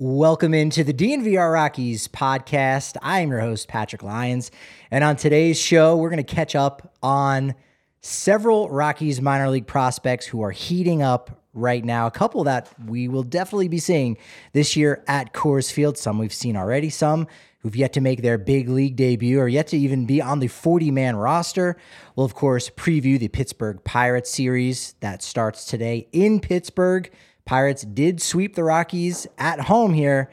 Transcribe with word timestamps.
Welcome 0.00 0.54
into 0.54 0.84
the 0.84 0.94
DNVR 0.94 1.52
Rockies 1.52 2.06
podcast. 2.06 2.96
I 3.02 3.18
am 3.18 3.30
your 3.30 3.40
host, 3.40 3.66
Patrick 3.66 4.04
Lyons. 4.04 4.52
And 4.92 5.02
on 5.02 5.16
today's 5.16 5.60
show, 5.60 5.96
we're 5.96 6.08
going 6.08 6.24
to 6.24 6.34
catch 6.34 6.54
up 6.54 6.94
on 7.02 7.56
several 8.00 8.70
Rockies 8.70 9.20
minor 9.20 9.50
league 9.50 9.66
prospects 9.66 10.24
who 10.24 10.40
are 10.40 10.52
heating 10.52 11.02
up 11.02 11.42
right 11.52 11.84
now. 11.84 12.06
A 12.06 12.12
couple 12.12 12.44
that 12.44 12.72
we 12.86 13.08
will 13.08 13.24
definitely 13.24 13.66
be 13.66 13.80
seeing 13.80 14.16
this 14.52 14.76
year 14.76 15.02
at 15.08 15.34
Coors 15.34 15.72
Field. 15.72 15.98
Some 15.98 16.20
we've 16.20 16.32
seen 16.32 16.56
already, 16.56 16.90
some 16.90 17.26
who've 17.62 17.74
yet 17.74 17.92
to 17.94 18.00
make 18.00 18.22
their 18.22 18.38
big 18.38 18.68
league 18.68 18.94
debut 18.94 19.40
or 19.40 19.48
yet 19.48 19.66
to 19.66 19.76
even 19.76 20.06
be 20.06 20.22
on 20.22 20.38
the 20.38 20.46
40 20.46 20.92
man 20.92 21.16
roster. 21.16 21.76
We'll, 22.14 22.24
of 22.24 22.36
course, 22.36 22.70
preview 22.70 23.18
the 23.18 23.26
Pittsburgh 23.26 23.82
Pirates 23.82 24.30
series 24.30 24.94
that 25.00 25.24
starts 25.24 25.64
today 25.64 26.06
in 26.12 26.38
Pittsburgh. 26.38 27.10
Pirates 27.48 27.80
did 27.80 28.20
sweep 28.20 28.54
the 28.56 28.62
Rockies 28.62 29.26
at 29.38 29.58
home 29.58 29.94
here. 29.94 30.30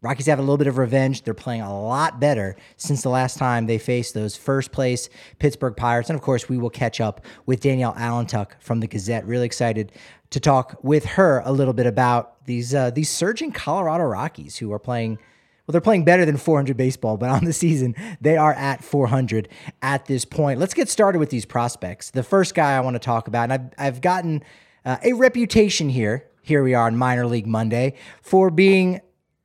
Rockies 0.00 0.26
have 0.26 0.40
a 0.40 0.42
little 0.42 0.58
bit 0.58 0.66
of 0.66 0.76
revenge. 0.76 1.22
They're 1.22 1.34
playing 1.34 1.60
a 1.60 1.80
lot 1.80 2.18
better 2.18 2.56
since 2.76 3.04
the 3.04 3.10
last 3.10 3.38
time 3.38 3.66
they 3.66 3.78
faced 3.78 4.12
those 4.12 4.36
first 4.36 4.72
place 4.72 5.08
Pittsburgh 5.38 5.76
Pirates. 5.76 6.10
And 6.10 6.16
of 6.16 6.22
course, 6.22 6.48
we 6.48 6.58
will 6.58 6.68
catch 6.68 7.00
up 7.00 7.24
with 7.46 7.60
Danielle 7.60 7.94
Allentuck 7.94 8.54
from 8.58 8.80
the 8.80 8.88
Gazette. 8.88 9.24
Really 9.24 9.46
excited 9.46 9.92
to 10.30 10.40
talk 10.40 10.76
with 10.82 11.04
her 11.04 11.42
a 11.44 11.52
little 11.52 11.74
bit 11.74 11.86
about 11.86 12.44
these 12.46 12.74
uh, 12.74 12.90
these 12.90 13.08
surging 13.08 13.52
Colorado 13.52 14.02
Rockies 14.02 14.56
who 14.56 14.72
are 14.72 14.80
playing. 14.80 15.18
Well, 15.68 15.72
they're 15.72 15.80
playing 15.80 16.04
better 16.04 16.24
than 16.24 16.38
400 16.38 16.76
baseball, 16.76 17.18
but 17.18 17.30
on 17.30 17.44
the 17.44 17.52
season, 17.52 17.94
they 18.20 18.36
are 18.36 18.54
at 18.54 18.82
400 18.82 19.48
at 19.80 20.06
this 20.06 20.24
point. 20.24 20.58
Let's 20.58 20.74
get 20.74 20.88
started 20.88 21.20
with 21.20 21.30
these 21.30 21.44
prospects. 21.44 22.10
The 22.10 22.24
first 22.24 22.56
guy 22.56 22.76
I 22.76 22.80
want 22.80 22.96
to 22.96 22.98
talk 22.98 23.28
about, 23.28 23.44
and 23.44 23.52
I've, 23.52 23.70
I've 23.78 24.00
gotten 24.00 24.42
uh, 24.84 24.96
a 25.04 25.12
reputation 25.12 25.88
here 25.88 26.26
here 26.42 26.62
we 26.62 26.74
are 26.74 26.86
on 26.86 26.96
minor 26.96 27.26
league 27.26 27.46
Monday 27.46 27.94
for 28.20 28.50
being 28.50 29.00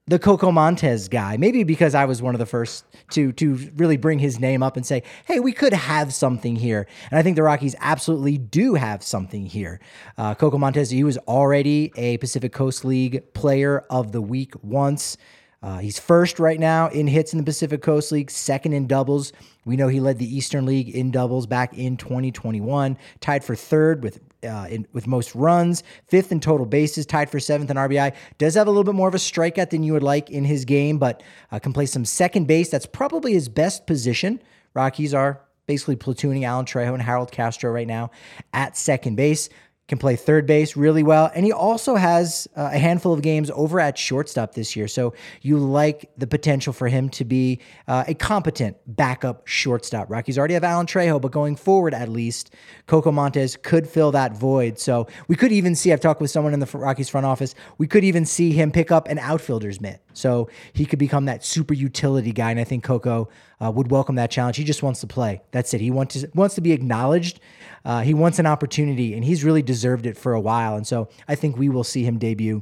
the 0.07 0.17
Coco 0.17 0.51
Montes 0.51 1.09
guy. 1.09 1.37
Maybe 1.37 1.63
because 1.63 1.93
I 1.93 2.05
was 2.05 2.21
one 2.21 2.33
of 2.33 2.39
the 2.39 2.45
first 2.45 2.85
to 3.11 3.31
to 3.33 3.71
really 3.75 3.97
bring 3.97 4.19
his 4.19 4.39
name 4.39 4.63
up 4.63 4.77
and 4.77 4.85
say, 4.85 5.03
"Hey, 5.25 5.39
we 5.39 5.51
could 5.51 5.73
have 5.73 6.13
something 6.13 6.55
here." 6.55 6.87
And 7.11 7.19
I 7.19 7.23
think 7.23 7.35
the 7.35 7.43
Rockies 7.43 7.75
absolutely 7.79 8.37
do 8.37 8.73
have 8.75 9.03
something 9.03 9.45
here. 9.45 9.79
Uh, 10.17 10.33
Coco 10.33 10.57
Montes, 10.57 10.89
he 10.89 11.03
was 11.03 11.17
already 11.19 11.91
a 11.97 12.17
Pacific 12.17 12.53
Coast 12.53 12.83
League 12.83 13.33
Player 13.33 13.85
of 13.89 14.11
the 14.11 14.21
Week 14.21 14.53
once. 14.63 15.17
Uh, 15.61 15.79
he's 15.79 15.99
first 15.99 16.39
right 16.39 16.59
now 16.59 16.87
in 16.89 17.07
hits 17.07 17.33
in 17.33 17.39
the 17.39 17.43
Pacific 17.43 17.81
Coast 17.81 18.11
League, 18.11 18.29
second 18.29 18.73
in 18.73 18.87
doubles. 18.87 19.33
We 19.65 19.75
know 19.75 19.87
he 19.87 19.99
led 19.99 20.19
the 20.19 20.35
Eastern 20.35 20.65
League 20.65 20.89
in 20.89 21.11
doubles 21.11 21.47
back 21.47 21.73
in 21.73 21.97
2021, 21.97 22.97
tied 23.19 23.43
for 23.43 23.55
third 23.55 24.03
with 24.03 24.21
uh, 24.43 24.67
in, 24.69 24.87
with 24.93 25.07
most 25.07 25.33
runs, 25.35 25.83
fifth 26.07 26.31
in 26.31 26.39
total 26.39 26.65
bases, 26.65 27.05
tied 27.05 27.29
for 27.29 27.39
seventh 27.39 27.69
in 27.69 27.77
RBI. 27.77 28.13
Does 28.37 28.55
have 28.55 28.67
a 28.67 28.69
little 28.69 28.83
bit 28.83 28.95
more 28.95 29.07
of 29.07 29.15
a 29.15 29.19
strikeout 29.19 29.69
than 29.69 29.83
you 29.83 29.93
would 29.93 30.03
like 30.03 30.29
in 30.29 30.45
his 30.45 30.65
game, 30.65 30.97
but 30.97 31.23
uh, 31.51 31.59
can 31.59 31.73
play 31.73 31.85
some 31.85 32.05
second 32.05 32.47
base. 32.47 32.69
That's 32.69 32.85
probably 32.85 33.33
his 33.33 33.49
best 33.49 33.87
position. 33.87 34.41
Rockies 34.73 35.13
are 35.13 35.41
basically 35.65 35.97
platooning 35.97 36.43
Alan 36.43 36.65
Trejo 36.65 36.93
and 36.93 37.01
Harold 37.01 37.31
Castro 37.31 37.71
right 37.71 37.87
now 37.87 38.11
at 38.53 38.77
second 38.77 39.15
base 39.15 39.49
can 39.87 39.97
play 39.97 40.15
third 40.15 40.45
base 40.45 40.75
really 40.75 41.03
well. 41.03 41.31
And 41.33 41.45
he 41.45 41.51
also 41.51 41.95
has 41.95 42.47
uh, 42.55 42.69
a 42.73 42.77
handful 42.77 43.13
of 43.13 43.21
games 43.21 43.49
over 43.53 43.79
at 43.79 43.97
shortstop 43.97 44.53
this 44.53 44.75
year. 44.75 44.87
So 44.87 45.13
you 45.41 45.57
like 45.57 46.09
the 46.17 46.27
potential 46.27 46.73
for 46.73 46.89
him 46.89 47.09
to 47.09 47.23
be 47.23 47.59
uh, 47.87 48.03
a 48.07 48.13
competent 48.13 48.77
backup 48.85 49.47
shortstop. 49.47 50.09
Rockies 50.09 50.37
already 50.37 50.55
have 50.55 50.63
Alan 50.65 50.87
Trejo, 50.87 51.21
but 51.21 51.31
going 51.31 51.55
forward, 51.55 51.93
at 51.93 52.09
least, 52.09 52.53
Coco 52.85 53.11
Montes 53.11 53.55
could 53.55 53.87
fill 53.87 54.11
that 54.11 54.37
void. 54.37 54.77
So 54.77 55.07
we 55.29 55.37
could 55.37 55.53
even 55.53 55.73
see, 55.73 55.93
I've 55.93 56.01
talked 56.01 56.19
with 56.19 56.31
someone 56.31 56.53
in 56.53 56.59
the 56.59 56.65
Rockies 56.77 57.09
front 57.09 57.25
office, 57.25 57.55
we 57.77 57.87
could 57.87 58.03
even 58.03 58.25
see 58.25 58.51
him 58.51 58.71
pick 58.71 58.91
up 58.91 59.07
an 59.07 59.19
outfielder's 59.19 59.79
mitt. 59.79 60.01
So 60.13 60.49
he 60.73 60.85
could 60.85 60.99
become 60.99 61.25
that 61.25 61.45
super 61.45 61.73
utility 61.73 62.33
guy. 62.33 62.51
And 62.51 62.59
I 62.59 62.63
think 62.65 62.83
Coco 62.83 63.29
uh, 63.63 63.71
would 63.71 63.89
welcome 63.89 64.15
that 64.15 64.31
challenge. 64.31 64.57
He 64.57 64.63
just 64.63 64.83
wants 64.83 64.99
to 65.01 65.07
play. 65.07 65.41
That's 65.51 65.73
it. 65.73 65.81
He 65.81 65.91
wants 65.91 66.19
to, 66.19 66.29
wants 66.33 66.55
to 66.55 66.61
be 66.61 66.73
acknowledged. 66.73 67.39
Uh, 67.87 68.01
he 68.01 68.13
wants 68.13 68.37
an 68.37 68.45
opportunity, 68.45 69.13
and 69.13 69.23
he's 69.23 69.45
really 69.45 69.61
deserved 69.61 70.05
it 70.05 70.17
for 70.17 70.33
a 70.33 70.41
while. 70.41 70.75
And 70.75 70.85
so 70.85 71.07
I 71.25 71.35
think 71.35 71.55
we 71.55 71.69
will 71.69 71.85
see 71.85 72.03
him 72.03 72.17
debut 72.17 72.61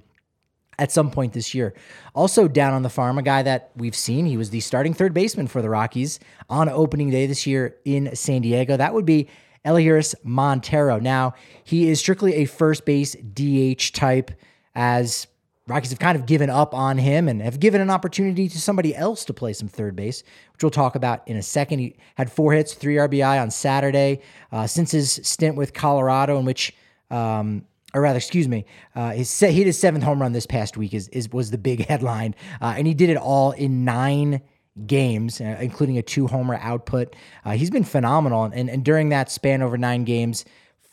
at 0.78 0.92
some 0.92 1.10
point 1.10 1.34
this 1.34 1.56
year. 1.56 1.74
Also 2.14 2.48
down 2.48 2.74
on 2.74 2.84
the 2.84 2.92
farm, 2.92 3.18
a 3.18 3.24
guy 3.24 3.42
that 3.42 3.72
we've 3.76 3.96
seen. 3.96 4.28
He 4.28 4.38
was 4.38 4.52
the 4.52 4.60
starting 4.60 4.94
third 4.94 5.16
baseman 5.16 5.48
for 5.48 5.64
the 5.64 5.70
Rockies 5.70 6.20
on 6.48 6.70
opening 6.70 7.10
day 7.10 7.26
this 7.26 7.48
year 7.48 7.76
in 7.86 8.16
San 8.16 8.44
Diego. 8.44 8.78
That 8.78 8.94
would 8.94 9.06
be 9.06 9.28
Elehuris 9.66 10.14
Montero. 10.24 11.00
Now, 11.00 11.34
he 11.64 11.90
is 11.90 12.00
strictly 12.00 12.36
a 12.36 12.46
first 12.46 12.86
base 12.86 13.16
DH 13.16 13.96
type 13.96 14.30
as 14.76 15.26
Rockies 15.68 15.90
have 15.90 16.00
kind 16.00 16.16
of 16.16 16.28
given 16.28 16.52
up 16.52 16.76
on 16.76 17.00
him 17.00 17.28
and 17.28 17.42
have 17.42 17.60
given 17.60 17.82
an 17.82 17.90
opportunity 17.90 18.48
to 18.48 18.62
somebody 18.62 18.96
else 18.96 19.26
to 19.26 19.34
play 19.34 19.52
some 19.52 19.68
third 19.68 19.96
base, 19.96 20.22
which 20.54 20.62
we'll 20.62 20.70
talk 20.70 20.94
about 20.94 21.28
in 21.28 21.38
a 21.38 21.42
second. 21.42 21.80
He 21.80 21.96
had 22.14 22.32
four 22.32 22.54
hits, 22.54 22.76
three 22.76 22.96
RBI 22.96 23.42
on 23.42 23.50
Saturday. 23.50 24.22
Uh, 24.52 24.68
since 24.68 24.92
his 24.92 25.20
stint 25.24 25.56
with 25.56 25.74
Colorado, 25.74 26.38
in 26.38 26.46
which, 26.46 26.72
um, 27.10 27.66
or 27.96 28.02
rather, 28.02 28.18
excuse 28.18 28.48
me, 28.48 28.66
uh, 28.94 29.14
his 29.14 29.40
he 29.40 29.52
hit 29.54 29.66
his 29.66 29.80
seventh 29.80 30.04
home 30.04 30.22
run 30.22 30.34
this 30.34 30.46
past 30.46 30.78
week 30.78 30.94
is, 30.94 31.08
is 31.08 31.32
was 31.32 31.50
the 31.50 31.58
big 31.58 31.84
headline, 31.88 32.36
uh, 32.62 32.76
and 32.78 32.86
he 32.86 32.94
did 32.94 33.10
it 33.10 33.18
all 33.18 33.52
in 33.54 33.84
nine 33.84 34.42
games, 34.86 35.42
uh, 35.42 35.58
including 35.60 35.98
a 35.98 36.04
two 36.04 36.28
homer 36.28 36.60
output. 36.62 37.16
Uh, 37.44 37.52
he's 37.52 37.72
been 37.72 37.84
phenomenal, 37.84 38.44
and 38.44 38.70
and 38.70 38.86
during 38.86 39.10
that 39.10 39.32
span 39.32 39.64
over 39.64 39.80
nine 39.80 40.04
games. 40.04 40.46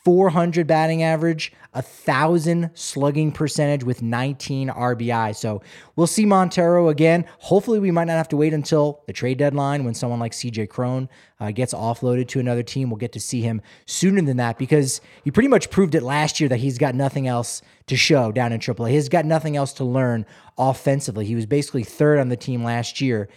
400 0.04 0.66
batting 0.66 1.02
average, 1.04 1.52
a 1.74 1.82
thousand 1.82 2.70
slugging 2.74 3.30
percentage 3.30 3.84
with 3.84 4.02
19 4.02 4.68
RBI. 4.68 5.34
So 5.36 5.62
we'll 5.94 6.08
see 6.08 6.26
Montero 6.26 6.88
again. 6.88 7.24
Hopefully, 7.38 7.78
we 7.78 7.92
might 7.92 8.06
not 8.06 8.14
have 8.14 8.28
to 8.28 8.36
wait 8.36 8.52
until 8.52 9.02
the 9.06 9.12
trade 9.12 9.38
deadline 9.38 9.84
when 9.84 9.94
someone 9.94 10.18
like 10.18 10.32
CJ 10.32 10.68
Cron 10.68 11.08
uh, 11.38 11.52
gets 11.52 11.72
offloaded 11.72 12.26
to 12.28 12.40
another 12.40 12.64
team. 12.64 12.90
We'll 12.90 12.98
get 12.98 13.12
to 13.12 13.20
see 13.20 13.42
him 13.42 13.62
sooner 13.86 14.20
than 14.22 14.38
that 14.38 14.58
because 14.58 15.00
he 15.22 15.30
pretty 15.30 15.48
much 15.48 15.70
proved 15.70 15.94
it 15.94 16.02
last 16.02 16.40
year 16.40 16.48
that 16.48 16.58
he's 16.58 16.78
got 16.78 16.94
nothing 16.94 17.28
else 17.28 17.62
to 17.86 17.96
show 17.96 18.32
down 18.32 18.52
in 18.52 18.58
AAA. 18.60 18.90
He's 18.90 19.08
got 19.08 19.24
nothing 19.24 19.56
else 19.56 19.72
to 19.74 19.84
learn 19.84 20.26
offensively. 20.58 21.26
He 21.26 21.36
was 21.36 21.46
basically 21.46 21.84
third 21.84 22.18
on 22.18 22.28
the 22.28 22.36
team 22.36 22.64
last 22.64 23.00
year 23.00 23.28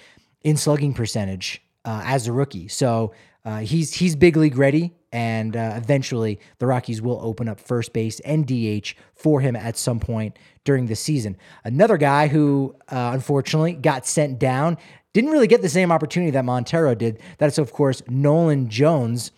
in 0.44 0.58
slugging 0.58 0.94
percentage 0.94 1.62
uh, 1.86 2.02
as 2.06 2.28
a 2.28 2.34
rookie. 2.34 2.68
So 2.68 3.14
uh, 3.46 3.60
he's 3.60 3.94
he's 3.94 4.16
big 4.16 4.36
league 4.36 4.58
ready 4.58 4.94
and 5.16 5.56
uh, 5.56 5.76
eventually 5.78 6.42
the 6.60 6.68
Rockies 6.68 7.02
will 7.02 7.22
open 7.22 7.48
up 7.48 7.58
first 7.58 7.94
base 7.94 8.20
and 8.20 8.46
DH 8.46 8.96
for 9.14 9.40
him 9.40 9.56
at 9.56 9.78
some 9.78 9.98
point 9.98 10.38
during 10.66 10.88
the 10.88 10.96
season. 10.96 11.38
Another 11.64 11.96
guy 11.96 12.28
who 12.28 12.76
uh, 12.92 13.12
unfortunately 13.14 13.72
got 13.74 14.06
sent 14.06 14.40
down 14.40 14.78
didn't 15.14 15.32
really 15.32 15.48
get 15.48 15.62
the 15.62 15.70
same 15.70 15.90
opportunity 15.90 16.32
that 16.32 16.44
Montero 16.44 16.94
did. 16.96 17.22
That's 17.38 17.58
of 17.58 17.72
course 17.72 18.04
Nolan 18.10 18.68
Jones. 18.68 19.32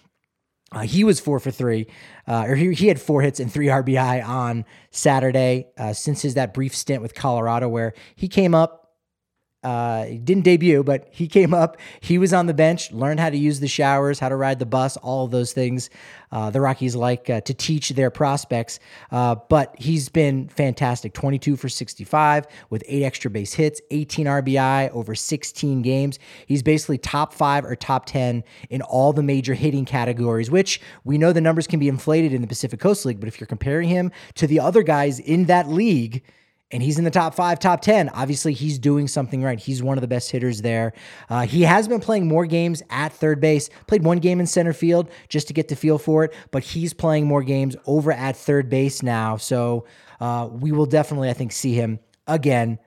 Uh, 0.72 0.80
he 0.82 1.04
was 1.04 1.20
four 1.20 1.40
for 1.40 1.52
three, 1.52 1.86
uh, 2.28 2.46
or 2.48 2.56
he, 2.56 2.74
he 2.74 2.88
had 2.88 3.00
four 3.00 3.22
hits 3.22 3.40
and 3.40 3.54
three 3.54 3.68
RBI 3.68 4.28
on 4.28 4.66
Saturday 4.90 5.68
uh, 5.78 5.94
since 5.94 6.24
his 6.24 6.34
that 6.34 6.56
brief 6.56 6.76
stint 6.76 7.04
with 7.04 7.14
Colorado, 7.14 7.70
where 7.70 7.94
he 8.16 8.28
came 8.28 8.56
up 8.56 8.87
uh, 9.64 10.06
he 10.06 10.18
didn't 10.20 10.44
debut, 10.44 10.84
but 10.84 11.08
he 11.12 11.28
came 11.28 11.54
up. 11.54 11.78
He 12.00 12.18
was 12.18 12.32
on 12.32 12.46
the 12.46 12.54
bench, 12.54 12.92
learned 12.92 13.20
how 13.20 13.30
to 13.30 13.38
use 13.38 13.60
the 13.60 13.68
showers, 13.68 14.20
how 14.20 14.30
to 14.30 14.36
ride 14.36 14.60
the 14.60 14.66
bus, 14.66 14.98
all 14.98 15.26
of 15.26 15.32
those 15.32 15.52
things. 15.52 15.90
Uh, 16.32 16.50
the 16.50 16.62
Rockies 16.62 16.96
like 16.96 17.30
uh, 17.30 17.42
to 17.42 17.54
teach 17.54 17.90
their 17.90 18.12
prospects, 18.12 18.80
uh, 19.12 19.36
but 19.50 19.74
he's 19.80 20.10
been 20.10 20.48
fantastic 20.50 21.14
22 21.14 21.56
for 21.56 21.70
65 21.70 22.46
with 22.70 22.84
eight 22.88 23.04
extra 23.04 23.32
base 23.32 23.54
hits, 23.54 23.82
18 23.92 24.26
RBI 24.26 24.90
over 24.92 25.16
16 25.16 25.82
games. 25.82 26.20
He's 26.46 26.62
basically 26.62 26.98
top 26.98 27.34
five 27.34 27.66
or 27.66 27.76
top 27.76 28.06
10 28.06 28.44
in 28.70 28.82
all 28.84 29.14
the 29.14 29.24
major 29.24 29.54
hitting 29.54 29.86
categories, 29.86 30.52
which 30.52 30.82
we 31.04 31.18
know 31.18 31.32
the 31.34 31.42
numbers 31.42 31.66
can 31.66 31.80
be 31.80 31.88
inflated 31.88 32.34
in 32.34 32.42
the 32.42 32.48
Pacific 32.48 32.80
Coast 32.80 33.06
League, 33.06 33.20
but 33.20 33.28
if 33.28 33.40
you're 33.40 33.48
comparing 33.48 33.90
him 33.90 34.12
to 34.36 34.48
the 34.48 34.60
other 34.60 34.84
guys 34.84 35.20
in 35.20 35.46
that 35.46 35.68
league, 35.68 36.24
and 36.72 36.84
he's 36.84 36.98
in 36.98 37.06
the 37.06 37.12
top 37.12 37.34
five, 37.34 37.60
top 37.60 37.82
10. 37.82 38.10
Obviously, 38.10 38.54
he's 38.54 38.78
doing 38.78 39.08
something 39.08 39.42
right. 39.42 39.60
He's 39.60 39.82
one 39.82 39.98
of 39.98 40.02
the 40.02 40.08
best 40.08 40.32
hitters 40.32 40.62
there. 40.62 40.94
Uh, 41.30 41.46
he 41.46 41.62
has 41.62 41.88
been 41.88 42.02
playing 42.02 42.28
more 42.28 42.46
games 42.46 42.84
at 42.90 43.14
third 43.14 43.40
base, 43.40 43.70
played 43.88 44.04
one 44.04 44.20
game 44.20 44.40
in 44.40 44.48
center 44.48 44.74
field 44.74 45.10
just 45.30 45.48
to 45.48 45.54
get 45.54 45.70
the 45.70 45.76
feel 45.76 45.98
for 45.98 46.26
it, 46.26 46.34
but 46.52 46.64
he's 46.64 46.94
playing 46.94 47.26
more 47.26 47.42
games 47.42 47.78
over 47.86 48.12
at 48.12 48.36
third 48.36 48.70
base 48.70 49.02
now. 49.02 49.38
So 49.38 49.86
uh, 50.20 50.50
we 50.52 50.74
will 50.74 50.86
definitely, 50.86 51.30
I 51.30 51.34
think, 51.34 51.54
see 51.54 51.74
him 51.74 52.00
again. 52.28 52.80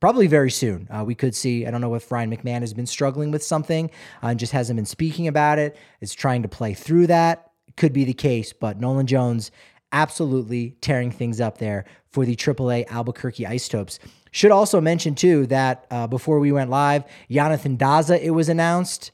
Probably 0.00 0.26
very 0.26 0.50
soon. 0.50 0.88
Uh, 0.90 1.04
we 1.04 1.14
could 1.14 1.34
see. 1.34 1.66
I 1.66 1.70
don't 1.70 1.80
know 1.80 1.94
if 1.94 2.10
Ryan 2.10 2.36
McMahon 2.36 2.60
has 2.60 2.74
been 2.74 2.84
struggling 2.84 3.30
with 3.30 3.42
something 3.42 3.90
uh, 4.22 4.26
and 4.26 4.40
just 4.40 4.52
hasn't 4.52 4.76
been 4.76 4.86
speaking 4.86 5.28
about 5.28 5.58
it. 5.58 5.76
Is 6.00 6.12
trying 6.14 6.42
to 6.42 6.48
play 6.48 6.74
through 6.74 7.06
that. 7.06 7.52
Could 7.76 7.92
be 7.92 8.04
the 8.04 8.12
case, 8.12 8.52
but 8.52 8.78
Nolan 8.78 9.06
Jones 9.06 9.50
absolutely 9.94 10.76
tearing 10.80 11.10
things 11.10 11.40
up 11.40 11.58
there 11.58 11.84
for 12.10 12.26
the 12.26 12.36
AAA 12.36 12.86
Albuquerque 12.88 13.46
Isotopes. 13.46 14.00
Should 14.32 14.50
also 14.50 14.80
mention 14.80 15.14
too 15.14 15.46
that 15.46 15.86
uh, 15.90 16.08
before 16.08 16.40
we 16.40 16.50
went 16.52 16.68
live, 16.68 17.04
Jonathan 17.30 17.78
Daza, 17.78 18.20
it 18.20 18.32
was 18.32 18.48
announced, 18.48 19.12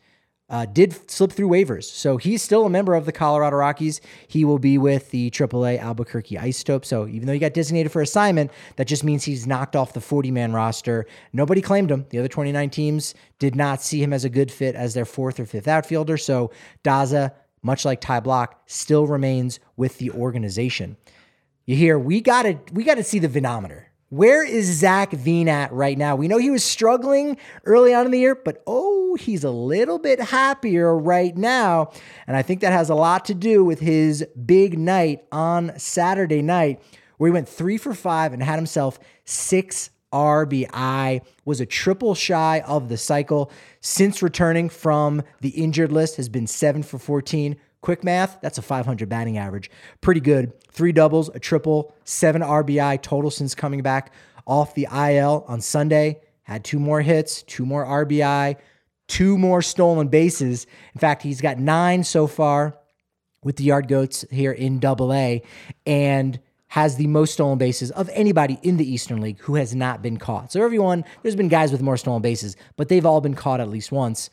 uh, 0.49 0.65
did 0.65 1.11
slip 1.11 1.31
through 1.31 1.49
waivers. 1.49 1.85
So 1.85 2.17
he's 2.17 2.43
still 2.43 2.65
a 2.65 2.71
member 2.71 2.95
of 2.95 3.05
the 3.05 3.13
Colorado 3.13 3.57
Rockies. 3.57 4.01
He 4.27 4.45
will 4.45 4.59
be 4.59 4.79
with 4.79 5.11
the 5.11 5.31
AAA 5.31 5.79
Albuquerque 5.79 6.37
Isotope. 6.37 6.87
So 6.87 7.07
even 7.07 7.27
though 7.27 7.35
he 7.35 7.39
got 7.39 7.53
designated 7.53 7.93
for 7.93 8.01
assignment, 8.01 8.51
that 8.77 8.89
just 8.89 9.05
means 9.05 9.23
he's 9.23 9.47
knocked 9.47 9.77
off 9.77 9.93
the 9.93 10.01
40 10.01 10.31
man 10.31 10.55
roster. 10.55 11.07
Nobody 11.35 11.61
claimed 11.61 11.91
him. 11.91 12.07
The 12.09 12.19
other 12.19 12.29
29 12.29 12.71
teams 12.71 13.15
did 13.39 13.55
not 13.55 13.83
see 13.83 14.03
him 14.03 14.15
as 14.15 14.25
a 14.25 14.31
good 14.31 14.51
fit 14.51 14.75
as 14.75 14.95
their 14.95 15.05
fourth 15.05 15.39
or 15.39 15.45
fifth 15.45 15.69
outfielder. 15.69 16.17
So 16.17 16.51
Daza, 16.83 17.33
much 17.63 17.85
like 17.85 18.01
Ty 18.01 18.21
Blach, 18.21 18.49
still 18.67 19.07
remains 19.07 19.61
with 19.77 19.99
the 19.99 20.11
organization. 20.11 20.97
You 21.67 21.77
hear 21.77 21.99
we 21.99 22.21
got 22.21 22.43
to 22.43 22.59
we 22.73 22.85
got 22.85 22.97
to 22.97 23.05
see 23.05 23.19
the 23.19 23.29
venometer. 23.29 23.85
Where 24.09 24.45
is 24.45 24.67
Zac 24.67 25.13
Veen 25.13 25.49
at 25.49 25.73
right 25.73 25.97
now? 25.97 26.17
We 26.17 26.27
know 26.27 26.39
he 26.39 26.51
was 26.51 26.65
struggling 26.65 27.37
early 27.65 27.95
on 27.95 28.07
in 28.07 28.11
the 28.11 28.19
year, 28.19 28.35
but 28.35 28.61
oh, 28.67 29.15
he's 29.15 29.45
a 29.45 29.53
little 29.53 30.01
bit 30.01 30.21
happier 30.21 30.97
right 30.97 31.37
now. 31.37 31.93
And 32.27 32.37
I 32.37 32.43
think 32.43 32.61
that 32.61 32.73
has 32.73 32.91
a 32.91 32.97
lot 32.97 33.25
to 33.27 33.35
do 33.35 33.65
with 33.65 33.79
his 33.79 34.27
big 34.45 34.77
night 34.77 35.25
on 35.31 35.79
Saturday 35.79 36.43
night, 36.43 36.83
where 37.19 37.29
he 37.29 37.33
went 37.33 37.49
three 37.49 37.79
for 37.79 37.95
five 37.95 38.33
and 38.33 38.43
had 38.43 38.57
himself 38.57 38.99
six 39.25 39.91
RBI, 40.13 41.23
was 41.45 41.61
a 41.61 41.67
triple 41.67 42.15
shy 42.15 42.61
of 42.67 42.89
the 42.89 42.97
cycle. 42.97 43.51
Since 43.81 44.23
returning 44.23 44.69
from 44.69 45.23
the 45.41 45.51
injured 45.51 45.93
list, 45.93 46.17
has 46.17 46.29
been 46.29 46.47
seven 46.47 46.83
for 46.83 46.99
14 46.99 47.57
Quick 47.83 48.05
math, 48.05 48.39
that's 48.43 48.59
a 48.59 48.63
500 48.63 49.09
batting 49.09 49.39
average. 49.39 49.71
Pretty 50.03 50.21
good. 50.21 50.53
Three 50.71 50.93
doubles, 50.93 51.31
a 51.35 51.39
triple, 51.39 51.95
seven 52.05 52.43
RBI 52.43 53.01
total 53.01 53.31
since 53.31 53.55
coming 53.55 53.81
back 53.81 54.13
off 54.47 54.75
the 54.75 54.87
IL 54.93 55.45
on 55.49 55.61
Sunday. 55.61 56.21
Had 56.43 56.63
two 56.63 56.79
more 56.79 57.01
hits, 57.01 57.43
two 57.43 57.65
more 57.65 57.87
RBI, 57.87 58.57
two 59.09 59.39
more 59.39 59.63
stolen 59.63 60.09
bases. 60.09 60.67
In 60.95 61.01
fact, 61.01 61.23
he's 61.23 61.41
got 61.41 61.59
nine 61.59 62.05
so 62.05 62.27
far 62.27 62.77
with 63.43 63.57
the 63.57 63.65
Yard 63.65 63.89
Goats 63.89 64.27
here 64.31 64.53
in 64.53 64.79
Double 64.79 65.15
A, 65.15 65.43
and 65.87 66.39
has 66.71 66.97
the 66.97 67.07
most 67.09 67.33
stolen 67.33 67.59
bases 67.59 67.91
of 67.91 68.09
anybody 68.13 68.59
in 68.63 68.77
the 68.77 68.91
Eastern 68.91 69.21
League 69.21 69.39
who 69.41 69.57
has 69.57 69.75
not 69.75 70.03
been 70.03 70.17
caught. 70.17 70.53
So 70.53 70.63
everyone, 70.63 71.05
there's 71.23 71.35
been 71.37 71.49
guys 71.49 71.73
with 71.73 71.83
more 71.83 71.97
stolen 71.97 72.23
bases, 72.23 72.57
but 72.77 72.89
they've 72.89 73.05
all 73.05 73.21
been 73.21 73.35
caught 73.35 73.61
at 73.61 73.69
least 73.69 73.91
once. 73.91 74.31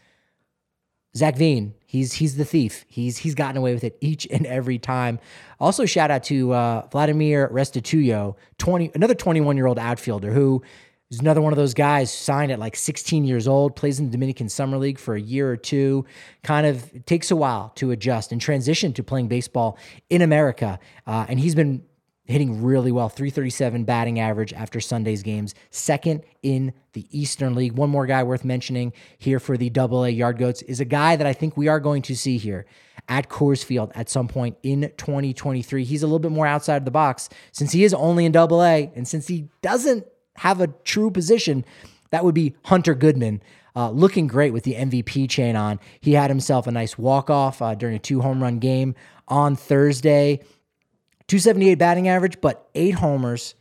Zac 1.16 1.36
Veen, 1.36 1.74
he's 1.88 2.14
he's 2.14 2.38
the 2.38 2.46
thief. 2.46 2.86
He's 2.88 3.18
he's 3.18 3.34
gotten 3.34 3.58
away 3.58 3.74
with 3.74 3.84
it 3.84 3.98
each 4.02 4.28
and 4.30 4.46
every 4.46 4.78
time. 4.78 5.20
Also, 5.60 5.86
shout 5.86 6.12
out 6.12 6.24
to 6.26 6.54
uh, 6.54 6.88
Vladimir 6.92 7.50
Restituyo, 7.50 8.36
twenty 8.60 8.92
another 8.94 9.16
twenty 9.16 9.42
one 9.42 9.58
year 9.58 9.66
old 9.66 9.80
outfielder 9.80 10.32
who 10.32 10.62
is 11.10 11.20
another 11.20 11.42
one 11.42 11.54
of 11.54 11.58
those 11.58 11.74
guys 11.74 12.14
signed 12.14 12.52
at 12.52 12.60
like 12.60 12.76
16 12.76 13.24
years 13.24 13.48
old, 13.48 13.78
plays 13.78 13.98
in 13.98 14.08
the 14.08 14.12
Dominican 14.12 14.50
Summer 14.50 14.78
League 14.78 15.00
for 15.00 15.16
a 15.16 15.22
year 15.22 15.50
or 15.50 15.56
two. 15.56 16.06
Kind 16.44 16.68
of 16.68 17.06
takes 17.06 17.32
a 17.32 17.36
while 17.36 17.72
to 17.76 17.92
adjust 17.92 18.34
and 18.34 18.42
transition 18.42 18.92
to 18.92 19.04
playing 19.04 19.30
baseball 19.30 19.78
in 20.10 20.22
America. 20.22 20.78
Uh, 21.08 21.26
and 21.30 21.40
he's 21.40 21.56
been 21.56 21.82
hitting 22.28 22.62
really 22.62 22.92
well 22.92 23.10
337 23.10 23.86
batting 23.86 24.20
average 24.20 24.54
after 24.54 24.80
Sunday's 24.80 25.24
games, 25.24 25.56
second 25.72 26.24
in 26.44 26.74
the 26.94 27.08
Eastern 27.10 27.56
League. 27.56 27.72
One 27.74 27.90
more 27.90 28.06
guy 28.06 28.22
worth 28.24 28.44
mentioning 28.44 28.92
here 29.18 29.40
for 29.40 29.58
the 29.58 29.70
double 29.70 30.04
A 30.04 30.10
Yard 30.10 30.38
Goats 30.38 30.62
is 30.64 30.80
a 30.80 30.86
guy 30.86 31.16
that 31.16 31.26
I 31.26 31.34
think 31.34 31.56
we 31.56 31.70
are 31.70 31.80
going 31.80 32.02
to 32.04 32.16
see 32.16 32.38
here 32.38 32.66
at 33.08 33.30
Coors 33.30 33.64
Field 33.64 33.92
at 33.96 34.10
some 34.10 34.28
point 34.28 34.58
in 34.62 34.92
2023. 34.98 35.86
He's 35.86 36.04
a 36.04 36.06
little 36.06 36.20
bit 36.20 36.32
more 36.32 36.46
outside 36.46 36.78
of 36.78 36.86
the 36.86 36.92
box 36.92 37.30
since 37.54 37.72
he 37.72 37.86
is 37.86 37.94
only 37.94 38.26
in 38.26 38.34
double 38.34 38.62
A 38.62 38.92
and 38.96 39.08
since 39.08 39.28
he 39.28 39.48
doesn't 39.62 40.06
have 40.36 40.60
a 40.60 40.68
true 40.68 41.10
position, 41.10 41.64
that 42.12 42.26
would 42.26 42.36
be 42.36 42.56
Hunter 42.66 42.94
Goodman. 42.94 43.42
Uh, 43.76 43.92
looking 43.92 44.26
great 44.26 44.54
with 44.54 44.64
the 44.64 44.74
MVP 44.74 45.30
chain 45.30 45.56
on. 45.56 45.80
He 46.02 46.14
had 46.14 46.32
himself 46.32 46.66
a 46.66 46.72
nice 46.72 46.98
walk 46.98 47.30
off 47.30 47.62
uh, 47.62 47.76
during 47.76 47.96
a 47.96 48.00
two 48.00 48.22
home 48.22 48.42
run 48.42 48.58
game 48.58 48.96
on 49.28 49.56
Thursday. 49.56 50.40
278 51.28 51.76
batting 51.76 52.08
average, 52.08 52.40
but 52.40 52.70
eight 52.74 52.96
homers, 52.96 53.56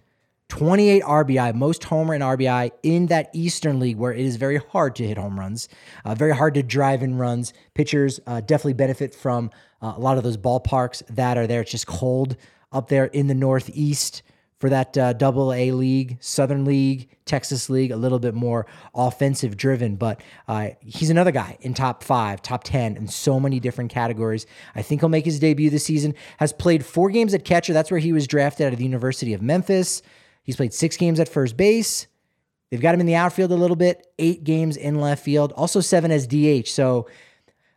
28 0.49 1.03
RBI, 1.03 1.55
most 1.55 1.85
homer 1.85 2.15
and 2.15 2.23
RBI 2.23 2.71
in 2.83 3.07
that 3.07 3.29
Eastern 3.33 3.81
League 3.81 3.97
where 3.97 4.13
it 4.13 4.21
is 4.21 4.37
very 4.37 4.59
hard 4.59 4.95
to 4.97 5.07
hit 5.07 5.19
home 5.19 5.39
runs, 5.39 5.69
uh, 6.05 6.15
very 6.15 6.35
hard 6.35 6.55
to 6.55 6.63
drive 6.63 7.03
in 7.03 7.19
runs. 7.19 7.53
Pitchers 7.75 8.21
uh, 8.27 8.41
definitely 8.41 8.75
benefit 8.75 9.15
from 9.15 9.51
uh, 9.83 9.95
a 9.97 10.01
lot 10.01 10.17
of 10.17 10.23
those 10.23 10.37
ballparks 10.37 11.03
that 11.09 11.37
are 11.37 11.47
there. 11.47 11.63
It's 11.63 11.73
just 11.73 11.87
cold 11.87 12.37
up 12.71 12.89
there 12.89 13.07
in 13.07 13.27
the 13.27 13.35
Northeast 13.35 14.23
for 14.58 14.70
that 14.70 14.97
uh, 14.97 15.12
double 15.12 15.53
A 15.53 15.70
league, 15.73 16.17
Southern 16.20 16.64
League, 16.64 17.08
Texas 17.26 17.69
League, 17.69 17.91
a 17.91 17.97
little 17.97 18.19
bit 18.19 18.35
more 18.35 18.67
offensive 18.94 19.56
driven. 19.56 19.97
But 19.97 20.23
uh, 20.49 20.70
he's 20.81 21.11
another 21.11 21.31
guy 21.31 21.58
in 21.61 21.75
top 21.75 22.03
five, 22.03 22.41
top 22.41 22.64
10 22.64 22.97
in 22.97 23.08
so 23.08 23.38
many 23.38 23.61
different 23.61 23.91
categories. 23.91 24.47
I 24.75 24.82
think 24.82 25.03
he'll 25.03 25.11
make 25.11 25.26
his 25.26 25.38
debut 25.38 25.69
this 25.69 25.85
season. 25.85 26.14
Has 26.38 26.53
played 26.53 26.85
four 26.85 27.11
games 27.11 27.35
at 27.35 27.44
catcher. 27.44 27.73
That's 27.73 27.91
where 27.91 28.00
he 28.00 28.12
was 28.12 28.26
drafted 28.26 28.67
out 28.67 28.73
of 28.73 28.79
the 28.79 28.85
University 28.85 29.35
of 29.35 29.43
Memphis. 29.43 30.03
He's 30.43 30.56
played 30.56 30.73
six 30.73 30.97
games 30.97 31.20
at 31.20 31.29
first 31.29 31.56
base. 31.56 32.06
They've 32.70 32.81
got 32.81 32.94
him 32.94 33.00
in 33.00 33.06
the 33.06 33.14
outfield 33.14 33.53
a 33.53 33.56
little 33.56 33.76
bit, 33.76 34.06
eight 34.19 34.43
games 34.43 34.76
in 34.76 35.00
left 35.00 35.25
field, 35.25 35.53
also 35.53 35.81
seven 35.81 36.11
as 36.11 36.26
DH. 36.26 36.69
So 36.69 37.06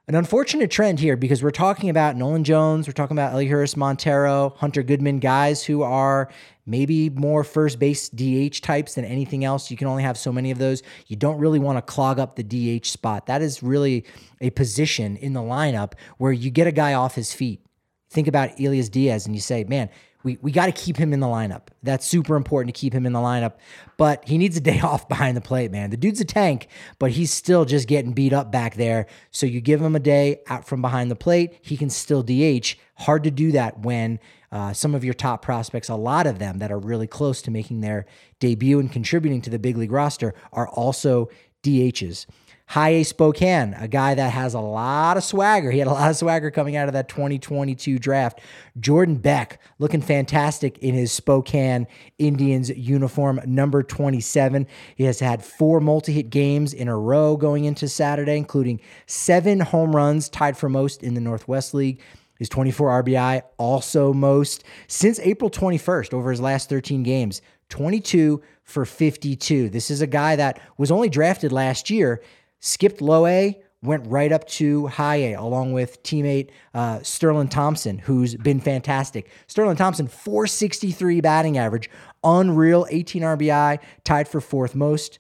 an 0.10 0.16
unfortunate 0.16 0.72
trend 0.72 1.00
here 1.00 1.16
because 1.16 1.44
we're 1.44 1.52
talking 1.52 1.88
about 1.92 2.16
Nolan 2.16 2.44
Jones, 2.44 2.88
we're 2.88 2.94
talking 2.94 3.16
about 3.16 3.32
Elehuris 3.34 3.78
Montero, 3.78 4.56
Hunter 4.58 4.82
Goodman, 4.82 5.20
guys 5.20 5.64
who 5.64 5.84
are 5.84 6.32
maybe 6.70 7.10
more 7.10 7.44
first 7.44 7.80
base 7.80 8.10
DH 8.10 8.62
types 8.62 8.96
than 8.96 9.06
anything 9.06 9.44
else. 9.44 9.72
You 9.72 9.78
can 9.78 9.88
only 9.88 10.04
have 10.04 10.18
so 10.18 10.32
many 10.32 10.52
of 10.52 10.58
those. 10.58 10.84
You 11.08 11.16
don't 11.16 11.40
really 11.40 11.60
want 11.60 11.78
to 11.78 11.82
clog 11.82 12.20
up 12.20 12.36
the 12.36 12.44
DH 12.80 12.86
spot. 12.86 13.26
That 13.26 13.42
is 13.42 13.64
really 13.64 14.06
a 14.40 14.52
position 14.52 15.18
in 15.18 15.34
the 15.34 15.42
lineup 15.42 15.94
where 16.18 16.32
you 16.32 16.52
get 16.52 16.68
a 16.68 16.72
guy 16.72 16.94
off 16.94 17.16
his 17.16 17.34
feet. 17.34 17.66
Think 18.10 18.28
about 18.28 18.60
Elias 18.60 18.90
Diaz 18.90 19.26
and 19.26 19.36
you 19.36 19.42
say, 19.42 19.64
man, 19.64 19.90
we, 20.24 20.38
we 20.42 20.52
got 20.52 20.66
to 20.66 20.72
keep 20.74 20.98
him 20.98 21.14
in 21.14 21.22
the 21.22 21.28
lineup. 21.28 21.68
That's 21.82 22.06
super 22.06 22.36
important 22.36 22.76
to 22.76 22.80
keep 22.80 22.94
him 22.94 23.06
in 23.06 23.14
the 23.14 23.20
lineup. 23.20 23.54
But 23.98 24.28
he 24.28 24.38
needs 24.38 24.58
a 24.58 24.62
day 24.62 24.80
off 24.82 25.08
behind 25.08 25.38
the 25.38 25.42
plate, 25.42 25.72
man. 25.72 25.90
The 25.90 25.98
dude's 25.98 26.20
a 26.20 26.26
tank, 26.26 26.68
but 26.98 27.12
he's 27.12 27.32
still 27.32 27.66
just 27.66 27.88
getting 27.88 28.12
beat 28.12 28.34
up 28.34 28.52
back 28.52 28.76
there. 28.76 29.08
So 29.32 29.46
you 29.46 29.62
give 29.62 29.82
him 29.82 29.96
a 29.96 30.00
day 30.00 30.42
out 30.48 30.68
from 30.68 30.82
behind 30.82 31.10
the 31.10 31.16
plate, 31.16 31.60
he 31.62 31.78
can 31.78 31.90
still 31.90 32.24
DH. 32.24 32.76
Hard 32.96 33.24
to 33.24 33.32
do 33.32 33.54
that 33.54 33.80
when 33.80 34.20
uh, 34.52 34.74
some 34.74 34.94
of 34.94 35.06
your 35.06 35.14
top 35.14 35.42
prospects, 35.42 35.90
a 35.90 35.96
lot 35.96 36.28
of 36.28 36.40
them 36.40 36.58
that 36.60 36.72
are 36.72 36.80
really 36.80 37.08
close 37.08 37.42
to 37.44 37.52
making 37.52 37.82
their 37.82 38.06
debut 38.40 38.80
and 38.80 38.92
contributing 38.92 39.42
to 39.42 39.50
the 39.50 39.60
big 39.60 39.78
league 39.78 39.92
roster, 39.92 40.34
are 40.52 40.68
also 40.68 41.30
DHs. 41.64 42.26
High 42.70 42.90
A 42.90 43.04
Spokane, 43.04 43.74
a 43.80 43.88
guy 43.88 44.14
that 44.14 44.32
has 44.32 44.54
a 44.54 44.60
lot 44.60 45.18
of 45.18 45.24
swagger. 45.24 45.72
He 45.72 45.80
had 45.80 45.88
a 45.88 45.92
lot 45.92 46.12
of 46.12 46.16
swagger 46.16 46.52
coming 46.52 46.76
out 46.76 46.88
of 46.88 46.94
that 46.94 47.10
2022 47.10 47.98
draft. 47.98 48.42
Jordan 48.80 49.16
Beck 49.16 49.60
looking 49.80 50.04
fantastic 50.04 50.78
in 50.78 50.94
his 50.94 51.12
Spokane 51.12 51.88
Indians 52.20 52.70
uniform, 52.70 53.42
number 53.48 53.82
27. 53.82 54.68
He 54.96 55.06
has 55.06 55.20
had 55.20 55.44
four 55.44 55.80
multi 55.80 56.14
hit 56.14 56.30
games 56.30 56.72
in 56.72 56.88
a 56.88 56.96
row 56.96 57.36
going 57.38 57.66
into 57.66 57.88
Saturday, 57.88 58.38
including 58.38 58.82
seven 59.08 59.62
home 59.62 59.96
runs, 59.96 60.30
tied 60.30 60.56
for 60.56 60.70
most 60.70 61.02
in 61.02 61.16
the 61.16 61.22
Northwest 61.22 61.74
League. 61.74 62.00
His 62.38 62.50
24 62.50 63.04
RBI, 63.04 63.42
also 63.58 64.14
most 64.14 64.64
since 64.88 65.20
April 65.22 65.50
21st 65.50 66.14
over 66.14 66.30
his 66.30 66.40
last 66.40 66.70
13 66.70 67.02
games. 67.02 67.42
22 67.70 68.42
for 68.64 68.86
52. 68.86 69.70
This 69.70 69.90
is 69.90 70.02
a 70.02 70.08
guy 70.08 70.36
that 70.36 70.62
was 70.78 70.92
only 70.92 71.10
drafted 71.10 71.52
last 71.52 71.90
year 71.90 72.22
skipped 72.60 73.02
low 73.02 73.26
A, 73.26 73.62
went 73.82 74.06
right 74.08 74.32
up 74.32 74.46
to 74.48 74.88
high 74.88 75.16
A, 75.16 75.34
along 75.34 75.74
with 75.74 76.04
teammate 76.04 76.50
uh, 76.74 76.98
Sterlin 77.00 77.50
Thompson, 77.50 77.98
who's 77.98 78.36
been 78.36 78.60
fantastic. 78.60 79.30
Sterlin 79.48 79.78
Thompson, 79.78 80.08
463 80.08 81.22
batting 81.22 81.58
average, 81.58 81.90
unreal, 82.24 82.86
18 82.90 83.22
RBI, 83.22 83.80
tied 84.04 84.28
for 84.28 84.42
fourth 84.42 84.76
most. 84.76 85.20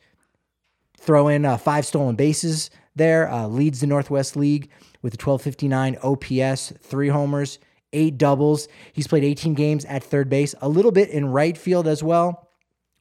Throw 0.99 1.29
in 1.29 1.45
uh, 1.45 1.57
five 1.57 1.85
stolen 1.85 2.15
bases 2.15 2.69
there, 2.95 3.31
uh, 3.31 3.47
leads 3.47 3.79
the 3.79 3.87
Northwest 3.87 4.35
League 4.35 4.69
with 5.01 5.13
a 5.13 5.23
1259 5.23 5.97
OPS, 6.03 6.73
three 6.81 7.07
homers, 7.07 7.59
eight 7.93 8.17
doubles. 8.17 8.67
He's 8.91 9.07
played 9.07 9.23
18 9.23 9.53
games 9.53 9.85
at 9.85 10.03
third 10.03 10.29
base, 10.29 10.53
a 10.61 10.67
little 10.67 10.91
bit 10.91 11.09
in 11.09 11.29
right 11.29 11.57
field 11.57 11.87
as 11.87 12.03
well. 12.03 12.48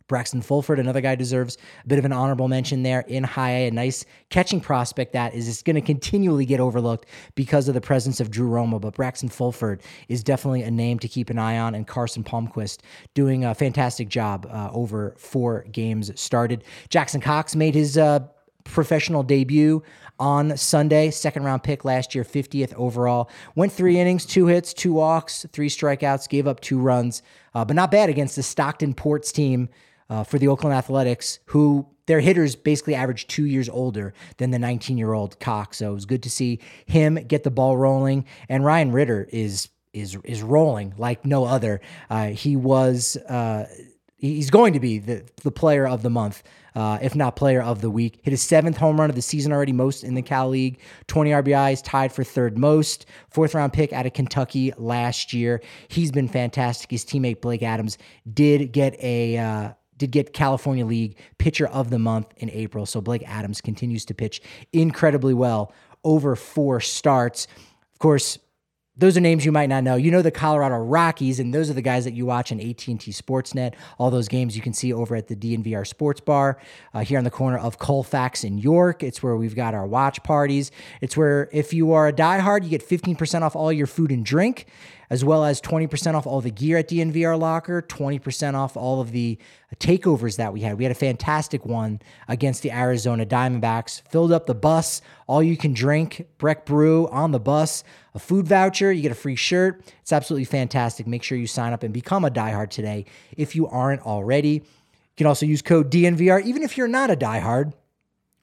Braxton 0.08 0.40
Fulford, 0.40 0.78
another 0.78 1.00
guy 1.00 1.14
deserves 1.14 1.58
a 1.84 1.86
bit 1.86 1.98
of 1.98 2.04
an 2.04 2.12
honorable 2.12 2.48
mention 2.48 2.82
there 2.82 3.00
in 3.00 3.24
high 3.24 3.50
A, 3.50 3.68
a 3.68 3.70
nice 3.70 4.04
catching 4.30 4.60
prospect 4.60 5.12
that 5.12 5.34
is 5.34 5.44
just 5.44 5.64
going 5.64 5.76
to 5.76 5.82
continually 5.82 6.46
get 6.46 6.60
overlooked 6.60 7.06
because 7.34 7.68
of 7.68 7.74
the 7.74 7.80
presence 7.80 8.18
of 8.18 8.30
Drew 8.30 8.48
Romo. 8.48 8.80
But 8.80 8.94
Braxton 8.94 9.28
Fulford 9.28 9.82
is 10.08 10.24
definitely 10.24 10.62
a 10.62 10.70
name 10.70 10.98
to 11.00 11.08
keep 11.08 11.30
an 11.30 11.38
eye 11.38 11.58
on, 11.58 11.74
and 11.74 11.86
Carson 11.86 12.24
Palmquist 12.24 12.78
doing 13.14 13.44
a 13.44 13.54
fantastic 13.54 14.08
job 14.08 14.48
uh, 14.50 14.70
over 14.72 15.14
four 15.18 15.64
games 15.70 16.10
started. 16.18 16.64
Jackson 16.88 17.20
Cox 17.20 17.54
made 17.54 17.74
his 17.74 17.98
uh, 17.98 18.20
professional 18.64 19.22
debut 19.22 19.82
on 20.18 20.56
Sunday, 20.56 21.10
second 21.10 21.44
round 21.44 21.62
pick 21.62 21.84
last 21.84 22.14
year, 22.14 22.24
50th 22.24 22.74
overall. 22.74 23.30
Went 23.54 23.72
three 23.72 23.98
innings, 23.98 24.26
two 24.26 24.46
hits, 24.46 24.72
two 24.72 24.92
walks, 24.92 25.46
three 25.52 25.68
strikeouts, 25.68 26.28
gave 26.28 26.46
up 26.46 26.60
two 26.60 26.78
runs, 26.78 27.22
uh, 27.54 27.64
but 27.64 27.76
not 27.76 27.90
bad 27.90 28.08
against 28.08 28.36
the 28.36 28.42
Stockton 28.42 28.94
Ports 28.94 29.32
team 29.32 29.68
uh, 30.10 30.24
for 30.24 30.38
the 30.38 30.48
Oakland 30.48 30.74
Athletics, 30.74 31.38
who 31.46 31.86
their 32.06 32.20
hitters 32.20 32.56
basically 32.56 32.94
average 32.94 33.26
two 33.26 33.44
years 33.44 33.68
older 33.68 34.14
than 34.38 34.50
the 34.50 34.58
19 34.58 34.98
year 34.98 35.12
old 35.12 35.38
Cox. 35.38 35.78
So 35.78 35.90
it 35.90 35.94
was 35.94 36.06
good 36.06 36.22
to 36.24 36.30
see 36.30 36.58
him 36.86 37.14
get 37.14 37.44
the 37.44 37.50
ball 37.50 37.76
rolling. 37.76 38.24
And 38.48 38.64
Ryan 38.64 38.92
Ritter 38.92 39.28
is 39.30 39.68
is 39.92 40.16
is 40.24 40.42
rolling 40.42 40.94
like 40.96 41.24
no 41.24 41.44
other. 41.44 41.80
Uh, 42.10 42.28
he 42.28 42.56
was 42.56 43.16
uh, 43.28 43.66
he's 44.16 44.50
going 44.50 44.72
to 44.72 44.80
be 44.80 44.98
the 44.98 45.24
the 45.44 45.50
player 45.50 45.86
of 45.86 46.02
the 46.02 46.10
month. 46.10 46.42
Uh, 46.74 46.96
if 47.02 47.16
not 47.16 47.34
player 47.34 47.60
of 47.60 47.80
the 47.80 47.90
week. 47.90 48.20
Hit 48.22 48.30
his 48.30 48.42
seventh 48.42 48.76
home 48.76 49.00
run 49.00 49.10
of 49.10 49.16
the 49.16 49.22
season 49.22 49.52
already, 49.52 49.72
most 49.72 50.04
in 50.04 50.14
the 50.14 50.22
Cal 50.22 50.48
League. 50.48 50.78
20 51.08 51.30
RBIs, 51.30 51.82
tied 51.82 52.12
for 52.12 52.22
third 52.22 52.56
most. 52.56 53.06
Fourth 53.30 53.54
round 53.56 53.72
pick 53.72 53.92
out 53.92 54.06
of 54.06 54.12
Kentucky 54.12 54.72
last 54.76 55.32
year. 55.32 55.60
He's 55.88 56.12
been 56.12 56.28
fantastic. 56.28 56.88
His 56.92 57.04
teammate 57.04 57.40
Blake 57.40 57.64
Adams 57.64 57.98
did 58.32 58.70
get 58.70 58.94
a 59.02 59.38
uh, 59.38 59.72
did 59.98 60.10
get 60.10 60.32
California 60.32 60.86
League 60.86 61.16
Pitcher 61.38 61.66
of 61.66 61.90
the 61.90 61.98
Month 61.98 62.32
in 62.36 62.50
April. 62.50 62.86
So 62.86 63.00
Blake 63.00 63.22
Adams 63.26 63.60
continues 63.60 64.04
to 64.06 64.14
pitch 64.14 64.40
incredibly 64.72 65.34
well 65.34 65.72
over 66.04 66.36
four 66.36 66.80
starts. 66.80 67.46
Of 67.92 67.98
course, 67.98 68.38
those 68.98 69.16
are 69.16 69.20
names 69.20 69.44
you 69.44 69.52
might 69.52 69.68
not 69.68 69.84
know. 69.84 69.94
You 69.94 70.10
know 70.10 70.22
the 70.22 70.32
Colorado 70.32 70.76
Rockies, 70.76 71.38
and 71.38 71.54
those 71.54 71.70
are 71.70 71.72
the 71.72 71.82
guys 71.82 72.04
that 72.04 72.14
you 72.14 72.26
watch 72.26 72.50
on 72.50 72.58
AT&T 72.58 72.96
Sportsnet. 72.96 73.74
All 73.96 74.10
those 74.10 74.26
games 74.26 74.56
you 74.56 74.62
can 74.62 74.72
see 74.72 74.92
over 74.92 75.14
at 75.14 75.28
the 75.28 75.36
DNVR 75.36 75.86
Sports 75.86 76.20
Bar 76.20 76.58
uh, 76.92 77.00
here 77.04 77.16
on 77.16 77.22
the 77.22 77.30
corner 77.30 77.58
of 77.58 77.78
Colfax 77.78 78.42
and 78.42 78.60
York. 78.60 79.04
It's 79.04 79.22
where 79.22 79.36
we've 79.36 79.54
got 79.54 79.72
our 79.72 79.86
watch 79.86 80.20
parties. 80.24 80.72
It's 81.00 81.16
where 81.16 81.48
if 81.52 81.72
you 81.72 81.92
are 81.92 82.08
a 82.08 82.12
diehard, 82.12 82.64
you 82.64 82.70
get 82.70 82.86
15% 82.86 83.42
off 83.42 83.54
all 83.54 83.72
your 83.72 83.86
food 83.86 84.10
and 84.10 84.24
drink 84.26 84.66
as 85.10 85.24
well 85.24 85.44
as 85.44 85.60
20% 85.60 86.14
off 86.14 86.26
all 86.26 86.40
the 86.40 86.50
gear 86.50 86.78
at 86.78 86.88
DNVR 86.88 87.38
Locker, 87.38 87.82
20% 87.82 88.54
off 88.54 88.76
all 88.76 89.00
of 89.00 89.12
the 89.12 89.38
uh, 89.72 89.76
takeovers 89.76 90.36
that 90.36 90.52
we 90.52 90.60
had. 90.60 90.78
We 90.78 90.84
had 90.84 90.90
a 90.90 90.96
fantastic 90.96 91.64
one 91.64 92.00
against 92.28 92.62
the 92.62 92.72
Arizona 92.72 93.24
Diamondbacks. 93.24 94.02
Filled 94.08 94.32
up 94.32 94.46
the 94.46 94.54
bus, 94.54 95.00
all 95.26 95.42
you 95.42 95.56
can 95.56 95.72
drink, 95.72 96.26
Breck 96.38 96.66
Brew 96.66 97.08
on 97.08 97.32
the 97.32 97.40
bus, 97.40 97.84
a 98.14 98.18
food 98.18 98.46
voucher, 98.46 98.92
you 98.92 99.02
get 99.02 99.12
a 99.12 99.16
free 99.16 99.36
shirt. 99.36 99.82
It's 100.02 100.12
absolutely 100.12 100.44
fantastic. 100.44 101.06
Make 101.06 101.22
sure 101.22 101.38
you 101.38 101.46
sign 101.46 101.72
up 101.72 101.82
and 101.82 101.92
become 101.94 102.24
a 102.24 102.30
diehard 102.30 102.70
today 102.70 103.06
if 103.36 103.54
you 103.56 103.66
aren't 103.68 104.02
already. 104.02 104.48
You 104.48 104.62
can 105.16 105.26
also 105.26 105.46
use 105.46 105.62
code 105.62 105.90
DNVR 105.90 106.44
even 106.44 106.62
if 106.62 106.76
you're 106.76 106.88
not 106.88 107.10
a 107.10 107.16
diehard. 107.16 107.72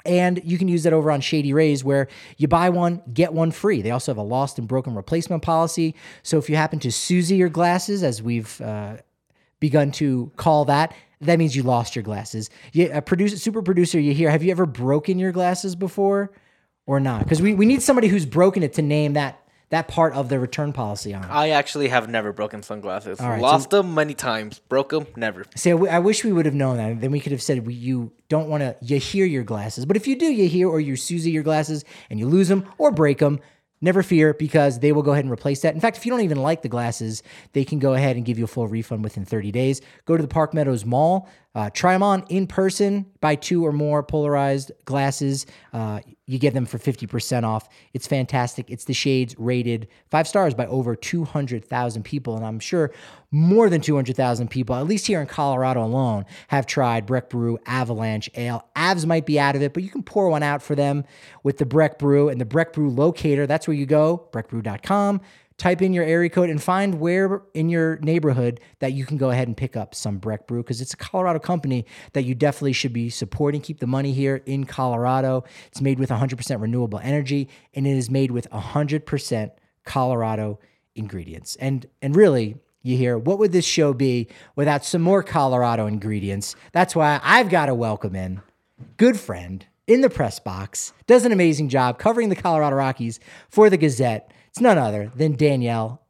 And 0.06 0.42
you 0.44 0.58
can 0.58 0.68
use 0.68 0.84
that 0.84 0.94
over 0.94 1.12
on 1.12 1.22
Shady 1.22 1.52
Rays 1.52 1.84
where 1.84 2.08
you 2.38 2.48
buy 2.48 2.70
one, 2.70 3.02
get 3.14 3.34
one 3.34 3.52
free. 3.52 3.82
They 3.82 3.92
also 3.92 4.12
have 4.12 4.18
a 4.18 4.24
lost 4.24 4.60
and 4.60 4.68
broken 4.68 4.94
replacement 4.96 5.42
policy. 5.42 5.96
So 6.22 6.38
if 6.38 6.50
you 6.50 6.56
happen 6.56 6.80
to 6.80 6.92
Susie 6.92 7.36
your 7.36 7.50
glasses, 7.50 8.04
as 8.04 8.22
we've 8.22 8.62
uh, 8.62 8.98
begun 9.60 9.92
to 9.94 10.32
call 10.36 10.66
that, 10.66 10.94
that 11.22 11.40
means 11.40 11.56
you 11.56 11.64
lost 11.64 11.96
your 11.96 12.04
glasses. 12.04 12.50
You, 12.74 12.92
a 12.94 13.02
producer, 13.02 13.38
super 13.38 13.62
producer, 13.62 14.00
you 14.00 14.14
hear, 14.14 14.30
have 14.30 14.44
you 14.44 14.52
ever 14.52 14.66
broken 14.66 15.18
your 15.18 15.32
glasses 15.32 15.76
before 15.76 16.32
or 16.86 17.00
not? 17.00 17.24
Because 17.24 17.42
we, 17.42 17.54
we 17.56 17.66
need 17.66 17.82
somebody 17.82 18.08
who's 18.08 18.26
broken 18.26 18.64
it 18.64 18.74
to 18.74 18.82
name 18.82 19.14
that 19.14 19.45
that 19.70 19.88
part 19.88 20.14
of 20.14 20.30
the 20.30 20.40
return 20.40 20.74
policy 20.74 21.14
on. 21.14 21.26
I 21.26 21.50
actually 21.50 21.88
have 21.88 22.10
never 22.10 22.32
broken 22.32 22.64
sunglasses. 22.64 23.20
Right, 23.20 23.42
Lost 23.42 23.72
so, 23.72 23.82
them 23.82 23.94
many 23.94 24.14
times. 24.14 24.60
Broke 24.60 24.90
them 24.90 25.08
never. 25.16 25.46
See, 25.56 25.72
I 25.72 26.00
wish 26.00 26.24
we 26.24 26.32
would 26.32 26.46
have 26.46 26.56
known 26.56 26.78
that. 26.78 27.02
Then 27.02 27.12
we 27.12 27.20
could 27.20 27.32
have 27.32 27.42
said 27.42 27.66
we, 27.66 27.74
you 27.74 28.12
don't 28.30 28.50
want 28.50 28.62
to 28.62 28.76
you 28.82 29.00
hear 29.00 29.26
your 29.26 29.44
glasses. 29.44 29.86
But 29.86 29.98
if 29.98 30.08
you 30.08 30.18
do, 30.18 30.26
you 30.26 30.48
hear 30.48 30.70
or 30.70 30.80
you 30.80 30.96
Susie 30.96 31.32
your 31.32 31.44
glasses 31.44 31.84
and 32.10 32.20
you 32.20 32.28
lose 32.28 32.48
them 32.48 32.66
or 32.78 32.92
break 32.92 33.20
them, 33.20 33.40
Never 33.82 34.04
fear 34.04 34.34
because 34.34 34.80
they 34.80 34.94
will 34.94 35.04
go 35.04 35.12
ahead 35.12 35.26
and 35.26 35.32
replace 35.32 35.62
that. 35.62 35.76
In 35.76 35.82
fact, 35.82 35.98
if 35.98 36.06
you 36.06 36.10
don't 36.10 36.22
even 36.22 36.42
like 36.42 36.62
the 36.62 36.70
glasses, 36.70 37.22
they 37.54 37.66
can 37.66 37.78
go 37.78 37.94
ahead 37.94 38.16
and 38.16 38.26
give 38.26 38.40
you 38.40 38.46
a 38.46 38.48
full 38.48 38.68
refund 38.68 39.04
within 39.04 39.26
30 39.26 39.52
days. 39.52 39.82
Go 40.06 40.16
to 40.16 40.24
the 40.24 40.30
Park 40.30 40.54
Meadows 40.54 40.86
Mall, 40.86 41.30
uh, 41.56 41.70
try 41.70 41.94
them 41.94 42.04
on 42.04 42.26
in 42.30 42.46
person, 42.46 43.06
buy 43.22 43.36
two 43.36 43.66
or 43.66 43.72
more 43.72 44.04
polarized 44.04 44.72
glasses. 44.84 45.46
Uh, 45.72 46.02
you 46.28 46.38
get 46.38 46.54
them 46.54 46.66
for 46.66 46.78
50% 46.78 47.44
off. 47.44 47.70
It's 47.94 48.08
fantastic. 48.08 48.70
It's 48.70 48.86
the 48.86 48.94
Shades 48.94 49.36
rated 49.38 49.88
five 50.10 50.28
stars 50.28 50.54
by 50.54 50.66
over 50.68 50.96
200,000 50.96 52.04
people. 52.04 52.36
And 52.36 52.46
I'm 52.46 52.60
sure 52.60 52.92
more 53.32 53.70
than 53.70 53.80
200,000 53.80 54.50
people, 54.50 54.76
at 54.76 54.86
least 54.86 55.08
here 55.08 55.22
in 55.22 55.28
Colorado 55.28 55.84
alone, 55.84 56.26
have 56.50 56.66
tried 56.66 57.06
Breck 57.06 57.30
Brew 57.30 57.58
Avalanche 57.66 58.30
Ale. 58.36 58.68
Avs 58.76 59.06
might 59.06 59.26
be 59.26 59.40
out 59.40 59.56
of 59.56 59.62
it, 59.62 59.74
but 59.74 59.84
you 59.84 59.90
can 59.90 60.04
pour 60.04 60.30
one 60.30 60.44
out 60.44 60.62
for 60.62 60.76
them 60.76 61.06
with 61.44 61.58
the 61.58 61.66
Breck 61.66 62.00
Brew 62.00 62.28
and 62.28 62.42
the 62.42 62.46
Breck 62.46 62.74
Brew 62.74 62.90
locator. 62.90 63.48
That's 63.48 63.68
where 63.68 63.76
you 63.76 63.86
go, 63.86 64.28
breckbrew.com 64.34 65.22
type 65.58 65.82
in 65.82 65.94
your 65.94 66.04
area 66.04 66.30
code 66.30 66.50
and 66.50 66.62
find 66.62 67.00
where 67.00 67.42
in 67.54 67.70
your 67.70 67.98
neighborhood 67.98 68.60
that 68.80 68.94
you 68.94 69.06
can 69.06 69.18
go 69.18 69.30
ahead 69.30 69.48
and 69.48 69.56
pick 69.56 69.78
up 69.78 69.96
some 69.96 70.18
Breck 70.18 70.48
Brew 70.48 70.62
because 70.62 70.82
it's 70.82 70.94
a 70.94 70.98
Colorado 70.98 71.40
company 71.40 71.86
that 72.14 72.24
you 72.24 72.36
definitely 72.36 72.74
should 72.74 72.94
be 72.94 73.10
supporting. 73.10 73.62
Keep 73.62 73.80
the 73.80 73.88
money 73.88 74.12
here 74.12 74.42
in 74.46 74.66
Colorado. 74.66 75.46
It's 75.68 75.82
made 75.82 76.00
with 76.00 76.10
100% 76.10 76.62
renewable 76.62 77.00
energy 77.00 77.50
and 77.74 77.88
it 77.88 77.98
is 77.98 78.10
made 78.10 78.32
with 78.32 78.50
100% 78.50 79.52
Colorado 79.86 80.60
ingredients. 80.96 81.56
And 81.58 81.86
and 82.02 82.16
really, 82.16 82.58
you 82.82 82.98
hear, 82.98 83.18
what 83.18 83.40
would 83.40 83.52
this 83.52 83.66
show 83.66 83.94
be 83.94 84.28
without 84.56 84.86
some 84.86 85.02
more 85.02 85.24
Colorado 85.24 85.88
ingredients? 85.88 86.56
That's 86.72 86.96
why 86.96 87.20
I've 87.24 87.50
got 87.50 87.68
to 87.68 87.76
welcome 87.76 88.16
in 88.16 88.42
good 88.98 89.20
friend 89.20 89.66
in 89.88 90.02
the 90.02 90.10
press 90.10 90.40
box, 90.40 90.94
does 91.08 91.26
an 91.26 91.32
amazing 91.32 91.70
job 91.70 92.00
covering 92.00 92.30
the 92.30 92.36
Colorado 92.36 92.76
Rockies 92.76 93.20
for 93.50 93.70
the 93.70 93.78
Gazette 93.78 94.32
it's 94.56 94.62
none 94.62 94.78
other 94.78 95.12
than 95.14 95.36
Danielle. 95.36 96.02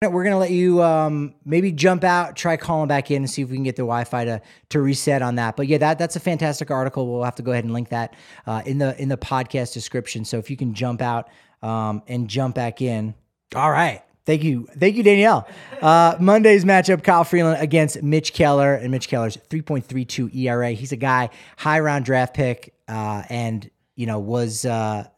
We're 0.00 0.22
gonna 0.22 0.38
let 0.38 0.52
you 0.52 0.80
um, 0.80 1.34
maybe 1.44 1.72
jump 1.72 2.04
out, 2.04 2.36
try 2.36 2.56
calling 2.56 2.86
back 2.86 3.10
in, 3.10 3.16
and 3.16 3.28
see 3.28 3.42
if 3.42 3.50
we 3.50 3.56
can 3.56 3.64
get 3.64 3.74
the 3.74 3.82
Wi-Fi 3.82 4.26
to 4.26 4.40
to 4.68 4.80
reset 4.80 5.22
on 5.22 5.34
that. 5.34 5.56
But 5.56 5.66
yeah, 5.66 5.78
that 5.78 5.98
that's 5.98 6.14
a 6.14 6.20
fantastic 6.20 6.70
article. 6.70 7.12
We'll 7.12 7.24
have 7.24 7.34
to 7.34 7.42
go 7.42 7.50
ahead 7.50 7.64
and 7.64 7.72
link 7.72 7.88
that 7.88 8.14
uh, 8.46 8.62
in 8.64 8.78
the 8.78 8.98
in 9.02 9.08
the 9.08 9.16
podcast 9.16 9.74
description. 9.74 10.24
So 10.24 10.38
if 10.38 10.50
you 10.50 10.56
can 10.56 10.72
jump 10.72 11.02
out 11.02 11.30
um, 11.62 12.04
and 12.06 12.28
jump 12.28 12.54
back 12.54 12.80
in, 12.80 13.12
all 13.56 13.72
right. 13.72 14.02
Thank 14.24 14.44
you. 14.44 14.68
Thank 14.78 14.94
you, 14.94 15.02
Danielle. 15.02 15.48
Uh, 15.82 16.14
Monday's 16.20 16.64
matchup 16.64 17.02
Kyle 17.02 17.24
Freeland 17.24 17.60
against 17.60 18.04
Mitch 18.04 18.32
Keller. 18.32 18.74
And 18.74 18.92
Mitch 18.92 19.08
Keller's 19.08 19.36
3.32 19.36 20.32
ERA. 20.36 20.70
He's 20.70 20.92
a 20.92 20.96
guy, 20.96 21.30
high 21.56 21.80
round 21.80 22.04
draft 22.04 22.34
pick, 22.34 22.72
uh, 22.86 23.24
and, 23.28 23.68
you 23.96 24.06
know, 24.06 24.20
was 24.20 24.64
uh, 24.64 25.08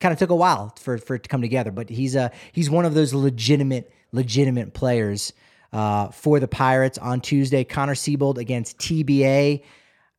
kind 0.00 0.12
of 0.12 0.18
took 0.18 0.30
a 0.30 0.36
while 0.36 0.74
for 0.78 0.98
for 0.98 1.16
it 1.16 1.22
to 1.24 1.28
come 1.28 1.40
together. 1.40 1.70
But 1.70 1.90
he's 1.90 2.14
a 2.14 2.30
he's 2.52 2.70
one 2.70 2.84
of 2.84 2.94
those 2.94 3.14
legitimate 3.14 3.92
legitimate 4.12 4.74
players 4.74 5.32
uh, 5.72 6.08
for 6.08 6.40
the 6.40 6.48
Pirates 6.48 6.98
on 6.98 7.20
Tuesday. 7.20 7.64
Connor 7.64 7.94
Seabold 7.94 8.38
against 8.38 8.78
TBA. 8.78 9.62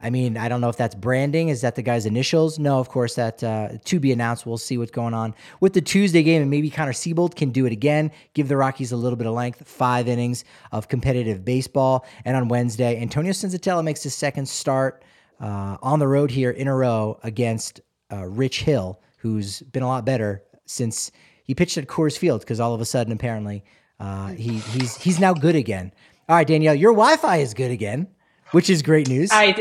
I 0.01 0.09
mean, 0.11 0.37
I 0.37 0.47
don't 0.47 0.61
know 0.61 0.69
if 0.69 0.77
that's 0.77 0.95
branding. 0.95 1.49
Is 1.49 1.59
that 1.61 1.75
the 1.75 1.81
guy's 1.81 2.05
initials? 2.05 2.57
No, 2.57 2.79
of 2.79 2.87
course, 2.87 3.15
that 3.15 3.43
uh, 3.43 3.69
to 3.83 3.99
be 3.99 4.13
announced. 4.13 4.45
We'll 4.45 4.57
see 4.57 4.77
what's 4.77 4.91
going 4.91 5.13
on 5.13 5.35
with 5.59 5.73
the 5.73 5.81
Tuesday 5.81 6.23
game, 6.23 6.41
and 6.41 6.49
maybe 6.49 6.69
Connor 6.69 6.93
Seabold 6.93 7.35
can 7.35 7.49
do 7.49 7.65
it 7.65 7.73
again, 7.73 8.11
give 8.33 8.47
the 8.47 8.55
Rockies 8.55 8.93
a 8.93 8.95
little 8.95 9.17
bit 9.17 9.27
of 9.27 9.33
length, 9.33 9.67
five 9.67 10.07
innings 10.07 10.45
of 10.71 10.87
competitive 10.87 11.43
baseball. 11.43 12.05
And 12.23 12.37
on 12.37 12.47
Wednesday, 12.47 13.01
Antonio 13.01 13.33
Senzatela 13.33 13.83
makes 13.83 14.01
his 14.01 14.15
second 14.15 14.47
start 14.47 15.03
uh, 15.41 15.75
on 15.81 15.99
the 15.99 16.07
road 16.07 16.31
here 16.31 16.51
in 16.51 16.69
a 16.69 16.75
row 16.75 17.19
against 17.23 17.81
uh, 18.09 18.25
Rich 18.25 18.61
Hill, 18.61 19.01
who's 19.19 19.61
been 19.61 19.83
a 19.83 19.87
lot 19.87 20.05
better 20.05 20.43
since 20.65 21.11
he 21.43 21.55
pitched 21.55 21.77
at 21.77 21.87
Coors 21.87 22.17
Field 22.17 22.41
because 22.41 22.59
all 22.59 22.73
of 22.73 22.81
a 22.81 22.85
sudden 22.85 23.13
apparently 23.13 23.63
uh, 23.99 24.27
he 24.27 24.59
he's 24.59 24.97
he's 24.97 25.19
now 25.19 25.33
good 25.33 25.55
again. 25.55 25.91
All 26.27 26.35
right, 26.35 26.47
Danielle, 26.47 26.75
your 26.75 26.91
Wi-Fi 26.93 27.37
is 27.37 27.53
good 27.53 27.71
again, 27.71 28.07
which 28.51 28.69
is 28.69 28.81
great 28.81 29.09
news. 29.09 29.29
I 29.31 29.51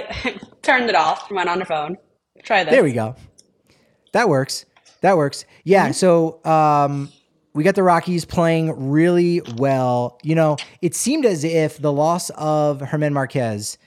turned 0.63 0.89
it 0.89 0.95
off. 0.95 1.31
Went 1.31 1.49
on 1.49 1.59
your 1.59 1.67
phone. 1.67 1.97
Try 2.43 2.65
this. 2.65 2.73
There 2.73 2.85
we 2.85 2.93
go. 2.93 3.17
That 4.13 4.29
works. 4.29 4.65
That 5.01 5.17
works. 5.17 5.45
Yeah. 5.65 5.87
Mm-hmm. 5.87 5.93
So 5.93 6.45
um, 6.45 7.11
we 7.55 7.65
got 7.65 7.75
the 7.75 7.83
Rockies 7.83 8.25
playing 8.25 8.91
really 8.91 9.41
well. 9.57 10.19
You 10.23 10.35
know, 10.35 10.57
it 10.83 10.95
seemed 10.95 11.25
as 11.25 11.43
if 11.43 11.79
the 11.79 11.93
loss 11.93 12.31
of 12.31 12.81
Germán 12.81 13.13
Marquez, 13.13 13.79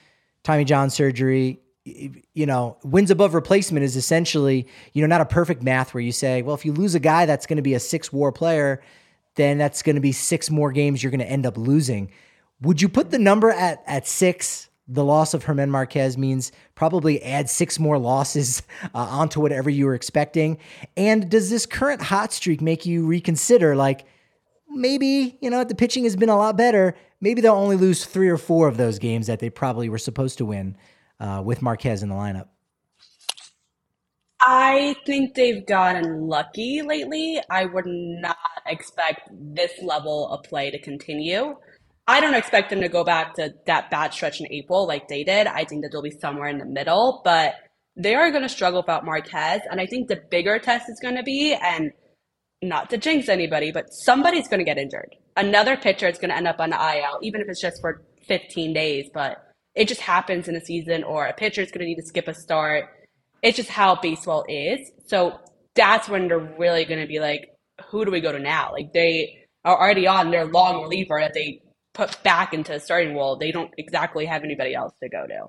Tommy 0.42 0.64
John 0.64 0.90
surgery, 0.90 1.61
you 1.84 2.46
know, 2.46 2.76
wins 2.84 3.10
above 3.10 3.34
replacement 3.34 3.84
is 3.84 3.96
essentially, 3.96 4.66
you 4.92 5.02
know, 5.02 5.08
not 5.08 5.20
a 5.20 5.26
perfect 5.26 5.62
math 5.62 5.94
where 5.94 6.00
you 6.00 6.12
say, 6.12 6.42
well, 6.42 6.54
if 6.54 6.64
you 6.64 6.72
lose 6.72 6.94
a 6.94 7.00
guy 7.00 7.26
that's 7.26 7.46
going 7.46 7.56
to 7.56 7.62
be 7.62 7.74
a 7.74 7.80
six 7.80 8.12
WAR 8.12 8.30
player, 8.30 8.82
then 9.34 9.58
that's 9.58 9.82
going 9.82 9.96
to 9.96 10.00
be 10.00 10.12
six 10.12 10.50
more 10.50 10.70
games 10.70 11.02
you're 11.02 11.10
going 11.10 11.20
to 11.20 11.30
end 11.30 11.46
up 11.46 11.56
losing. 11.56 12.10
Would 12.60 12.80
you 12.80 12.88
put 12.88 13.10
the 13.10 13.18
number 13.18 13.50
at 13.50 13.82
at 13.86 14.06
six? 14.06 14.68
The 14.88 15.04
loss 15.04 15.32
of 15.32 15.44
Germán 15.44 15.70
Marquez 15.70 16.18
means 16.18 16.52
probably 16.74 17.22
add 17.22 17.48
six 17.48 17.78
more 17.78 17.98
losses 17.98 18.62
uh, 18.82 18.88
onto 18.98 19.40
whatever 19.40 19.70
you 19.70 19.86
were 19.86 19.94
expecting. 19.94 20.58
And 20.96 21.30
does 21.30 21.50
this 21.50 21.66
current 21.66 22.02
hot 22.02 22.32
streak 22.32 22.60
make 22.60 22.84
you 22.84 23.06
reconsider, 23.06 23.74
like, 23.74 24.04
maybe, 24.68 25.38
you 25.40 25.50
know, 25.50 25.64
the 25.64 25.74
pitching 25.74 26.04
has 26.04 26.16
been 26.16 26.28
a 26.28 26.36
lot 26.36 26.56
better. 26.56 26.94
Maybe 27.20 27.40
they'll 27.40 27.54
only 27.54 27.76
lose 27.76 28.04
three 28.04 28.28
or 28.28 28.36
four 28.36 28.68
of 28.68 28.76
those 28.76 28.98
games 28.98 29.28
that 29.28 29.38
they 29.38 29.50
probably 29.50 29.88
were 29.88 29.98
supposed 29.98 30.38
to 30.38 30.44
win 30.44 30.76
uh, 31.22 31.40
with 31.42 31.62
Marquez 31.62 32.02
in 32.02 32.08
the 32.08 32.14
lineup? 32.14 32.48
I 34.40 34.96
think 35.06 35.34
they've 35.34 35.64
gotten 35.64 36.26
lucky 36.26 36.82
lately. 36.82 37.40
I 37.48 37.64
would 37.64 37.86
not 37.86 38.36
expect 38.66 39.30
this 39.30 39.70
level 39.80 40.28
of 40.28 40.42
play 40.42 40.72
to 40.72 40.80
continue. 40.80 41.54
I 42.08 42.20
don't 42.20 42.34
expect 42.34 42.70
them 42.70 42.80
to 42.80 42.88
go 42.88 43.04
back 43.04 43.34
to 43.34 43.54
that 43.66 43.88
bad 43.88 44.12
stretch 44.12 44.40
in 44.40 44.52
April 44.52 44.88
like 44.88 45.06
they 45.06 45.22
did. 45.22 45.46
I 45.46 45.64
think 45.64 45.82
that 45.82 45.90
they'll 45.92 46.02
be 46.02 46.10
somewhere 46.10 46.48
in 46.48 46.58
the 46.58 46.64
middle, 46.64 47.22
but 47.24 47.54
they 47.94 48.16
are 48.16 48.30
going 48.32 48.42
to 48.42 48.48
struggle 48.48 48.80
without 48.80 49.04
Marquez. 49.04 49.60
And 49.70 49.80
I 49.80 49.86
think 49.86 50.08
the 50.08 50.20
bigger 50.28 50.58
test 50.58 50.90
is 50.90 50.98
going 51.00 51.14
to 51.14 51.22
be, 51.22 51.54
and 51.54 51.92
not 52.60 52.90
to 52.90 52.98
jinx 52.98 53.28
anybody, 53.28 53.70
but 53.70 53.92
somebody's 53.92 54.48
going 54.48 54.58
to 54.58 54.64
get 54.64 54.78
injured. 54.78 55.14
Another 55.36 55.76
pitcher 55.76 56.08
is 56.08 56.18
going 56.18 56.30
to 56.30 56.36
end 56.36 56.48
up 56.48 56.58
on 56.58 56.70
the 56.70 56.76
IL, 56.76 57.20
even 57.22 57.40
if 57.40 57.48
it's 57.48 57.60
just 57.60 57.80
for 57.80 58.02
15 58.26 58.72
days. 58.72 59.08
But 59.14 59.51
it 59.74 59.88
just 59.88 60.00
happens 60.00 60.48
in 60.48 60.56
a 60.56 60.60
season, 60.60 61.04
or 61.04 61.26
a 61.26 61.32
pitcher 61.32 61.62
is 61.62 61.70
going 61.70 61.80
to 61.80 61.86
need 61.86 61.96
to 61.96 62.06
skip 62.06 62.28
a 62.28 62.34
start. 62.34 62.84
It's 63.42 63.56
just 63.56 63.70
how 63.70 63.96
baseball 63.96 64.44
is. 64.48 64.90
So 65.06 65.38
that's 65.74 66.08
when 66.08 66.28
they're 66.28 66.38
really 66.38 66.84
going 66.84 67.00
to 67.00 67.06
be 67.06 67.18
like, 67.18 67.48
who 67.86 68.04
do 68.04 68.10
we 68.10 68.20
go 68.20 68.32
to 68.32 68.38
now? 68.38 68.70
Like 68.72 68.92
they 68.92 69.46
are 69.64 69.78
already 69.78 70.06
on 70.06 70.30
their 70.30 70.44
long 70.44 70.82
reliever 70.82 71.18
that 71.20 71.34
they 71.34 71.62
put 71.94 72.22
back 72.22 72.54
into 72.54 72.72
the 72.72 72.80
starting 72.80 73.14
role. 73.16 73.36
They 73.36 73.52
don't 73.52 73.72
exactly 73.78 74.26
have 74.26 74.44
anybody 74.44 74.74
else 74.74 74.92
to 75.02 75.08
go 75.08 75.26
to. 75.26 75.48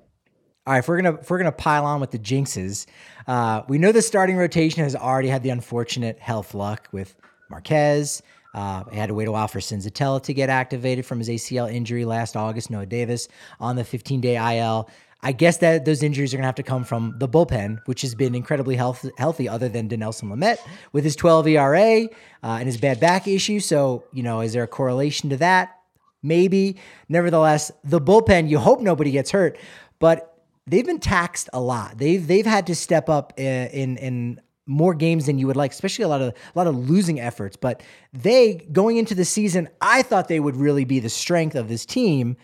All 0.66 0.72
right, 0.72 0.78
if 0.78 0.88
we're 0.88 0.96
gonna 1.00 1.18
if 1.20 1.30
we're 1.30 1.38
gonna 1.38 1.52
pile 1.52 1.84
on 1.84 2.00
with 2.00 2.10
the 2.10 2.18
jinxes, 2.18 2.86
uh, 3.26 3.62
we 3.68 3.76
know 3.76 3.92
the 3.92 4.00
starting 4.00 4.36
rotation 4.36 4.82
has 4.82 4.96
already 4.96 5.28
had 5.28 5.42
the 5.42 5.50
unfortunate 5.50 6.18
health 6.18 6.54
luck 6.54 6.88
with 6.90 7.14
Marquez. 7.50 8.22
Uh, 8.54 8.84
he 8.90 8.96
had 8.96 9.08
to 9.08 9.14
wait 9.14 9.28
a 9.28 9.32
while 9.32 9.48
for 9.48 9.58
Senzatela 9.58 10.22
to 10.22 10.32
get 10.32 10.48
activated 10.48 11.04
from 11.04 11.18
his 11.18 11.28
ACL 11.28 11.72
injury 11.72 12.04
last 12.04 12.36
August. 12.36 12.70
Noah 12.70 12.86
Davis 12.86 13.28
on 13.60 13.76
the 13.76 13.84
15 13.84 14.20
day 14.20 14.58
IL. 14.58 14.88
I 15.22 15.32
guess 15.32 15.56
that 15.58 15.86
those 15.86 16.02
injuries 16.02 16.34
are 16.34 16.36
going 16.36 16.42
to 16.42 16.48
have 16.48 16.54
to 16.56 16.62
come 16.62 16.84
from 16.84 17.14
the 17.18 17.26
bullpen, 17.26 17.78
which 17.86 18.02
has 18.02 18.14
been 18.14 18.34
incredibly 18.34 18.76
health, 18.76 19.08
healthy, 19.16 19.48
other 19.48 19.70
than 19.70 19.88
Dinelson 19.88 20.30
Lamet 20.30 20.58
with 20.92 21.02
his 21.02 21.16
12 21.16 21.48
ERA 21.48 22.04
uh, 22.04 22.06
and 22.42 22.66
his 22.66 22.76
bad 22.76 23.00
back 23.00 23.26
issue. 23.26 23.58
So, 23.58 24.04
you 24.12 24.22
know, 24.22 24.42
is 24.42 24.52
there 24.52 24.62
a 24.62 24.68
correlation 24.68 25.30
to 25.30 25.38
that? 25.38 25.80
Maybe. 26.22 26.76
Nevertheless, 27.08 27.72
the 27.82 28.02
bullpen, 28.02 28.50
you 28.50 28.58
hope 28.58 28.82
nobody 28.82 29.10
gets 29.10 29.30
hurt, 29.30 29.58
but 29.98 30.42
they've 30.66 30.84
been 30.84 31.00
taxed 31.00 31.48
a 31.54 31.60
lot. 31.60 31.96
They've 31.96 32.26
they've 32.26 32.46
had 32.46 32.66
to 32.66 32.74
step 32.74 33.08
up 33.08 33.38
in 33.38 33.68
in, 33.68 33.96
in 33.96 34.40
more 34.66 34.94
games 34.94 35.26
than 35.26 35.38
you 35.38 35.46
would 35.46 35.56
like, 35.56 35.72
especially 35.72 36.04
a 36.04 36.08
lot 36.08 36.22
of 36.22 36.32
a 36.32 36.58
lot 36.58 36.66
of 36.66 36.88
losing 36.88 37.20
efforts. 37.20 37.56
But 37.56 37.82
they 38.12 38.66
going 38.72 38.96
into 38.96 39.14
the 39.14 39.24
season, 39.24 39.68
I 39.80 40.02
thought 40.02 40.28
they 40.28 40.40
would 40.40 40.56
really 40.56 40.84
be 40.84 41.00
the 41.00 41.10
strength 41.10 41.54
of 41.54 41.68
this 41.68 41.84
team. 41.84 42.36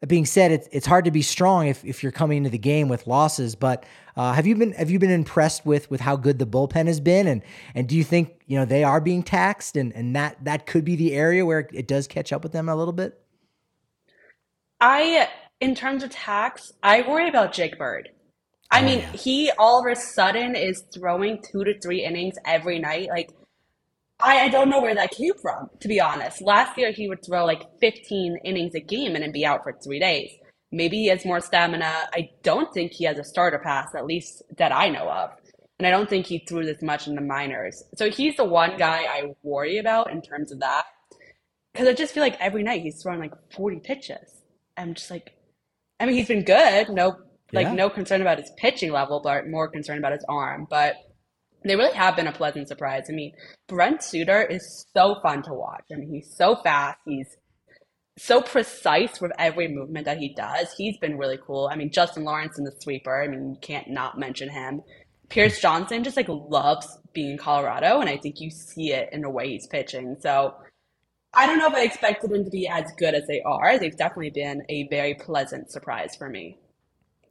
That 0.00 0.08
being 0.08 0.26
said, 0.26 0.50
it's 0.50 0.68
it's 0.72 0.86
hard 0.86 1.04
to 1.04 1.10
be 1.10 1.22
strong 1.22 1.68
if, 1.68 1.84
if 1.84 2.02
you're 2.02 2.12
coming 2.12 2.38
into 2.38 2.50
the 2.50 2.58
game 2.58 2.88
with 2.88 3.06
losses. 3.06 3.54
But 3.54 3.84
uh, 4.16 4.32
have 4.32 4.46
you 4.46 4.56
been 4.56 4.72
have 4.72 4.90
you 4.90 4.98
been 4.98 5.10
impressed 5.10 5.64
with 5.64 5.90
with 5.90 6.00
how 6.00 6.16
good 6.16 6.38
the 6.38 6.46
bullpen 6.46 6.88
has 6.88 7.00
been, 7.00 7.26
and 7.26 7.42
and 7.74 7.88
do 7.88 7.96
you 7.96 8.04
think 8.04 8.42
you 8.46 8.58
know 8.58 8.64
they 8.64 8.82
are 8.84 9.00
being 9.00 9.22
taxed, 9.22 9.76
and 9.76 9.92
and 9.94 10.16
that 10.16 10.44
that 10.44 10.66
could 10.66 10.84
be 10.84 10.96
the 10.96 11.14
area 11.14 11.46
where 11.46 11.68
it 11.72 11.86
does 11.86 12.08
catch 12.08 12.32
up 12.32 12.42
with 12.42 12.52
them 12.52 12.68
a 12.68 12.74
little 12.74 12.92
bit? 12.92 13.18
I, 14.80 15.28
in 15.60 15.76
terms 15.76 16.02
of 16.02 16.10
tax, 16.10 16.72
I 16.82 17.02
worry 17.02 17.28
about 17.28 17.52
Jake 17.52 17.78
Bird. 17.78 18.10
I 18.72 18.80
oh, 18.80 18.84
mean, 18.84 18.98
yeah. 19.00 19.12
he 19.12 19.52
all 19.58 19.80
of 19.80 19.92
a 19.92 19.94
sudden 19.94 20.56
is 20.56 20.82
throwing 20.92 21.42
two 21.42 21.62
to 21.62 21.78
three 21.78 22.04
innings 22.04 22.36
every 22.44 22.78
night. 22.78 23.08
Like 23.10 23.30
I, 24.18 24.44
I 24.44 24.48
don't 24.48 24.70
know 24.70 24.80
where 24.80 24.94
that 24.94 25.10
came 25.10 25.34
from, 25.40 25.68
to 25.80 25.88
be 25.88 26.00
honest. 26.00 26.40
Last 26.40 26.78
year, 26.78 26.90
he 26.90 27.08
would 27.08 27.24
throw 27.24 27.44
like 27.44 27.62
15 27.80 28.38
innings 28.44 28.74
a 28.74 28.80
game 28.80 29.14
and 29.14 29.22
then 29.22 29.32
be 29.32 29.44
out 29.44 29.62
for 29.62 29.76
three 29.84 29.98
days. 29.98 30.30
Maybe 30.70 30.98
he 30.98 31.08
has 31.08 31.24
more 31.24 31.40
stamina. 31.40 31.92
I 32.14 32.30
don't 32.42 32.72
think 32.72 32.92
he 32.92 33.04
has 33.04 33.18
a 33.18 33.24
starter 33.24 33.58
pass, 33.58 33.94
at 33.94 34.06
least 34.06 34.42
that 34.56 34.72
I 34.72 34.88
know 34.88 35.08
of. 35.10 35.30
And 35.78 35.86
I 35.86 35.90
don't 35.90 36.08
think 36.08 36.26
he 36.26 36.44
threw 36.48 36.64
this 36.64 36.80
much 36.80 37.08
in 37.08 37.14
the 37.14 37.20
minors. 37.20 37.82
So 37.96 38.08
he's 38.10 38.36
the 38.36 38.44
one 38.44 38.78
guy 38.78 39.02
I 39.02 39.34
worry 39.42 39.78
about 39.78 40.10
in 40.10 40.22
terms 40.22 40.50
of 40.50 40.60
that. 40.60 40.84
Because 41.72 41.88
I 41.88 41.92
just 41.92 42.14
feel 42.14 42.22
like 42.22 42.40
every 42.40 42.62
night 42.62 42.82
he's 42.82 43.02
throwing 43.02 43.20
like 43.20 43.34
40 43.54 43.80
pitches. 43.80 44.42
I'm 44.76 44.94
just 44.94 45.10
like, 45.10 45.34
I 46.00 46.06
mean, 46.06 46.14
he's 46.14 46.28
been 46.28 46.44
good. 46.44 46.88
No, 46.88 47.18
like 47.52 47.66
yeah. 47.66 47.74
no 47.74 47.90
concern 47.90 48.20
about 48.20 48.38
his 48.38 48.50
pitching 48.56 48.92
level, 48.92 49.20
but 49.22 49.46
more 49.48 49.68
concerned 49.68 49.98
about 49.98 50.12
his 50.12 50.24
arm. 50.28 50.66
But 50.68 50.96
they 51.64 51.76
really 51.76 51.94
have 51.94 52.16
been 52.16 52.26
a 52.26 52.32
pleasant 52.32 52.68
surprise. 52.68 53.04
I 53.08 53.12
mean, 53.12 53.32
Brent 53.68 54.02
Suter 54.02 54.42
is 54.42 54.86
so 54.94 55.16
fun 55.22 55.42
to 55.44 55.52
watch. 55.52 55.84
I 55.92 55.96
mean, 55.96 56.10
he's 56.10 56.34
so 56.36 56.56
fast. 56.56 56.98
He's 57.04 57.36
so 58.18 58.42
precise 58.42 59.20
with 59.20 59.32
every 59.38 59.68
movement 59.68 60.06
that 60.06 60.18
he 60.18 60.34
does. 60.34 60.72
He's 60.76 60.98
been 60.98 61.18
really 61.18 61.38
cool. 61.46 61.68
I 61.70 61.76
mean, 61.76 61.90
Justin 61.90 62.24
Lawrence 62.24 62.58
in 62.58 62.64
the 62.64 62.74
sweeper. 62.80 63.22
I 63.22 63.28
mean, 63.28 63.50
you 63.50 63.58
can't 63.60 63.88
not 63.88 64.18
mention 64.18 64.48
him. 64.48 64.82
Pierce 65.28 65.60
Johnson 65.60 66.04
just 66.04 66.16
like 66.16 66.28
loves 66.28 66.98
being 67.14 67.32
in 67.32 67.38
Colorado, 67.38 68.00
and 68.00 68.10
I 68.10 68.18
think 68.18 68.40
you 68.40 68.50
see 68.50 68.92
it 68.92 69.08
in 69.12 69.22
the 69.22 69.30
way 69.30 69.48
he's 69.48 69.66
pitching. 69.66 70.16
So 70.20 70.54
I 71.32 71.46
don't 71.46 71.58
know 71.58 71.68
if 71.68 71.74
I 71.74 71.84
expected 71.84 72.30
them 72.30 72.44
to 72.44 72.50
be 72.50 72.68
as 72.68 72.84
good 72.98 73.14
as 73.14 73.26
they 73.26 73.40
are. 73.42 73.78
They've 73.78 73.96
definitely 73.96 74.30
been 74.30 74.62
a 74.68 74.88
very 74.88 75.14
pleasant 75.14 75.70
surprise 75.70 76.14
for 76.14 76.28
me. 76.28 76.58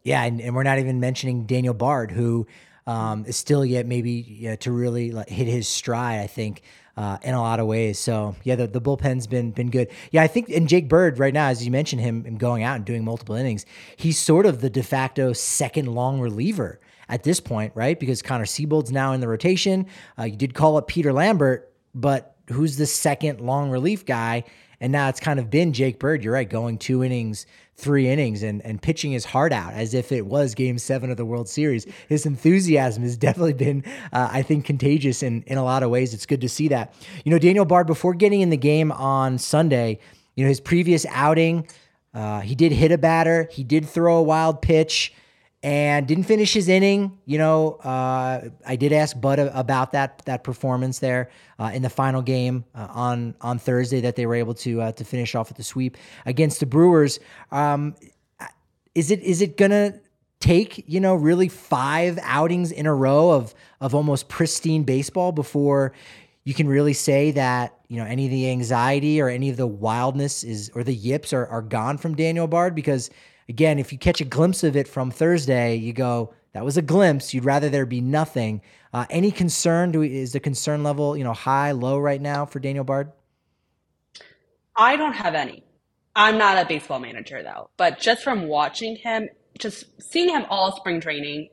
Yeah, 0.03 0.23
and, 0.23 0.41
and 0.41 0.55
we're 0.55 0.63
not 0.63 0.79
even 0.79 0.99
mentioning 0.99 1.45
Daniel 1.45 1.73
Bard, 1.73 2.11
who 2.11 2.47
um, 2.87 3.25
is 3.25 3.37
still 3.37 3.63
yet 3.63 3.85
maybe 3.85 4.57
to 4.59 4.71
really 4.71 5.11
like, 5.11 5.29
hit 5.29 5.47
his 5.47 5.67
stride. 5.67 6.19
I 6.19 6.27
think 6.27 6.63
uh, 6.97 7.17
in 7.21 7.33
a 7.33 7.41
lot 7.41 7.59
of 7.59 7.67
ways. 7.67 7.99
So 7.99 8.35
yeah, 8.43 8.55
the, 8.55 8.67
the 8.67 8.81
bullpen's 8.81 9.27
been 9.27 9.51
been 9.51 9.69
good. 9.69 9.89
Yeah, 10.11 10.23
I 10.23 10.27
think 10.27 10.49
and 10.49 10.67
Jake 10.67 10.87
Bird 10.87 11.19
right 11.19 11.33
now, 11.33 11.47
as 11.47 11.63
you 11.63 11.71
mentioned 11.71 12.01
him, 12.01 12.37
going 12.37 12.63
out 12.63 12.75
and 12.75 12.85
doing 12.85 13.03
multiple 13.03 13.35
innings, 13.35 13.65
he's 13.95 14.19
sort 14.19 14.45
of 14.45 14.61
the 14.61 14.69
de 14.69 14.83
facto 14.83 15.33
second 15.33 15.87
long 15.87 16.19
reliever 16.19 16.79
at 17.09 17.23
this 17.23 17.39
point, 17.39 17.73
right? 17.75 17.99
Because 17.99 18.21
Connor 18.21 18.45
Seabold's 18.45 18.91
now 18.91 19.13
in 19.13 19.19
the 19.21 19.27
rotation. 19.27 19.85
Uh, 20.17 20.23
you 20.23 20.35
did 20.35 20.53
call 20.53 20.77
up 20.77 20.87
Peter 20.87 21.11
Lambert, 21.11 21.73
but 21.93 22.35
who's 22.49 22.77
the 22.77 22.85
second 22.85 23.41
long 23.41 23.69
relief 23.69 24.05
guy? 24.05 24.43
And 24.82 24.91
now 24.91 25.08
it's 25.08 25.20
kind 25.20 25.39
of 25.39 25.50
been 25.50 25.72
Jake 25.74 26.00
Bird. 26.00 26.24
You're 26.24 26.34
right, 26.34 26.50
going 26.50 26.80
two 26.80 27.04
innings, 27.04 27.46
three 27.76 28.10
innings, 28.10 28.41
and 28.41 28.65
and 28.65 28.82
pitching 28.82 29.12
his 29.12 29.24
heart 29.24 29.54
out 29.54 29.74
as 29.74 29.94
if 29.94 30.12
it 30.12 30.26
was 30.26 30.56
Game 30.56 30.80
Seven 30.80 31.12
of 31.12 31.17
the 31.17 31.24
World 31.24 31.48
Series. 31.48 31.86
His 32.10 32.26
enthusiasm 32.26 33.04
has 33.04 33.15
definitely 33.28 33.54
been, 33.54 33.84
uh, 34.12 34.30
I 34.32 34.41
think, 34.41 34.65
contagious 34.65 35.22
in 35.22 35.44
in 35.44 35.60
a 35.60 35.63
lot 35.63 35.84
of 35.84 35.91
ways. 35.91 36.15
It's 36.15 36.26
good 36.26 36.41
to 36.41 36.50
see 36.50 36.67
that. 36.70 36.96
You 37.24 37.32
know, 37.32 37.39
Daniel 37.39 37.63
Bard 37.63 37.86
before 37.86 38.15
getting 38.15 38.41
in 38.41 38.50
the 38.50 38.58
game 38.58 38.91
on 38.91 39.38
Sunday, 39.38 40.00
you 40.36 40.44
know, 40.44 40.50
his 40.50 40.60
previous 40.60 41.06
outing, 41.12 41.67
uh, 42.15 42.41
he 42.41 42.56
did 42.56 42.72
hit 42.72 42.91
a 42.91 42.98
batter, 42.98 43.48
he 43.52 43.63
did 43.63 43.88
throw 43.88 44.17
a 44.17 44.24
wild 44.24 44.63
pitch 44.63 45.13
and 45.63 46.08
didn't 46.08 46.24
finish 46.24 46.54
his 46.54 46.67
inning. 46.67 47.19
You 47.26 47.38
know, 47.38 47.74
uh, 47.84 48.50
I 48.65 48.76
did 48.76 48.91
ask 48.91 49.19
Bud 49.19 49.39
about 49.39 49.91
that 49.91 50.24
that 50.26 50.43
performance 50.43 51.00
there 51.00 51.30
uh, 51.60 51.71
in 51.74 51.82
the 51.82 51.89
final 51.89 52.21
game 52.21 52.65
uh, 52.74 52.88
on 52.89 53.36
on 53.41 53.60
Thursday 53.60 54.02
that 54.02 54.15
they 54.15 54.26
were 54.26 54.36
able 54.36 54.56
to 54.56 54.82
uh, 54.82 54.91
to 54.93 55.04
finish 55.04 55.36
off 55.36 55.50
with 55.50 55.58
the 55.58 55.63
sweep 55.63 55.97
against 56.26 56.60
the 56.60 56.65
Brewers. 56.65 57.19
Um, 57.52 57.95
is 58.95 59.12
it 59.12 59.21
is 59.21 59.41
it 59.41 59.58
gonna 59.58 60.00
take 60.39 60.84
you 60.88 61.00
know 61.00 61.13
really 61.15 61.47
five 61.47 62.17
outings 62.24 62.71
in 62.71 62.88
a 62.88 62.93
row 62.93 63.32
of 63.32 63.54
of 63.80 63.93
almost 63.93 64.28
pristine 64.28 64.84
baseball 64.84 65.32
before 65.32 65.93
you 66.43 66.56
can 66.56 66.67
really 66.67 66.93
say 66.93 67.32
that 67.32 67.78
you 67.88 67.97
know 67.97 68.06
any 68.06 68.26
of 68.26 68.32
the 68.32 68.50
anxiety 68.50 69.21
or 69.21 69.30
any 69.30 69.50
of 69.50 69.58
the 69.58 69.67
wildness 69.67 70.43
is 70.43 70.71
or 70.74 70.84
the 70.84 70.93
yips 70.93 71.34
are, 71.34 71.45
are 71.47 71.62
gone 71.62 71.97
from 71.97 72.15
Daniel 72.15 72.47
Bard 72.47 72.74
because 72.74 73.12
again, 73.51 73.79
if 73.79 73.91
you 73.91 73.97
catch 73.97 74.21
a 74.21 74.25
glimpse 74.25 74.63
of 74.63 74.77
it 74.77 74.87
from 74.87 75.11
Thursday, 75.11 75.75
you 75.75 75.91
go, 75.91 76.33
that 76.53 76.63
was 76.63 76.77
a 76.77 76.81
glimpse. 76.81 77.33
You'd 77.33 77.43
rather 77.43 77.69
there 77.69 77.85
be 77.85 77.99
nothing. 77.99 78.61
Uh, 78.93 79.05
any 79.09 79.29
concern? 79.29 79.91
Do 79.91 79.99
we, 79.99 80.15
is 80.15 80.31
the 80.31 80.39
concern 80.39 80.83
level, 80.83 81.17
you 81.17 81.25
know, 81.25 81.33
high, 81.33 81.71
low 81.73 81.99
right 81.99 82.21
now 82.21 82.45
for 82.45 82.59
Daniel 82.59 82.85
Bard? 82.85 83.11
I 84.77 84.95
don't 84.95 85.13
have 85.13 85.35
any. 85.35 85.65
I'm 86.15 86.37
not 86.37 86.57
a 86.57 86.65
baseball 86.65 86.99
manager 86.99 87.43
though, 87.43 87.69
but 87.75 87.99
just 87.99 88.23
from 88.23 88.47
watching 88.47 88.95
him, 88.95 89.27
just 89.59 89.83
seeing 90.01 90.29
him 90.29 90.45
all 90.49 90.75
spring 90.77 91.01
training 91.01 91.49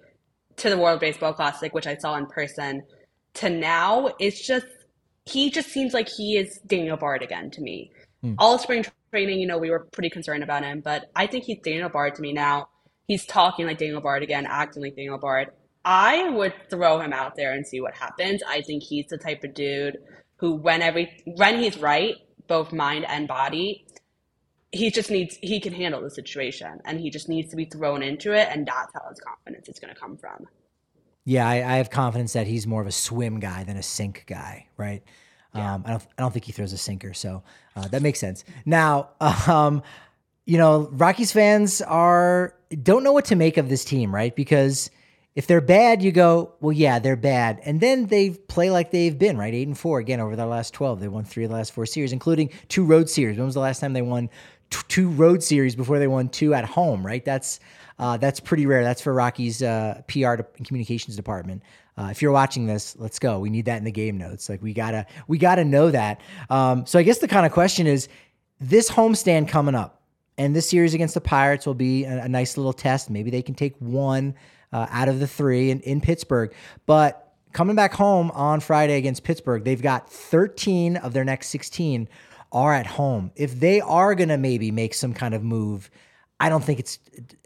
to 0.56 0.70
the 0.70 0.78
World 0.78 1.00
Baseball 1.00 1.32
Classic, 1.32 1.74
which 1.74 1.86
I 1.88 1.96
saw 1.96 2.16
in 2.16 2.26
person, 2.26 2.82
to 3.34 3.50
now, 3.50 4.10
it's 4.20 4.44
just 4.44 4.66
he 5.26 5.50
just 5.50 5.68
seems 5.70 5.94
like 5.94 6.08
he 6.08 6.36
is 6.36 6.58
Daniel 6.66 6.96
Bard 6.96 7.22
again 7.22 7.50
to 7.50 7.60
me. 7.60 7.90
Mm. 8.24 8.36
All 8.38 8.58
spring 8.58 8.84
training, 9.10 9.40
you 9.40 9.46
know, 9.46 9.58
we 9.58 9.70
were 9.70 9.86
pretty 9.92 10.10
concerned 10.10 10.42
about 10.42 10.64
him, 10.64 10.80
but 10.80 11.10
I 11.14 11.26
think 11.26 11.44
he's 11.44 11.58
Daniel 11.62 11.88
Bard 11.88 12.14
to 12.16 12.22
me 12.22 12.32
now. 12.32 12.68
He's 13.06 13.24
talking 13.24 13.66
like 13.66 13.78
Daniel 13.78 14.00
Bard 14.00 14.22
again, 14.22 14.46
acting 14.46 14.82
like 14.82 14.96
Daniel 14.96 15.18
Bard. 15.18 15.48
I 15.84 16.28
would 16.28 16.52
throw 16.68 17.00
him 17.00 17.12
out 17.12 17.36
there 17.36 17.52
and 17.52 17.66
see 17.66 17.80
what 17.80 17.94
happens. 17.94 18.42
I 18.46 18.60
think 18.60 18.82
he's 18.82 19.06
the 19.06 19.16
type 19.16 19.44
of 19.44 19.54
dude 19.54 19.98
who, 20.36 20.54
when 20.54 20.82
every 20.82 21.22
when 21.24 21.58
he's 21.58 21.78
right, 21.78 22.16
both 22.46 22.72
mind 22.72 23.06
and 23.08 23.26
body, 23.26 23.86
he 24.72 24.90
just 24.90 25.10
needs 25.10 25.38
he 25.40 25.60
can 25.60 25.72
handle 25.72 26.02
the 26.02 26.10
situation, 26.10 26.80
and 26.84 27.00
he 27.00 27.10
just 27.10 27.28
needs 27.28 27.50
to 27.50 27.56
be 27.56 27.64
thrown 27.64 28.02
into 28.02 28.32
it, 28.32 28.48
and 28.50 28.66
that's 28.66 28.92
how 28.92 29.08
his 29.08 29.20
confidence 29.20 29.68
is 29.68 29.78
going 29.78 29.94
to 29.94 29.98
come 29.98 30.16
from. 30.16 30.46
Yeah, 31.24 31.48
I, 31.48 31.56
I 31.56 31.76
have 31.76 31.90
confidence 31.90 32.32
that 32.34 32.46
he's 32.46 32.66
more 32.66 32.80
of 32.80 32.86
a 32.86 32.92
swim 32.92 33.40
guy 33.40 33.64
than 33.64 33.76
a 33.76 33.82
sink 33.82 34.24
guy, 34.26 34.66
right? 34.76 35.02
Yeah. 35.58 35.74
Um, 35.74 35.82
I 35.86 35.90
don't 35.90 36.02
I 36.18 36.22
don't 36.22 36.32
think 36.32 36.44
he 36.44 36.52
throws 36.52 36.72
a 36.72 36.78
sinker, 36.78 37.14
so 37.14 37.42
uh, 37.76 37.88
that 37.88 38.02
makes 38.02 38.18
sense. 38.18 38.44
Now, 38.64 39.10
um, 39.20 39.82
you 40.46 40.58
know, 40.58 40.88
Rockies 40.92 41.32
fans 41.32 41.82
are 41.82 42.54
don't 42.82 43.04
know 43.04 43.12
what 43.12 43.26
to 43.26 43.36
make 43.36 43.56
of 43.56 43.68
this 43.68 43.84
team, 43.84 44.14
right? 44.14 44.34
Because 44.34 44.90
if 45.34 45.46
they're 45.46 45.60
bad, 45.60 46.02
you 46.02 46.10
go, 46.10 46.54
well, 46.60 46.72
yeah, 46.72 46.98
they're 46.98 47.14
bad, 47.16 47.60
and 47.64 47.80
then 47.80 48.06
they 48.06 48.30
play 48.30 48.70
like 48.70 48.90
they've 48.90 49.16
been, 49.16 49.38
right? 49.38 49.54
Eight 49.54 49.68
and 49.68 49.78
four 49.78 49.98
again 50.00 50.20
over 50.20 50.34
their 50.36 50.46
last 50.46 50.74
twelve. 50.74 51.00
They 51.00 51.08
won 51.08 51.24
three 51.24 51.44
of 51.44 51.50
the 51.50 51.56
last 51.56 51.72
four 51.72 51.86
series, 51.86 52.12
including 52.12 52.50
two 52.68 52.84
road 52.84 53.08
series. 53.08 53.36
When 53.36 53.46
was 53.46 53.54
the 53.54 53.60
last 53.60 53.80
time 53.80 53.92
they 53.92 54.02
won 54.02 54.30
t- 54.70 54.78
two 54.88 55.10
road 55.10 55.42
series 55.42 55.76
before 55.76 55.98
they 55.98 56.08
won 56.08 56.28
two 56.28 56.54
at 56.54 56.64
home, 56.64 57.06
right? 57.06 57.24
That's 57.24 57.60
uh, 57.98 58.16
that's 58.16 58.40
pretty 58.40 58.66
rare. 58.66 58.84
That's 58.84 59.00
for 59.00 59.12
Rocky's 59.12 59.62
uh, 59.62 60.02
PR 60.08 60.34
and 60.34 60.66
communications 60.66 61.16
department. 61.16 61.62
Uh, 61.96 62.08
if 62.10 62.22
you're 62.22 62.32
watching 62.32 62.66
this, 62.66 62.96
let's 62.98 63.18
go. 63.18 63.40
We 63.40 63.50
need 63.50 63.64
that 63.64 63.78
in 63.78 63.84
the 63.84 63.92
game 63.92 64.18
notes. 64.18 64.48
Like 64.48 64.62
we 64.62 64.72
gotta 64.72 65.06
we 65.26 65.38
gotta 65.38 65.64
know 65.64 65.90
that. 65.90 66.20
Um, 66.48 66.86
so 66.86 66.98
I 66.98 67.02
guess 67.02 67.18
the 67.18 67.28
kind 67.28 67.44
of 67.44 67.52
question 67.52 67.86
is 67.86 68.08
this 68.60 68.88
homestand 68.90 69.48
coming 69.48 69.74
up, 69.74 70.02
and 70.36 70.54
this 70.54 70.68
series 70.68 70.94
against 70.94 71.14
the 71.14 71.20
Pirates 71.20 71.66
will 71.66 71.74
be 71.74 72.04
a, 72.04 72.24
a 72.24 72.28
nice 72.28 72.56
little 72.56 72.72
test. 72.72 73.10
Maybe 73.10 73.30
they 73.30 73.42
can 73.42 73.54
take 73.54 73.74
one 73.78 74.34
uh, 74.72 74.86
out 74.90 75.08
of 75.08 75.18
the 75.18 75.26
three 75.26 75.70
in, 75.70 75.80
in 75.80 76.00
Pittsburgh, 76.00 76.54
but 76.86 77.34
coming 77.52 77.74
back 77.74 77.92
home 77.92 78.30
on 78.32 78.60
Friday 78.60 78.96
against 78.96 79.24
Pittsburgh, 79.24 79.64
they've 79.64 79.82
got 79.82 80.08
13 80.10 80.98
of 80.98 81.12
their 81.12 81.24
next 81.24 81.48
16 81.48 82.08
are 82.52 82.72
at 82.72 82.86
home. 82.86 83.30
If 83.36 83.58
they 83.58 83.80
are 83.80 84.14
going 84.14 84.28
to 84.28 84.36
maybe 84.36 84.70
make 84.70 84.94
some 84.94 85.12
kind 85.12 85.34
of 85.34 85.42
move, 85.42 85.90
I 86.40 86.48
don't 86.48 86.62
think 86.62 86.78
it's 86.78 86.98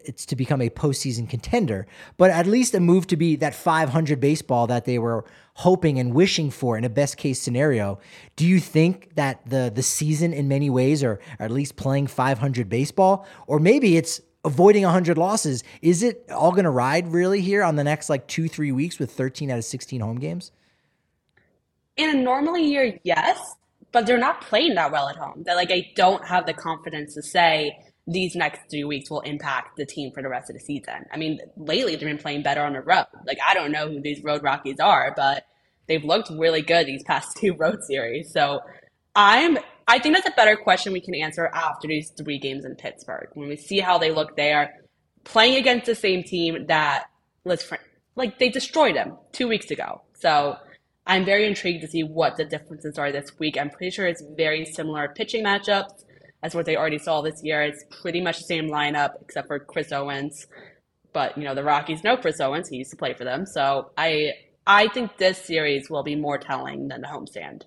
it's 0.04 0.26
to 0.26 0.36
become 0.36 0.60
a 0.60 0.68
postseason 0.68 1.28
contender, 1.28 1.86
but 2.18 2.30
at 2.30 2.46
least 2.46 2.74
a 2.74 2.80
move 2.80 3.06
to 3.06 3.16
be 3.16 3.36
that 3.36 3.54
500 3.54 4.20
baseball 4.20 4.66
that 4.66 4.84
they 4.84 4.98
were 4.98 5.24
hoping 5.54 5.98
and 5.98 6.12
wishing 6.12 6.50
for 6.50 6.76
in 6.76 6.84
a 6.84 6.90
best 6.90 7.16
case 7.16 7.40
scenario. 7.40 7.98
Do 8.36 8.46
you 8.46 8.60
think 8.60 9.14
that 9.14 9.48
the 9.48 9.72
the 9.74 9.82
season 9.82 10.32
in 10.34 10.46
many 10.46 10.68
ways 10.68 11.02
or, 11.02 11.20
are 11.38 11.46
at 11.46 11.50
least 11.50 11.76
playing 11.76 12.08
500 12.08 12.68
baseball, 12.68 13.26
or 13.46 13.58
maybe 13.58 13.96
it's 13.96 14.20
avoiding 14.44 14.82
100 14.82 15.16
losses? 15.16 15.64
Is 15.80 16.02
it 16.02 16.26
all 16.30 16.50
going 16.50 16.64
to 16.64 16.70
ride 16.70 17.12
really 17.12 17.40
here 17.40 17.62
on 17.62 17.76
the 17.76 17.84
next 17.84 18.10
like 18.10 18.26
two 18.26 18.46
three 18.46 18.72
weeks 18.72 18.98
with 18.98 19.10
13 19.12 19.50
out 19.50 19.58
of 19.58 19.64
16 19.64 20.00
home 20.00 20.18
games? 20.18 20.52
In 21.96 22.10
a 22.10 22.20
normal 22.20 22.58
year, 22.58 22.98
yes, 23.04 23.56
but 23.90 24.06
they're 24.06 24.18
not 24.18 24.42
playing 24.42 24.74
that 24.74 24.92
well 24.92 25.08
at 25.08 25.16
home. 25.16 25.44
That 25.44 25.56
like 25.56 25.70
I 25.70 25.92
don't 25.94 26.26
have 26.26 26.44
the 26.44 26.52
confidence 26.54 27.14
to 27.14 27.22
say 27.22 27.78
these 28.06 28.34
next 28.34 28.68
three 28.70 28.84
weeks 28.84 29.10
will 29.10 29.20
impact 29.20 29.76
the 29.76 29.86
team 29.86 30.12
for 30.12 30.22
the 30.22 30.28
rest 30.28 30.50
of 30.50 30.54
the 30.54 30.60
season. 30.60 31.06
I 31.12 31.16
mean, 31.16 31.38
lately 31.56 31.94
they've 31.94 32.08
been 32.08 32.18
playing 32.18 32.42
better 32.42 32.62
on 32.62 32.72
the 32.72 32.80
road. 32.80 33.06
Like 33.26 33.38
I 33.46 33.54
don't 33.54 33.72
know 33.72 33.88
who 33.88 34.00
these 34.00 34.22
road 34.24 34.42
Rockies 34.42 34.80
are, 34.80 35.12
but 35.16 35.44
they've 35.86 36.04
looked 36.04 36.30
really 36.30 36.62
good 36.62 36.86
these 36.86 37.04
past 37.04 37.36
two 37.40 37.54
road 37.54 37.82
series. 37.84 38.32
So 38.32 38.60
I'm 39.14 39.58
I 39.86 39.98
think 39.98 40.16
that's 40.16 40.28
a 40.28 40.36
better 40.36 40.56
question 40.56 40.92
we 40.92 41.00
can 41.00 41.14
answer 41.14 41.46
after 41.52 41.88
these 41.88 42.10
three 42.10 42.38
games 42.38 42.64
in 42.64 42.74
Pittsburgh 42.76 43.28
when 43.34 43.48
we 43.48 43.56
see 43.56 43.80
how 43.80 43.98
they 43.98 44.10
look 44.10 44.36
there, 44.36 44.80
playing 45.24 45.56
against 45.56 45.86
the 45.86 45.94
same 45.94 46.22
team 46.22 46.66
that 46.66 47.04
let's 47.44 47.70
like 48.16 48.38
they 48.38 48.48
destroyed 48.48 48.96
them 48.96 49.16
two 49.32 49.46
weeks 49.46 49.70
ago. 49.70 50.02
So 50.14 50.56
I'm 51.06 51.24
very 51.24 51.46
intrigued 51.46 51.82
to 51.82 51.88
see 51.88 52.02
what 52.02 52.36
the 52.36 52.44
differences 52.44 52.98
are 52.98 53.12
this 53.12 53.38
week. 53.38 53.58
I'm 53.58 53.70
pretty 53.70 53.90
sure 53.90 54.06
it's 54.06 54.22
very 54.36 54.64
similar 54.64 55.08
pitching 55.08 55.44
matchups 55.44 56.04
as 56.42 56.54
what 56.54 56.66
they 56.66 56.76
already 56.76 56.98
saw 56.98 57.22
this 57.22 57.42
year. 57.42 57.62
It's 57.62 57.84
pretty 58.00 58.20
much 58.20 58.38
the 58.38 58.44
same 58.44 58.68
lineup 58.68 59.10
except 59.20 59.48
for 59.48 59.58
Chris 59.58 59.92
Owings. 59.92 60.46
But 61.12 61.36
you 61.36 61.44
know 61.44 61.54
the 61.54 61.64
Rockies 61.64 62.02
know 62.04 62.16
Chris 62.16 62.40
Owings; 62.40 62.68
he 62.68 62.76
used 62.76 62.90
to 62.90 62.96
play 62.96 63.14
for 63.14 63.24
them. 63.24 63.46
So 63.46 63.90
I 63.96 64.32
I 64.66 64.88
think 64.88 65.18
this 65.18 65.38
series 65.38 65.90
will 65.90 66.02
be 66.02 66.16
more 66.16 66.38
telling 66.38 66.88
than 66.88 67.02
the 67.02 67.08
homestand. 67.08 67.62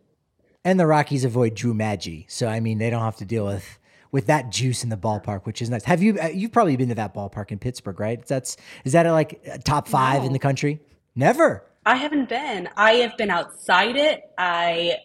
And 0.64 0.80
the 0.80 0.88
Rockies 0.88 1.24
avoid 1.24 1.54
Drew 1.54 1.74
Maggi, 1.74 2.26
so 2.28 2.48
I 2.48 2.60
mean 2.60 2.80
they 2.80 2.90
don't 2.90 3.04
have 3.04 3.18
to 3.18 3.26
deal 3.26 3.46
with 3.46 3.78
with 4.12 4.28
that 4.28 4.52
juice 4.52 4.84
in 4.84 4.90
the 4.90 4.98
ballpark, 4.98 5.46
which 5.46 5.62
is 5.62 5.70
nice. 5.70 5.84
Have 5.84 6.02
you 6.02 6.20
uh, 6.20 6.28
you've 6.28 6.52
probably 6.52 6.76
been 6.76 6.90
to 6.90 6.96
that 6.96 7.14
ballpark 7.14 7.52
in 7.52 7.60
Pittsburgh, 7.60 8.00
right? 8.00 8.26
That's 8.26 8.58
is 8.84 8.94
that 8.94 9.06
like 9.06 9.64
top 9.64 9.88
five 9.88 10.22
no. 10.22 10.28
in 10.28 10.34
the 10.34 10.40
country? 10.40 10.80
Never. 11.16 11.64
I 11.86 11.96
haven't 11.96 12.30
been. 12.30 12.68
I 12.76 12.94
have 12.94 13.16
been 13.16 13.30
outside 13.30 13.96
it. 13.96 14.24
I, 14.38 14.98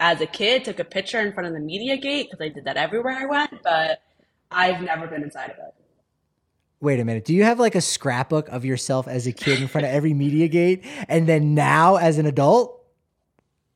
as 0.00 0.20
a 0.20 0.26
kid, 0.26 0.64
took 0.64 0.78
a 0.78 0.84
picture 0.84 1.20
in 1.20 1.32
front 1.32 1.46
of 1.48 1.52
the 1.52 1.60
media 1.60 1.96
gate 1.96 2.28
because 2.30 2.44
I 2.44 2.48
did 2.48 2.64
that 2.64 2.76
everywhere 2.76 3.14
I 3.14 3.26
went, 3.26 3.62
but 3.62 4.02
I've 4.50 4.82
never 4.82 5.06
been 5.06 5.22
inside 5.22 5.50
of 5.50 5.58
it. 5.58 5.74
Wait 6.80 7.00
a 7.00 7.04
minute. 7.04 7.24
Do 7.24 7.34
you 7.34 7.42
have 7.42 7.58
like 7.58 7.74
a 7.74 7.80
scrapbook 7.80 8.48
of 8.48 8.64
yourself 8.64 9.08
as 9.08 9.26
a 9.26 9.32
kid 9.32 9.60
in 9.60 9.66
front 9.66 9.84
of 9.84 9.92
every 9.92 10.14
media 10.14 10.46
gate 10.46 10.84
and 11.08 11.28
then 11.28 11.54
now 11.54 11.96
as 11.96 12.18
an 12.18 12.26
adult? 12.26 12.80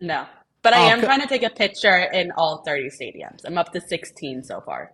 No. 0.00 0.26
But 0.62 0.74
I 0.74 0.86
oh, 0.86 0.90
am 0.90 1.00
trying 1.00 1.20
to 1.20 1.26
take 1.26 1.42
a 1.42 1.50
picture 1.50 1.96
in 2.12 2.30
all 2.32 2.58
30 2.58 2.90
stadiums. 2.90 3.40
I'm 3.44 3.58
up 3.58 3.72
to 3.72 3.80
16 3.80 4.44
so 4.44 4.60
far. 4.60 4.92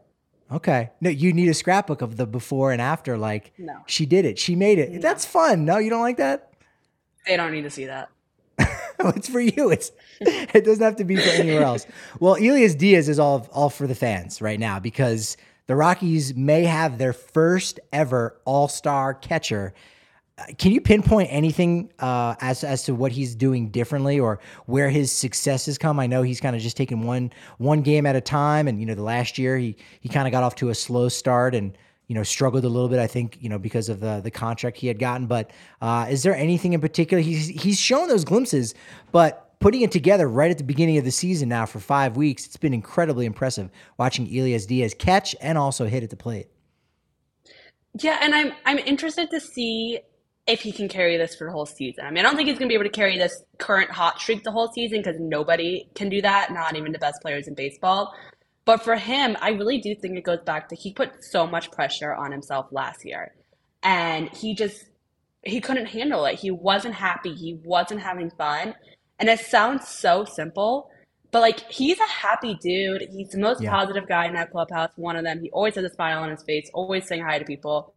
Okay. 0.50 0.90
No, 1.02 1.10
you 1.10 1.34
need 1.34 1.48
a 1.50 1.54
scrapbook 1.54 2.00
of 2.00 2.16
the 2.16 2.26
before 2.26 2.72
and 2.72 2.80
after. 2.80 3.18
Like, 3.18 3.52
no. 3.58 3.74
she 3.86 4.06
did 4.06 4.24
it. 4.24 4.38
She 4.38 4.56
made 4.56 4.78
it. 4.78 4.90
No. 4.92 5.00
That's 5.00 5.26
fun. 5.26 5.66
No, 5.66 5.76
you 5.76 5.90
don't 5.90 6.00
like 6.00 6.16
that? 6.16 6.54
They 7.26 7.36
don't 7.36 7.52
need 7.52 7.62
to 7.62 7.70
see 7.70 7.84
that. 7.84 8.08
it's 9.16 9.28
for 9.28 9.40
you. 9.40 9.70
It's 9.70 9.92
it 10.20 10.64
doesn't 10.64 10.82
have 10.82 10.96
to 10.96 11.04
be 11.04 11.16
for 11.16 11.28
anywhere 11.28 11.62
else. 11.62 11.86
Well, 12.20 12.34
Elias 12.34 12.74
Diaz 12.74 13.08
is 13.08 13.18
all 13.18 13.48
all 13.52 13.70
for 13.70 13.86
the 13.86 13.94
fans 13.94 14.42
right 14.42 14.58
now 14.58 14.80
because 14.80 15.36
the 15.66 15.76
Rockies 15.76 16.34
may 16.34 16.64
have 16.64 16.98
their 16.98 17.12
first 17.12 17.78
ever 17.92 18.40
All 18.44 18.68
Star 18.68 19.14
catcher. 19.14 19.74
Uh, 20.38 20.44
can 20.56 20.72
you 20.72 20.80
pinpoint 20.80 21.28
anything 21.30 21.92
uh, 21.98 22.34
as 22.40 22.64
as 22.64 22.84
to 22.84 22.94
what 22.94 23.12
he's 23.12 23.34
doing 23.34 23.70
differently 23.70 24.18
or 24.18 24.40
where 24.66 24.90
his 24.90 25.12
successes 25.12 25.78
come? 25.78 26.00
I 26.00 26.06
know 26.06 26.22
he's 26.22 26.40
kind 26.40 26.56
of 26.56 26.62
just 26.62 26.76
taking 26.76 27.02
one 27.02 27.32
one 27.58 27.82
game 27.82 28.06
at 28.06 28.16
a 28.16 28.20
time, 28.20 28.66
and 28.66 28.80
you 28.80 28.86
know 28.86 28.94
the 28.94 29.02
last 29.02 29.38
year 29.38 29.56
he 29.58 29.76
he 30.00 30.08
kind 30.08 30.26
of 30.26 30.32
got 30.32 30.42
off 30.42 30.56
to 30.56 30.70
a 30.70 30.74
slow 30.74 31.08
start 31.08 31.54
and 31.54 31.76
you 32.08 32.14
know, 32.14 32.22
struggled 32.22 32.64
a 32.64 32.68
little 32.68 32.88
bit. 32.88 32.98
I 32.98 33.06
think 33.06 33.38
you 33.40 33.48
know 33.48 33.58
because 33.58 33.88
of 33.88 34.00
the 34.00 34.20
the 34.20 34.30
contract 34.30 34.78
he 34.78 34.88
had 34.88 34.98
gotten. 34.98 35.26
But 35.26 35.50
uh, 35.80 36.06
is 36.10 36.22
there 36.22 36.34
anything 36.34 36.72
in 36.72 36.80
particular? 36.80 37.22
He's 37.22 37.46
he's 37.46 37.78
shown 37.78 38.08
those 38.08 38.24
glimpses, 38.24 38.74
but 39.12 39.58
putting 39.60 39.82
it 39.82 39.92
together 39.92 40.28
right 40.28 40.50
at 40.50 40.58
the 40.58 40.64
beginning 40.64 40.98
of 40.98 41.04
the 41.04 41.10
season 41.10 41.48
now 41.48 41.66
for 41.66 41.80
five 41.80 42.16
weeks, 42.16 42.46
it's 42.46 42.56
been 42.56 42.74
incredibly 42.74 43.26
impressive 43.26 43.70
watching 43.98 44.26
Elias 44.26 44.66
Diaz 44.66 44.94
catch 44.98 45.36
and 45.40 45.58
also 45.58 45.86
hit 45.86 46.02
at 46.02 46.10
the 46.10 46.16
plate. 46.16 46.48
Yeah, 48.00 48.18
and 48.20 48.34
I'm 48.34 48.52
I'm 48.64 48.78
interested 48.78 49.30
to 49.30 49.40
see 49.40 50.00
if 50.46 50.62
he 50.62 50.72
can 50.72 50.88
carry 50.88 51.18
this 51.18 51.34
for 51.34 51.46
the 51.46 51.52
whole 51.52 51.66
season. 51.66 52.06
I 52.06 52.10
mean, 52.10 52.24
I 52.24 52.28
don't 52.28 52.36
think 52.36 52.48
he's 52.48 52.58
going 52.58 52.68
to 52.68 52.72
be 52.72 52.74
able 52.74 52.84
to 52.84 52.90
carry 52.90 53.18
this 53.18 53.42
current 53.58 53.90
hot 53.90 54.18
streak 54.18 54.44
the 54.44 54.50
whole 54.50 54.72
season 54.72 55.00
because 55.00 55.16
nobody 55.20 55.86
can 55.94 56.08
do 56.08 56.22
that, 56.22 56.52
not 56.52 56.74
even 56.74 56.90
the 56.90 56.98
best 56.98 57.20
players 57.20 57.48
in 57.48 57.54
baseball. 57.54 58.14
But 58.68 58.84
for 58.84 58.96
him, 58.96 59.34
I 59.40 59.52
really 59.52 59.78
do 59.78 59.94
think 59.94 60.18
it 60.18 60.24
goes 60.24 60.42
back 60.44 60.68
to 60.68 60.76
he 60.76 60.92
put 60.92 61.24
so 61.24 61.46
much 61.46 61.70
pressure 61.70 62.12
on 62.12 62.30
himself 62.30 62.66
last 62.70 63.02
year. 63.02 63.34
And 63.82 64.28
he 64.28 64.54
just 64.54 64.84
he 65.42 65.58
couldn't 65.62 65.86
handle 65.86 66.26
it. 66.26 66.38
He 66.38 66.50
wasn't 66.50 66.94
happy. 66.94 67.32
He 67.32 67.54
wasn't 67.64 68.02
having 68.02 68.28
fun. 68.28 68.74
And 69.18 69.30
it 69.30 69.40
sounds 69.40 69.88
so 69.88 70.26
simple, 70.26 70.90
but 71.30 71.40
like 71.40 71.60
he's 71.72 71.98
a 71.98 72.06
happy 72.06 72.58
dude. 72.60 73.08
He's 73.10 73.30
the 73.30 73.38
most 73.38 73.62
yeah. 73.62 73.70
positive 73.70 74.06
guy 74.06 74.26
in 74.26 74.34
that 74.34 74.50
clubhouse, 74.50 74.90
one 74.96 75.16
of 75.16 75.24
them. 75.24 75.40
He 75.40 75.48
always 75.48 75.74
has 75.76 75.84
a 75.84 75.88
smile 75.94 76.22
on 76.22 76.28
his 76.28 76.42
face, 76.42 76.70
always 76.74 77.08
saying 77.08 77.22
hi 77.22 77.38
to 77.38 77.46
people. 77.46 77.94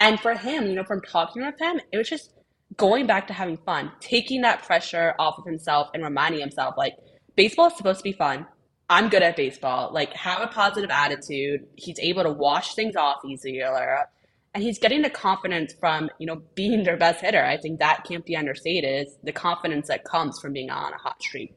And 0.00 0.18
for 0.18 0.32
him, 0.32 0.66
you 0.66 0.76
know, 0.76 0.84
from 0.84 1.02
talking 1.02 1.44
with 1.44 1.60
him, 1.60 1.78
it 1.92 1.98
was 1.98 2.08
just 2.08 2.32
going 2.78 3.06
back 3.06 3.26
to 3.26 3.34
having 3.34 3.58
fun, 3.66 3.92
taking 4.00 4.40
that 4.40 4.62
pressure 4.62 5.14
off 5.18 5.36
of 5.36 5.44
himself 5.44 5.90
and 5.92 6.02
reminding 6.02 6.40
himself 6.40 6.76
like 6.78 6.94
baseball 7.36 7.66
is 7.66 7.76
supposed 7.76 7.98
to 7.98 8.04
be 8.04 8.12
fun. 8.12 8.46
I'm 8.90 9.08
good 9.08 9.22
at 9.22 9.36
baseball. 9.36 9.92
Like, 9.92 10.12
have 10.14 10.42
a 10.42 10.48
positive 10.48 10.90
attitude. 10.90 11.66
He's 11.76 11.98
able 12.00 12.24
to 12.24 12.30
wash 12.30 12.74
things 12.74 12.96
off 12.96 13.24
easier. 13.24 14.06
And 14.52 14.64
he's 14.64 14.80
getting 14.80 15.02
the 15.02 15.10
confidence 15.10 15.72
from, 15.78 16.10
you 16.18 16.26
know, 16.26 16.42
being 16.56 16.82
their 16.82 16.96
best 16.96 17.20
hitter. 17.20 17.42
I 17.42 17.56
think 17.56 17.78
that 17.78 18.02
can't 18.04 18.26
be 18.26 18.36
understated. 18.36 19.06
The 19.22 19.30
confidence 19.30 19.86
that 19.86 20.04
comes 20.04 20.40
from 20.40 20.52
being 20.52 20.70
on 20.70 20.92
a 20.92 20.98
hot 20.98 21.22
streak. 21.22 21.54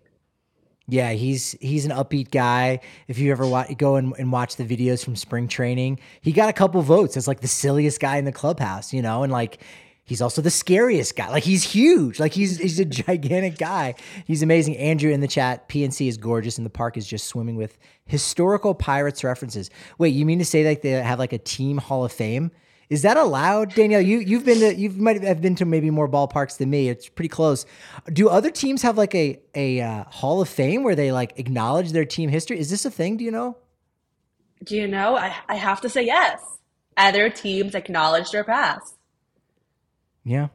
Yeah, 0.88 1.13
he's 1.13 1.54
he's 1.54 1.86
an 1.86 1.91
upbeat 1.91 2.30
guy. 2.30 2.82
If 3.08 3.17
you 3.17 3.32
ever 3.32 3.48
wa- 3.48 3.65
go 3.78 3.96
and, 3.96 4.13
and 4.19 4.32
watch 4.32 4.58
the 4.58 4.65
videos 4.65 5.04
from 5.04 5.15
spring 5.15 5.48
training, 5.48 6.00
he 6.22 6.34
got 6.34 6.50
a 6.50 6.54
couple 6.54 6.82
votes 6.82 7.15
as 7.17 7.28
like 7.28 7.39
the 7.39 7.48
silliest 7.48 8.00
guy 8.00 8.17
in 8.17 8.26
the 8.26 8.34
clubhouse, 8.34 8.93
you 8.93 9.02
know, 9.02 9.24
and 9.24 9.32
like 9.32 9.60
He's 10.06 10.22
also 10.22 10.42
the 10.42 10.52
scariest 10.52 11.16
guy. 11.16 11.30
Like 11.30 11.44
he's 11.44 11.63
huge. 11.63 12.20
Like 12.20 12.34
he's 12.34 12.58
he's 12.58 12.80
a 12.80 12.86
gigantic 13.08 13.58
guy. 13.58 13.96
He's 14.26 14.44
amazing. 14.44 14.78
Andrew 14.78 15.12
in 15.12 15.22
the 15.22 15.28
chat, 15.28 15.70
PNC 15.70 16.08
is 16.08 16.18
gorgeous 16.18 16.58
and 16.58 16.66
the 16.66 16.70
park 16.70 16.98
is 16.98 17.08
just 17.08 17.28
swimming 17.28 17.56
with 17.56 17.78
historical 18.06 18.76
pirates 18.76 19.24
references. 19.24 19.70
Wait, 19.98 20.10
you 20.10 20.26
mean 20.26 20.39
to 20.39 20.46
say 20.46 20.66
like 20.66 20.82
they 20.82 20.92
have 20.92 21.20
like 21.20 21.32
a 21.32 21.38
team 21.38 21.78
hall 21.78 22.04
of 22.04 22.12
fame? 22.12 22.52
Is 22.89 23.02
that 23.04 23.16
allowed, 23.16 23.74
Danielle? 23.74 24.02
You 24.02 24.20
you've 24.20 24.46
been 24.46 24.60
to 24.60 24.76
you 24.76 24.89
might 24.89 25.24
have 25.24 25.42
been 25.42 25.56
to 25.56 25.66
maybe 25.66 25.89
more 25.89 26.10
ballparks 26.10 26.58
than 26.58 26.70
me. 26.70 26.89
It's 26.89 27.08
pretty 27.08 27.30
close. 27.30 27.66
Do 28.12 28.28
other 28.28 28.52
teams 28.52 28.82
have 28.82 28.98
like 28.98 29.16
a 29.16 29.39
a 29.56 29.80
uh, 29.80 30.04
hall 30.04 30.42
of 30.42 30.50
fame 30.50 30.84
where 30.84 30.96
they 30.96 31.13
like 31.13 31.39
acknowledge 31.39 31.94
their 31.94 32.06
team 32.06 32.30
history? 32.30 32.60
Is 32.60 32.70
this 32.70 32.86
a 32.86 32.92
thing? 32.92 33.16
Do 33.18 33.24
you 33.24 33.32
know? 33.32 33.58
Do 34.66 34.76
you 34.76 34.88
know? 34.88 35.16
I 35.16 35.34
I 35.48 35.56
have 35.56 35.80
to 35.82 35.89
say 35.89 36.06
yes. 36.06 36.42
Other 36.98 37.30
teams 37.30 37.74
acknowledge 37.74 38.32
their 38.32 38.44
past. 38.44 38.92
Yeah. 40.24 40.48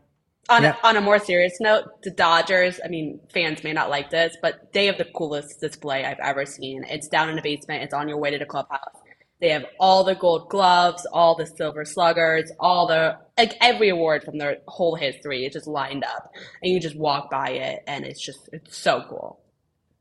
On, 0.49 0.63
yeah. 0.63 0.77
A, 0.83 0.87
on 0.87 0.97
a 0.97 1.01
more 1.01 1.19
serious 1.19 1.59
note, 1.61 1.85
the 2.03 2.11
Dodgers, 2.11 2.81
I 2.83 2.89
mean, 2.89 3.21
fans 3.33 3.63
may 3.63 3.73
not 3.75 3.91
like 3.91 4.11
this, 4.11 4.37
but 4.41 4.73
they 4.73 4.87
have 4.87 4.97
the 4.97 5.05
coolest 5.05 5.61
display 5.61 6.05
I've 6.05 6.19
ever 6.21 6.47
seen. 6.47 6.85
It's 6.85 7.07
down 7.07 7.29
in 7.29 7.37
the 7.37 7.43
basement, 7.43 7.83
it's 7.83 7.93
on 7.93 8.09
your 8.09 8.19
way 8.19 8.31
to 8.31 8.39
the 8.39 8.47
clubhouse. 8.47 8.97
They 9.41 9.51
have 9.51 9.67
all 9.79 10.05
the 10.05 10.15
gold 10.15 10.49
gloves, 10.49 11.07
all 11.13 11.37
the 11.37 11.47
silver 11.47 11.85
sluggers, 11.85 12.51
all 12.59 12.87
the, 12.89 13.19
like 13.37 13.57
every 13.61 13.91
award 13.91 14.25
from 14.25 14.39
their 14.39 14.59
whole 14.67 14.97
history. 14.97 15.45
It's 15.45 15.55
just 15.55 15.69
lined 15.69 16.03
up. 16.03 16.33
And 16.63 16.73
you 16.73 16.81
just 16.81 16.97
walk 16.97 17.31
by 17.31 17.51
it, 17.51 17.85
and 17.87 18.05
it's 18.05 18.21
just, 18.21 18.49
it's 18.53 18.77
so 18.77 19.05
cool. 19.09 19.41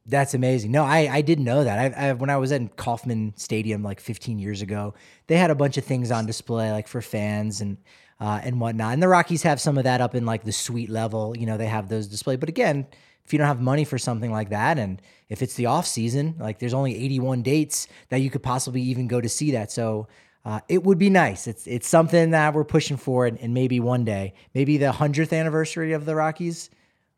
That's 0.08 0.34
amazing. 0.34 0.72
No, 0.72 0.84
I, 0.86 1.10
I 1.12 1.22
didn't 1.22 1.44
know 1.44 1.66
that. 1.66 1.98
I, 1.98 2.08
I, 2.08 2.14
when 2.14 2.30
I 2.30 2.38
was 2.38 2.54
at 2.54 2.78
Kauffman 2.78 3.34
Stadium 3.36 3.84
like 3.84 4.00
15 4.00 4.40
years 4.40 4.62
ago, 4.62 4.94
they 5.28 5.36
had 5.36 5.52
a 5.52 5.56
bunch 5.56 5.78
of 5.78 5.84
things 5.84 6.10
on 6.12 6.26
display 6.26 6.72
like 6.72 6.88
for 6.88 7.02
fans 7.02 7.60
and 7.60 7.78
uh, 8.20 8.40
and 8.44 8.60
whatnot. 8.60 8.94
And 8.94 9.02
the 9.02 9.08
Rockies 9.08 9.44
have 9.44 9.62
some 9.62 9.78
of 9.78 9.84
that 9.84 10.02
up 10.02 10.16
in 10.16 10.26
like 10.26 10.44
the 10.44 10.52
suite 10.52 10.90
level. 10.90 11.36
You 11.38 11.46
know, 11.46 11.58
they 11.58 11.68
have 11.68 11.90
those 11.90 12.08
displayed. 12.08 12.40
But 12.40 12.50
again, 12.50 12.88
if 13.26 13.34
you 13.34 13.40
don't 13.40 13.48
have 13.48 13.62
money 13.62 13.84
for 13.84 13.98
something 13.98 14.32
like 14.32 14.50
that, 14.50 14.78
and 14.80 15.02
if 15.30 15.42
it's 15.42 15.56
the 15.56 15.66
off 15.66 15.86
season, 15.86 16.36
like 16.40 16.60
there's 16.60 16.74
only 16.74 16.96
81 16.96 17.42
dates 17.44 17.88
that 18.10 18.18
you 18.18 18.30
could 18.30 18.44
possibly 18.44 18.82
even 18.82 19.08
go 19.08 19.20
to 19.20 19.30
see 19.30 19.52
that. 19.52 19.72
So 19.72 20.08
uh, 20.46 20.62
it 20.70 20.84
would 20.84 20.98
be 20.98 21.10
nice. 21.10 21.46
It's 21.46 21.68
it's 21.68 21.90
something 21.90 22.32
that 22.32 22.54
we're 22.54 22.64
pushing 22.64 22.96
for, 22.96 23.26
and, 23.26 23.38
and 23.40 23.54
maybe 23.54 23.82
one 23.82 24.06
day, 24.06 24.34
maybe 24.54 24.78
the 24.78 24.94
hundredth 24.94 25.34
anniversary 25.34 25.92
of 25.92 26.06
the 26.06 26.16
Rockies, 26.16 26.70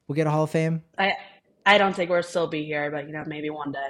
we'll 0.08 0.16
get 0.16 0.26
a 0.26 0.32
Hall 0.32 0.46
of 0.46 0.50
Fame. 0.50 0.82
I 0.98 1.14
I 1.64 1.78
don't 1.78 1.96
think 1.96 2.10
we'll 2.10 2.24
still 2.24 2.48
be 2.48 2.66
here, 2.66 2.90
but 2.90 3.06
you 3.06 3.14
know, 3.14 3.24
maybe 3.28 3.52
one 3.52 3.72
day. 3.72 3.90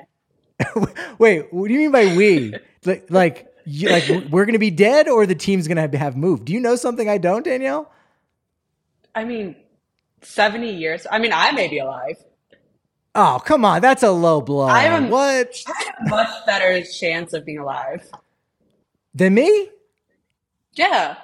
Wait, 1.19 1.53
what 1.53 1.69
do 1.69 1.73
you 1.73 1.79
mean 1.79 1.91
by 1.91 2.13
we? 2.17 2.53
like, 2.85 3.09
like, 3.09 3.48
you, 3.69 3.89
like 3.89 4.31
we're 4.31 4.45
gonna 4.45 4.59
be 4.59 4.71
dead, 4.71 5.07
or 5.07 5.25
the 5.25 5.35
team's 5.35 5.67
gonna 5.67 5.81
have, 5.81 5.93
have 5.93 6.17
moved? 6.17 6.45
Do 6.45 6.53
you 6.53 6.59
know 6.59 6.75
something 6.75 7.09
I 7.09 7.17
don't, 7.17 7.43
Danielle? 7.43 7.91
I 9.15 9.23
mean, 9.23 9.55
seventy 10.21 10.73
years. 10.73 11.05
I 11.09 11.19
mean, 11.19 11.31
I 11.33 11.51
may 11.51 11.67
be 11.67 11.79
alive. 11.79 12.17
Oh, 13.15 13.41
come 13.43 13.65
on, 13.65 13.81
that's 13.81 14.03
a 14.03 14.11
low 14.11 14.41
blow. 14.41 14.67
I 14.67 14.81
have 14.81 15.03
a, 15.03 15.07
what? 15.07 15.63
I 15.67 15.83
have 15.83 16.07
a 16.07 16.09
much 16.09 16.45
better 16.45 16.83
chance 16.83 17.33
of 17.33 17.45
being 17.45 17.57
alive 17.57 18.07
than 19.13 19.33
me. 19.33 19.69
Yeah. 20.73 21.17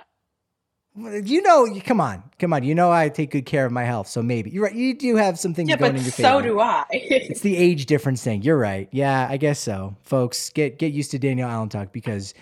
You 0.97 1.41
know, 1.41 1.67
come 1.83 1.99
on, 1.99 2.23
come 2.39 2.53
on. 2.53 2.63
You 2.63 2.73
know, 2.73 2.89
I 2.89 3.09
take 3.09 3.31
good 3.31 3.45
care 3.45 3.65
of 3.65 3.71
my 3.73 3.83
health, 3.83 4.07
so 4.07 4.23
maybe 4.23 4.49
you're 4.49 4.63
right. 4.63 4.73
You 4.73 4.93
do 4.93 5.17
have 5.17 5.37
some 5.37 5.53
things 5.53 5.69
yeah, 5.69 5.75
going 5.75 5.97
in 5.97 6.03
your 6.03 6.11
favor. 6.13 6.29
so 6.29 6.41
do 6.41 6.59
I. 6.61 6.85
it's 6.91 7.41
the 7.41 7.57
age 7.57 7.85
difference 7.85 8.23
thing. 8.23 8.43
You're 8.43 8.57
right. 8.57 8.87
Yeah, 8.91 9.27
I 9.29 9.35
guess 9.35 9.59
so, 9.59 9.97
folks. 10.03 10.49
Get 10.51 10.79
get 10.79 10.93
used 10.93 11.11
to 11.11 11.19
Danielle 11.19 11.49
Allentuck 11.49 11.91
because 11.91 12.33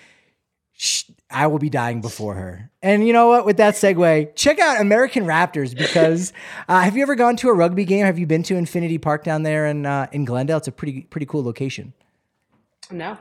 I 1.32 1.48
will 1.48 1.58
be 1.58 1.70
dying 1.70 2.02
before 2.02 2.36
her. 2.36 2.70
And 2.84 3.08
you 3.08 3.13
know 3.13 3.28
what? 3.28 3.46
With 3.46 3.58
that 3.58 3.74
segue, 3.74 4.36
check 4.36 4.60
out 4.60 4.80
American 4.80 5.26
Raptors 5.26 5.76
because 5.76 6.32
uh, 6.68 6.82
have 6.82 6.96
you 6.96 7.02
ever 7.02 7.16
gone 7.16 7.36
to 7.38 7.50
a 7.50 7.54
rugby 7.54 7.86
game? 7.86 8.06
Have 8.06 8.20
you 8.20 8.28
been 8.28 8.44
to 8.44 8.56
Infinity 8.56 9.00
Park 9.00 9.24
down 9.24 9.42
there 9.42 9.66
in 9.66 9.88
uh, 9.88 10.08
in 10.12 10.26
Glendale? 10.26 10.58
It's 10.58 10.68
a 10.68 10.72
pretty 10.72 11.02
pretty 11.02 11.26
cool 11.26 11.44
location. 11.44 11.94
No. 12.92 13.18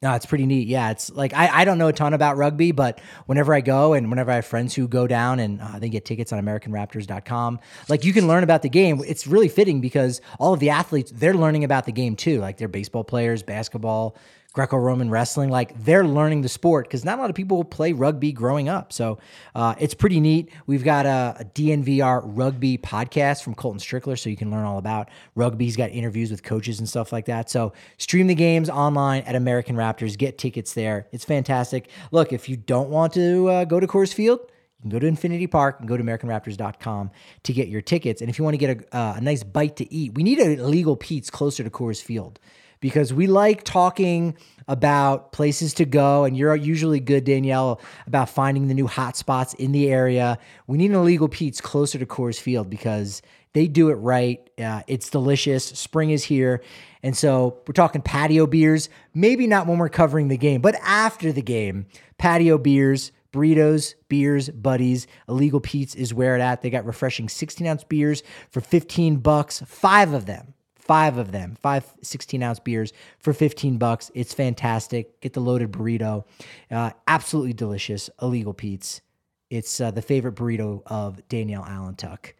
No, 0.00 0.14
it's 0.14 0.26
pretty 0.26 0.46
neat. 0.46 0.68
Yeah, 0.68 0.92
it's 0.92 1.10
like 1.10 1.34
I, 1.34 1.48
I 1.48 1.64
don't 1.64 1.76
know 1.76 1.88
a 1.88 1.92
ton 1.92 2.14
about 2.14 2.36
rugby, 2.36 2.70
but 2.70 3.00
whenever 3.26 3.52
I 3.52 3.60
go 3.60 3.94
and 3.94 4.10
whenever 4.10 4.30
I 4.30 4.36
have 4.36 4.46
friends 4.46 4.72
who 4.72 4.86
go 4.86 5.08
down 5.08 5.40
and 5.40 5.60
uh, 5.60 5.80
they 5.80 5.88
get 5.88 6.04
tickets 6.04 6.32
on 6.32 6.40
AmericanRaptors.com, 6.40 7.58
like 7.88 8.04
you 8.04 8.12
can 8.12 8.28
learn 8.28 8.44
about 8.44 8.62
the 8.62 8.68
game. 8.68 9.02
It's 9.04 9.26
really 9.26 9.48
fitting 9.48 9.80
because 9.80 10.20
all 10.38 10.54
of 10.54 10.60
the 10.60 10.70
athletes 10.70 11.10
they're 11.12 11.34
learning 11.34 11.64
about 11.64 11.84
the 11.84 11.90
game 11.90 12.14
too. 12.14 12.38
Like 12.40 12.58
they're 12.58 12.68
baseball 12.68 13.02
players, 13.02 13.42
basketball, 13.42 14.16
Greco-Roman 14.58 15.08
wrestling, 15.08 15.50
like 15.50 15.84
they're 15.84 16.04
learning 16.04 16.42
the 16.42 16.48
sport 16.48 16.88
because 16.88 17.04
not 17.04 17.16
a 17.16 17.20
lot 17.20 17.30
of 17.30 17.36
people 17.36 17.62
play 17.62 17.92
rugby 17.92 18.32
growing 18.32 18.68
up. 18.68 18.92
So 18.92 19.18
uh, 19.54 19.76
it's 19.78 19.94
pretty 19.94 20.18
neat. 20.18 20.50
We've 20.66 20.82
got 20.82 21.06
a, 21.06 21.36
a, 21.38 21.44
DNVR 21.44 22.22
rugby 22.24 22.76
podcast 22.76 23.44
from 23.44 23.54
Colton 23.54 23.78
Strickler, 23.78 24.18
so 24.18 24.28
you 24.28 24.36
can 24.36 24.50
learn 24.50 24.64
all 24.64 24.78
about 24.78 25.10
rugby. 25.36 25.66
He's 25.66 25.76
got 25.76 25.92
interviews 25.92 26.32
with 26.32 26.42
coaches 26.42 26.80
and 26.80 26.88
stuff 26.88 27.12
like 27.12 27.26
that. 27.26 27.48
So 27.48 27.72
stream 27.98 28.26
the 28.26 28.34
games 28.34 28.68
online 28.68 29.22
at 29.22 29.36
American 29.36 29.76
Raptors. 29.76 30.18
Get 30.18 30.38
tickets 30.38 30.74
there. 30.74 31.06
It's 31.12 31.24
fantastic. 31.24 31.88
Look, 32.10 32.32
if 32.32 32.48
you 32.48 32.56
don't 32.56 32.90
want 32.90 33.12
to 33.12 33.48
uh, 33.48 33.64
go 33.64 33.78
to 33.78 33.86
Coors 33.86 34.12
Field, 34.12 34.40
you 34.42 34.82
can 34.82 34.90
go 34.90 34.98
to 34.98 35.06
Infinity 35.06 35.46
Park 35.46 35.76
and 35.78 35.86
go 35.88 35.96
to 35.96 36.02
AmericanRaptors.com 36.02 37.12
to 37.44 37.52
get 37.52 37.68
your 37.68 37.80
tickets. 37.80 38.22
And 38.22 38.28
if 38.28 38.40
you 38.40 38.44
want 38.44 38.54
to 38.54 38.58
get 38.58 38.76
a, 38.76 38.96
uh, 38.96 39.14
a 39.18 39.20
nice 39.20 39.44
bite 39.44 39.76
to 39.76 39.94
eat, 39.94 40.14
we 40.14 40.24
need 40.24 40.40
a 40.40 40.56
legal 40.66 40.96
Pete's 40.96 41.30
closer 41.30 41.62
to 41.62 41.70
Coors 41.70 42.02
Field 42.02 42.40
because 42.80 43.12
we 43.12 43.26
like 43.26 43.64
talking 43.64 44.36
about 44.68 45.32
places 45.32 45.74
to 45.74 45.84
go. 45.84 46.24
And 46.24 46.36
you're 46.36 46.54
usually 46.54 47.00
good, 47.00 47.24
Danielle, 47.24 47.80
about 48.06 48.28
finding 48.28 48.68
the 48.68 48.74
new 48.74 48.86
hot 48.86 49.16
spots 49.16 49.54
in 49.54 49.72
the 49.72 49.90
area. 49.90 50.38
We 50.66 50.78
need 50.78 50.90
an 50.90 50.96
illegal 50.96 51.28
Pete's 51.28 51.60
closer 51.60 51.98
to 51.98 52.06
Coors 52.06 52.38
Field 52.38 52.68
because 52.70 53.22
they 53.54 53.66
do 53.66 53.88
it 53.88 53.94
right. 53.94 54.48
Uh, 54.58 54.82
it's 54.86 55.08
delicious. 55.08 55.64
Spring 55.64 56.10
is 56.10 56.22
here. 56.24 56.62
And 57.02 57.16
so 57.16 57.58
we're 57.66 57.72
talking 57.72 58.02
patio 58.02 58.46
beers, 58.46 58.88
maybe 59.14 59.46
not 59.46 59.66
when 59.66 59.78
we're 59.78 59.88
covering 59.88 60.28
the 60.28 60.36
game, 60.36 60.60
but 60.60 60.74
after 60.82 61.32
the 61.32 61.42
game, 61.42 61.86
patio 62.18 62.58
beers, 62.58 63.12
burritos, 63.32 63.94
beers, 64.08 64.50
buddies. 64.50 65.06
Illegal 65.28 65.60
Pete's 65.60 65.94
is 65.94 66.12
where 66.12 66.36
it 66.36 66.40
at. 66.40 66.60
They 66.60 66.70
got 66.70 66.84
refreshing 66.84 67.28
16 67.28 67.66
ounce 67.66 67.84
beers 67.84 68.22
for 68.50 68.60
15 68.60 69.16
bucks, 69.16 69.62
five 69.66 70.12
of 70.12 70.26
them 70.26 70.54
five 70.88 71.18
of 71.18 71.30
them, 71.30 71.56
five 71.60 71.84
16 72.02 72.42
ounce 72.42 72.58
beers 72.58 72.92
for 73.20 73.32
15 73.32 73.76
bucks. 73.76 74.10
It's 74.14 74.34
fantastic. 74.34 75.20
Get 75.20 75.34
the 75.34 75.40
loaded 75.40 75.70
burrito. 75.70 76.24
Uh, 76.70 76.90
absolutely 77.06 77.52
delicious. 77.52 78.10
Illegal 78.20 78.54
Pete's. 78.54 79.02
It's 79.50 79.80
uh, 79.80 79.92
the 79.92 80.02
favorite 80.02 80.34
burrito 80.34 80.82
of 80.86 81.26
Danielle 81.28 81.64
Allentuck. 81.64 82.32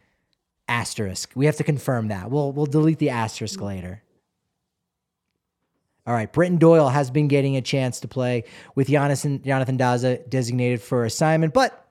Asterisk. 0.66 1.30
We 1.34 1.46
have 1.46 1.56
to 1.56 1.64
confirm 1.64 2.08
that. 2.08 2.30
We'll 2.30 2.52
we'll 2.52 2.66
delete 2.66 2.98
the 2.98 3.10
asterisk 3.10 3.60
later. 3.60 4.02
All 6.06 6.14
right, 6.14 6.32
Brenton 6.32 6.58
Doyle 6.58 6.88
has 6.88 7.10
been 7.10 7.28
getting 7.28 7.56
a 7.56 7.60
chance 7.60 8.00
to 8.00 8.08
play 8.08 8.44
with 8.74 8.88
Jonathan, 8.88 9.42
Jonathan 9.42 9.76
Daza 9.76 10.28
designated 10.28 10.80
for 10.80 11.04
assignment, 11.04 11.52
but 11.52 11.87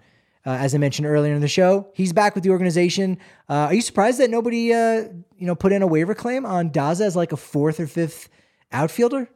uh, 0.47 0.51
as 0.51 0.73
I 0.73 0.77
mentioned 0.77 1.05
earlier 1.05 1.33
in 1.33 1.41
the 1.41 1.47
show, 1.49 1.91
he's 1.93 2.13
back 2.13 2.33
with 2.33 2.45
the 2.45 2.51
organization. 2.51 3.17
Uh, 3.49 3.67
are 3.67 3.73
you 3.73 3.81
surprised 3.81 4.17
that 4.21 4.29
nobody, 4.29 4.73
uh, 4.73 5.03
you 5.37 5.45
know, 5.45 5.55
put 5.55 5.73
in 5.73 5.81
a 5.81 5.87
waiver 5.87 6.15
claim 6.15 6.45
on 6.45 6.69
Daza 6.69 7.01
as 7.01 7.17
like 7.17 7.33
a 7.33 7.37
fourth 7.37 7.81
or 7.81 7.85
fifth 7.85 8.29
outfielder? 8.71 9.29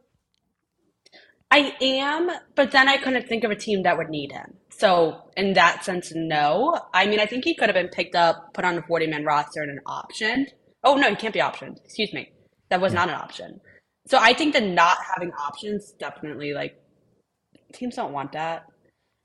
I 1.51 1.75
am, 1.81 2.31
but 2.55 2.71
then 2.71 2.87
I 2.87 2.95
couldn't 2.95 3.27
think 3.27 3.43
of 3.43 3.51
a 3.51 3.57
team 3.57 3.83
that 3.83 3.97
would 3.97 4.07
need 4.07 4.31
him. 4.31 4.53
So 4.69 5.29
in 5.35 5.51
that 5.55 5.83
sense, 5.83 6.13
no. 6.15 6.79
I 6.93 7.07
mean, 7.07 7.19
I 7.19 7.25
think 7.25 7.43
he 7.43 7.55
could 7.55 7.67
have 7.67 7.75
been 7.75 7.89
picked 7.89 8.15
up, 8.15 8.53
put 8.53 8.63
on 8.63 8.77
a 8.77 8.81
40 8.81 9.07
man 9.07 9.25
roster 9.25 9.61
and 9.61 9.69
an 9.69 9.81
option. 9.85 10.47
Oh 10.85 10.95
no, 10.95 11.09
he 11.09 11.17
can't 11.17 11.33
be 11.33 11.41
optioned. 11.41 11.83
Excuse 11.83 12.13
me. 12.13 12.31
That 12.69 12.79
was 12.79 12.93
yeah. 12.93 12.99
not 12.99 13.09
an 13.09 13.15
option. 13.15 13.59
So 14.07 14.17
I 14.17 14.33
think 14.33 14.53
that 14.53 14.63
not 14.63 14.97
having 15.13 15.33
options 15.33 15.91
definitely 15.99 16.53
like 16.53 16.81
teams 17.73 17.97
don't 17.97 18.13
want 18.13 18.31
that. 18.31 18.70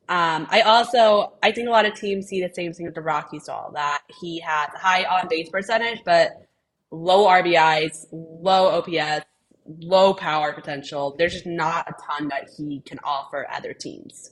Um, 0.09 0.47
I 0.51 0.61
also 0.61 1.33
I 1.43 1.51
think 1.53 1.69
a 1.69 1.71
lot 1.71 1.85
of 1.85 1.95
teams 1.95 2.27
see 2.27 2.41
the 2.41 2.53
same 2.55 2.73
thing 2.73 2.87
with 2.87 2.95
the 2.95 3.01
Rockies 3.01 3.45
saw 3.45 3.71
that 3.71 4.03
he 4.21 4.41
has 4.41 4.69
high 4.75 5.05
on 5.05 5.29
base 5.29 5.49
percentage, 5.49 6.03
but 6.05 6.47
low 6.91 7.27
RBIs, 7.27 8.07
low 8.13 8.69
OPS, 8.69 9.27
low 9.65 10.15
power 10.15 10.53
potential. 10.53 11.15
There's 11.19 11.33
just 11.33 11.47
not 11.47 11.89
a 11.89 11.95
ton 12.09 12.29
that 12.29 12.49
he 12.57 12.83
can 12.87 12.99
offer 13.05 13.47
other 13.53 13.73
teams. 13.73 14.31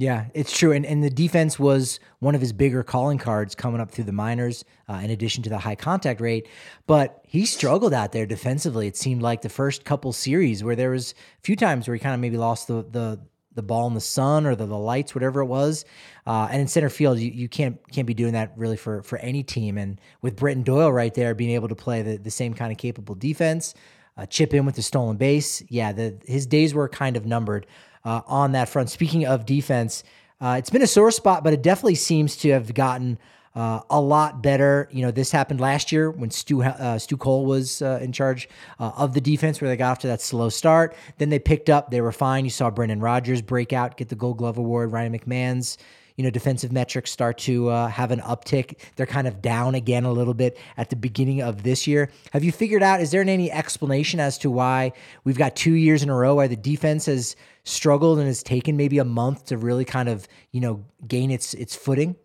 Yeah, 0.00 0.28
it's 0.32 0.56
true. 0.56 0.72
And, 0.72 0.86
and 0.86 1.04
the 1.04 1.10
defense 1.10 1.58
was 1.58 2.00
one 2.20 2.34
of 2.34 2.40
his 2.40 2.54
bigger 2.54 2.82
calling 2.82 3.18
cards 3.18 3.54
coming 3.54 3.82
up 3.82 3.90
through 3.90 4.04
the 4.04 4.12
minors, 4.12 4.64
uh, 4.88 4.94
in 5.04 5.10
addition 5.10 5.42
to 5.42 5.50
the 5.50 5.58
high 5.58 5.74
contact 5.74 6.22
rate. 6.22 6.48
But 6.86 7.20
he 7.26 7.44
struggled 7.44 7.92
out 7.92 8.12
there 8.12 8.24
defensively. 8.24 8.86
It 8.86 8.96
seemed 8.96 9.20
like 9.20 9.42
the 9.42 9.50
first 9.50 9.84
couple 9.84 10.14
series 10.14 10.64
where 10.64 10.74
there 10.74 10.92
was 10.92 11.12
a 11.12 11.42
few 11.42 11.54
times 11.54 11.86
where 11.86 11.94
he 11.94 12.00
kind 12.00 12.14
of 12.14 12.20
maybe 12.20 12.38
lost 12.38 12.66
the, 12.66 12.82
the, 12.90 13.20
the 13.54 13.62
ball 13.62 13.86
in 13.88 13.94
the 13.94 14.00
sun 14.00 14.46
or 14.46 14.54
the, 14.54 14.66
the 14.66 14.78
lights, 14.78 15.14
whatever 15.14 15.40
it 15.40 15.46
was. 15.46 15.84
Uh, 16.26 16.48
and 16.50 16.60
in 16.60 16.68
center 16.68 16.88
field, 16.88 17.18
you, 17.18 17.30
you 17.30 17.48
can't 17.48 17.78
can't 17.90 18.06
be 18.06 18.14
doing 18.14 18.32
that 18.32 18.52
really 18.56 18.76
for 18.76 19.02
for 19.02 19.18
any 19.18 19.42
team. 19.42 19.78
And 19.78 20.00
with 20.22 20.36
Brenton 20.36 20.62
Doyle 20.62 20.92
right 20.92 21.14
there, 21.14 21.34
being 21.34 21.50
able 21.50 21.68
to 21.68 21.74
play 21.74 22.02
the, 22.02 22.16
the 22.16 22.30
same 22.30 22.54
kind 22.54 22.70
of 22.70 22.78
capable 22.78 23.14
defense, 23.14 23.74
uh, 24.16 24.26
chip 24.26 24.54
in 24.54 24.66
with 24.66 24.76
the 24.76 24.82
stolen 24.82 25.16
base, 25.16 25.62
yeah, 25.68 25.92
the, 25.92 26.16
his 26.26 26.46
days 26.46 26.74
were 26.74 26.88
kind 26.88 27.16
of 27.16 27.26
numbered 27.26 27.66
uh, 28.04 28.20
on 28.26 28.52
that 28.52 28.68
front. 28.68 28.90
Speaking 28.90 29.26
of 29.26 29.46
defense, 29.46 30.04
uh, 30.40 30.56
it's 30.58 30.70
been 30.70 30.82
a 30.82 30.86
sore 30.86 31.10
spot, 31.10 31.44
but 31.44 31.52
it 31.52 31.62
definitely 31.62 31.96
seems 31.96 32.36
to 32.36 32.50
have 32.50 32.72
gotten 32.74 33.18
uh, 33.54 33.80
a 33.90 34.00
lot 34.00 34.42
better. 34.42 34.88
You 34.92 35.02
know, 35.02 35.10
this 35.10 35.32
happened 35.32 35.60
last 35.60 35.90
year 35.90 36.10
when 36.10 36.30
Stu 36.30 36.62
uh, 36.62 36.98
Stu 36.98 37.16
Cole 37.16 37.46
was 37.46 37.82
uh, 37.82 37.98
in 38.00 38.12
charge 38.12 38.48
uh, 38.78 38.92
of 38.96 39.14
the 39.14 39.20
defense, 39.20 39.60
where 39.60 39.68
they 39.68 39.76
got 39.76 39.92
off 39.92 39.98
to 40.00 40.06
that 40.06 40.20
slow 40.20 40.48
start. 40.48 40.94
Then 41.18 41.30
they 41.30 41.38
picked 41.38 41.68
up; 41.68 41.90
they 41.90 42.00
were 42.00 42.12
fine. 42.12 42.44
You 42.44 42.50
saw 42.50 42.70
Brendan 42.70 43.00
Rodgers 43.00 43.42
break 43.42 43.72
out, 43.72 43.96
get 43.96 44.08
the 44.08 44.14
Gold 44.14 44.38
Glove 44.38 44.58
award. 44.58 44.92
Ryan 44.92 45.18
McMahon's 45.18 45.78
you 46.20 46.24
know 46.24 46.30
defensive 46.30 46.70
metrics 46.70 47.10
start 47.10 47.38
to 47.38 47.70
uh, 47.70 47.88
have 47.88 48.10
an 48.10 48.20
uptick. 48.20 48.78
They're 48.96 49.06
kind 49.06 49.26
of 49.26 49.42
down 49.42 49.74
again 49.74 50.04
a 50.04 50.12
little 50.12 50.34
bit 50.34 50.58
at 50.76 50.90
the 50.90 50.96
beginning 50.96 51.42
of 51.42 51.62
this 51.62 51.86
year. 51.86 52.10
Have 52.32 52.44
you 52.44 52.52
figured 52.52 52.82
out? 52.82 53.00
Is 53.00 53.10
there 53.10 53.22
any 53.22 53.50
explanation 53.50 54.20
as 54.20 54.38
to 54.38 54.50
why 54.50 54.92
we've 55.24 55.38
got 55.38 55.56
two 55.56 55.72
years 55.72 56.02
in 56.02 56.10
a 56.10 56.14
row 56.14 56.34
where 56.34 56.46
the 56.46 56.56
defense 56.56 57.06
has 57.06 57.36
struggled 57.64 58.18
and 58.18 58.26
has 58.26 58.42
taken 58.42 58.76
maybe 58.76 58.98
a 58.98 59.04
month 59.04 59.46
to 59.46 59.56
really 59.56 59.84
kind 59.84 60.08
of 60.08 60.28
you 60.52 60.60
know 60.60 60.84
gain 61.08 61.30
its 61.30 61.54
its 61.54 61.74
footing? 61.74 62.16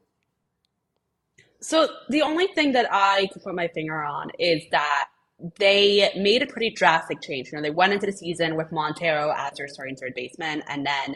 So 1.68 1.90
the 2.10 2.22
only 2.22 2.46
thing 2.54 2.74
that 2.74 2.86
I 2.92 3.28
can 3.34 3.42
put 3.42 3.56
my 3.56 3.68
finger 3.70 4.04
on 4.04 4.30
is 4.38 4.62
that 4.70 5.08
they 5.58 6.12
made 6.16 6.44
a 6.44 6.46
pretty 6.46 6.70
drastic 6.70 7.24
change. 7.24 7.48
You 7.48 7.58
know, 7.58 7.64
they 7.64 7.72
went 7.72 7.92
into 7.92 8.06
the 8.06 8.12
season 8.12 8.56
with 8.56 8.72
Montero 8.72 9.34
as 9.36 9.58
their 9.58 9.68
starting 9.68 9.96
third 9.96 10.14
baseman, 10.16 10.62
and 10.68 10.86
then 10.86 11.16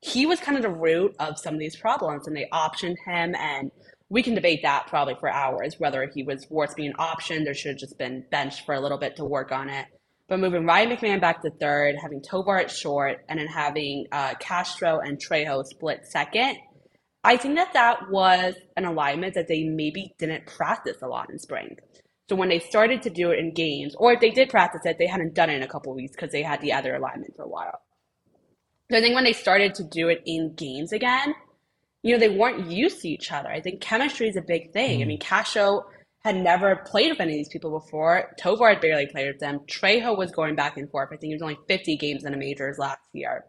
he 0.00 0.26
was 0.26 0.38
kind 0.38 0.56
of 0.56 0.62
the 0.62 0.70
root 0.70 1.16
of 1.18 1.40
some 1.40 1.54
of 1.54 1.58
these 1.58 1.74
problems, 1.74 2.28
and 2.28 2.36
they 2.36 2.46
optioned 2.52 2.98
him. 3.04 3.34
And 3.34 3.72
we 4.08 4.22
can 4.22 4.36
debate 4.36 4.60
that 4.62 4.86
probably 4.86 5.16
for 5.18 5.28
hours, 5.28 5.74
whether 5.80 6.08
he 6.14 6.22
was 6.22 6.46
worth 6.50 6.76
being 6.76 6.92
optioned 6.92 7.50
or 7.50 7.54
should 7.54 7.70
have 7.70 7.78
just 7.78 7.98
been 7.98 8.24
benched 8.30 8.64
for 8.64 8.76
a 8.76 8.80
little 8.80 8.98
bit 8.98 9.16
to 9.16 9.24
work 9.24 9.50
on 9.50 9.68
it. 9.68 9.86
But 10.28 10.38
moving 10.38 10.66
Ryan 10.66 10.96
McMahon 10.96 11.20
back 11.20 11.42
to 11.42 11.50
third, 11.50 11.96
having 12.00 12.22
Tovar 12.22 12.58
at 12.58 12.70
short, 12.70 13.24
and 13.28 13.40
then 13.40 13.48
having 13.48 14.06
uh, 14.12 14.34
Castro 14.38 15.00
and 15.00 15.18
Trejo 15.18 15.64
split 15.64 16.06
second, 16.06 16.58
I 17.22 17.36
think 17.36 17.56
that 17.56 17.74
that 17.74 18.10
was 18.10 18.54
an 18.76 18.84
alignment 18.84 19.34
that 19.34 19.48
they 19.48 19.64
maybe 19.64 20.14
didn't 20.18 20.46
practice 20.46 20.96
a 21.02 21.06
lot 21.06 21.30
in 21.30 21.38
spring. 21.38 21.76
So 22.28 22.36
when 22.36 22.48
they 22.48 22.60
started 22.60 23.02
to 23.02 23.10
do 23.10 23.30
it 23.30 23.38
in 23.38 23.52
games, 23.52 23.94
or 23.98 24.12
if 24.12 24.20
they 24.20 24.30
did 24.30 24.48
practice 24.48 24.82
it, 24.84 24.96
they 24.98 25.06
hadn't 25.06 25.34
done 25.34 25.50
it 25.50 25.56
in 25.56 25.62
a 25.62 25.68
couple 25.68 25.94
weeks 25.94 26.12
because 26.12 26.32
they 26.32 26.42
had 26.42 26.60
the 26.60 26.72
other 26.72 26.94
alignment 26.94 27.34
for 27.36 27.42
a 27.42 27.48
while. 27.48 27.80
So 28.90 28.98
I 28.98 29.00
think 29.00 29.14
when 29.14 29.24
they 29.24 29.32
started 29.32 29.74
to 29.76 29.84
do 29.84 30.08
it 30.08 30.22
in 30.24 30.54
games 30.54 30.92
again, 30.92 31.34
you 32.02 32.12
know, 32.14 32.18
they 32.18 32.34
weren't 32.34 32.70
used 32.70 33.02
to 33.02 33.08
each 33.08 33.30
other. 33.30 33.50
I 33.50 33.60
think 33.60 33.80
chemistry 33.80 34.28
is 34.28 34.36
a 34.36 34.42
big 34.42 34.72
thing. 34.72 35.00
Mm. 35.00 35.02
I 35.02 35.04
mean, 35.06 35.18
Castro 35.18 35.84
had 36.20 36.36
never 36.36 36.76
played 36.86 37.10
with 37.10 37.20
any 37.20 37.32
of 37.32 37.38
these 37.38 37.48
people 37.48 37.78
before. 37.78 38.34
Tovar 38.38 38.68
had 38.70 38.80
barely 38.80 39.06
played 39.06 39.28
with 39.28 39.40
them. 39.40 39.60
Trejo 39.66 40.16
was 40.16 40.30
going 40.30 40.54
back 40.54 40.76
and 40.76 40.90
forth. 40.90 41.08
I 41.12 41.16
think 41.16 41.30
he 41.30 41.34
was 41.34 41.42
only 41.42 41.58
50 41.66 41.96
games 41.96 42.24
in 42.24 42.32
the 42.32 42.38
majors 42.38 42.78
last 42.78 43.00
year. 43.12 43.44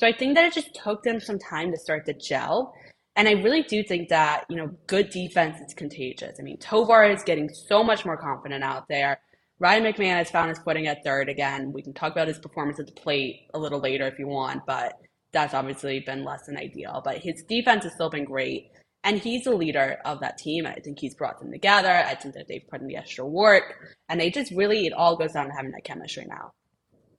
So 0.00 0.06
I 0.06 0.12
think 0.12 0.34
that 0.34 0.44
it 0.44 0.54
just 0.54 0.74
took 0.74 1.02
them 1.02 1.20
some 1.20 1.38
time 1.38 1.70
to 1.72 1.78
start 1.78 2.06
to 2.06 2.14
gel. 2.14 2.74
And 3.16 3.28
I 3.28 3.32
really 3.32 3.62
do 3.62 3.82
think 3.82 4.08
that, 4.08 4.44
you 4.48 4.56
know, 4.56 4.70
good 4.86 5.10
defense 5.10 5.60
is 5.60 5.74
contagious. 5.74 6.38
I 6.40 6.42
mean, 6.42 6.58
Tovar 6.58 7.04
is 7.04 7.22
getting 7.22 7.48
so 7.48 7.84
much 7.84 8.04
more 8.06 8.16
confident 8.16 8.64
out 8.64 8.88
there. 8.88 9.20
Ryan 9.58 9.84
McMahon 9.84 10.16
has 10.16 10.30
found 10.30 10.48
his 10.48 10.58
footing 10.58 10.86
at 10.86 11.04
third 11.04 11.28
again. 11.28 11.72
We 11.72 11.82
can 11.82 11.92
talk 11.92 12.12
about 12.12 12.28
his 12.28 12.38
performance 12.38 12.80
at 12.80 12.86
the 12.86 12.92
plate 12.92 13.48
a 13.54 13.58
little 13.58 13.80
later 13.80 14.06
if 14.06 14.18
you 14.18 14.26
want, 14.26 14.66
but 14.66 14.94
that's 15.32 15.54
obviously 15.54 16.00
been 16.00 16.24
less 16.24 16.46
than 16.46 16.56
ideal. 16.56 17.02
But 17.04 17.18
his 17.18 17.42
defense 17.48 17.84
has 17.84 17.92
still 17.92 18.10
been 18.10 18.24
great. 18.24 18.70
And 19.04 19.18
he's 19.18 19.44
the 19.44 19.54
leader 19.54 19.98
of 20.04 20.20
that 20.20 20.38
team. 20.38 20.64
I 20.66 20.74
think 20.74 20.98
he's 20.98 21.14
brought 21.14 21.38
them 21.40 21.50
together. 21.50 21.90
I 21.90 22.14
think 22.14 22.34
that 22.34 22.46
they've 22.48 22.66
put 22.68 22.80
in 22.80 22.86
the 22.86 22.96
extra 22.96 23.26
work. 23.26 23.94
And 24.08 24.20
they 24.20 24.30
just 24.30 24.52
really, 24.52 24.86
it 24.86 24.92
all 24.92 25.16
goes 25.16 25.32
down 25.32 25.46
to 25.46 25.52
having 25.52 25.72
that 25.72 25.84
chemistry 25.84 26.24
now. 26.28 26.52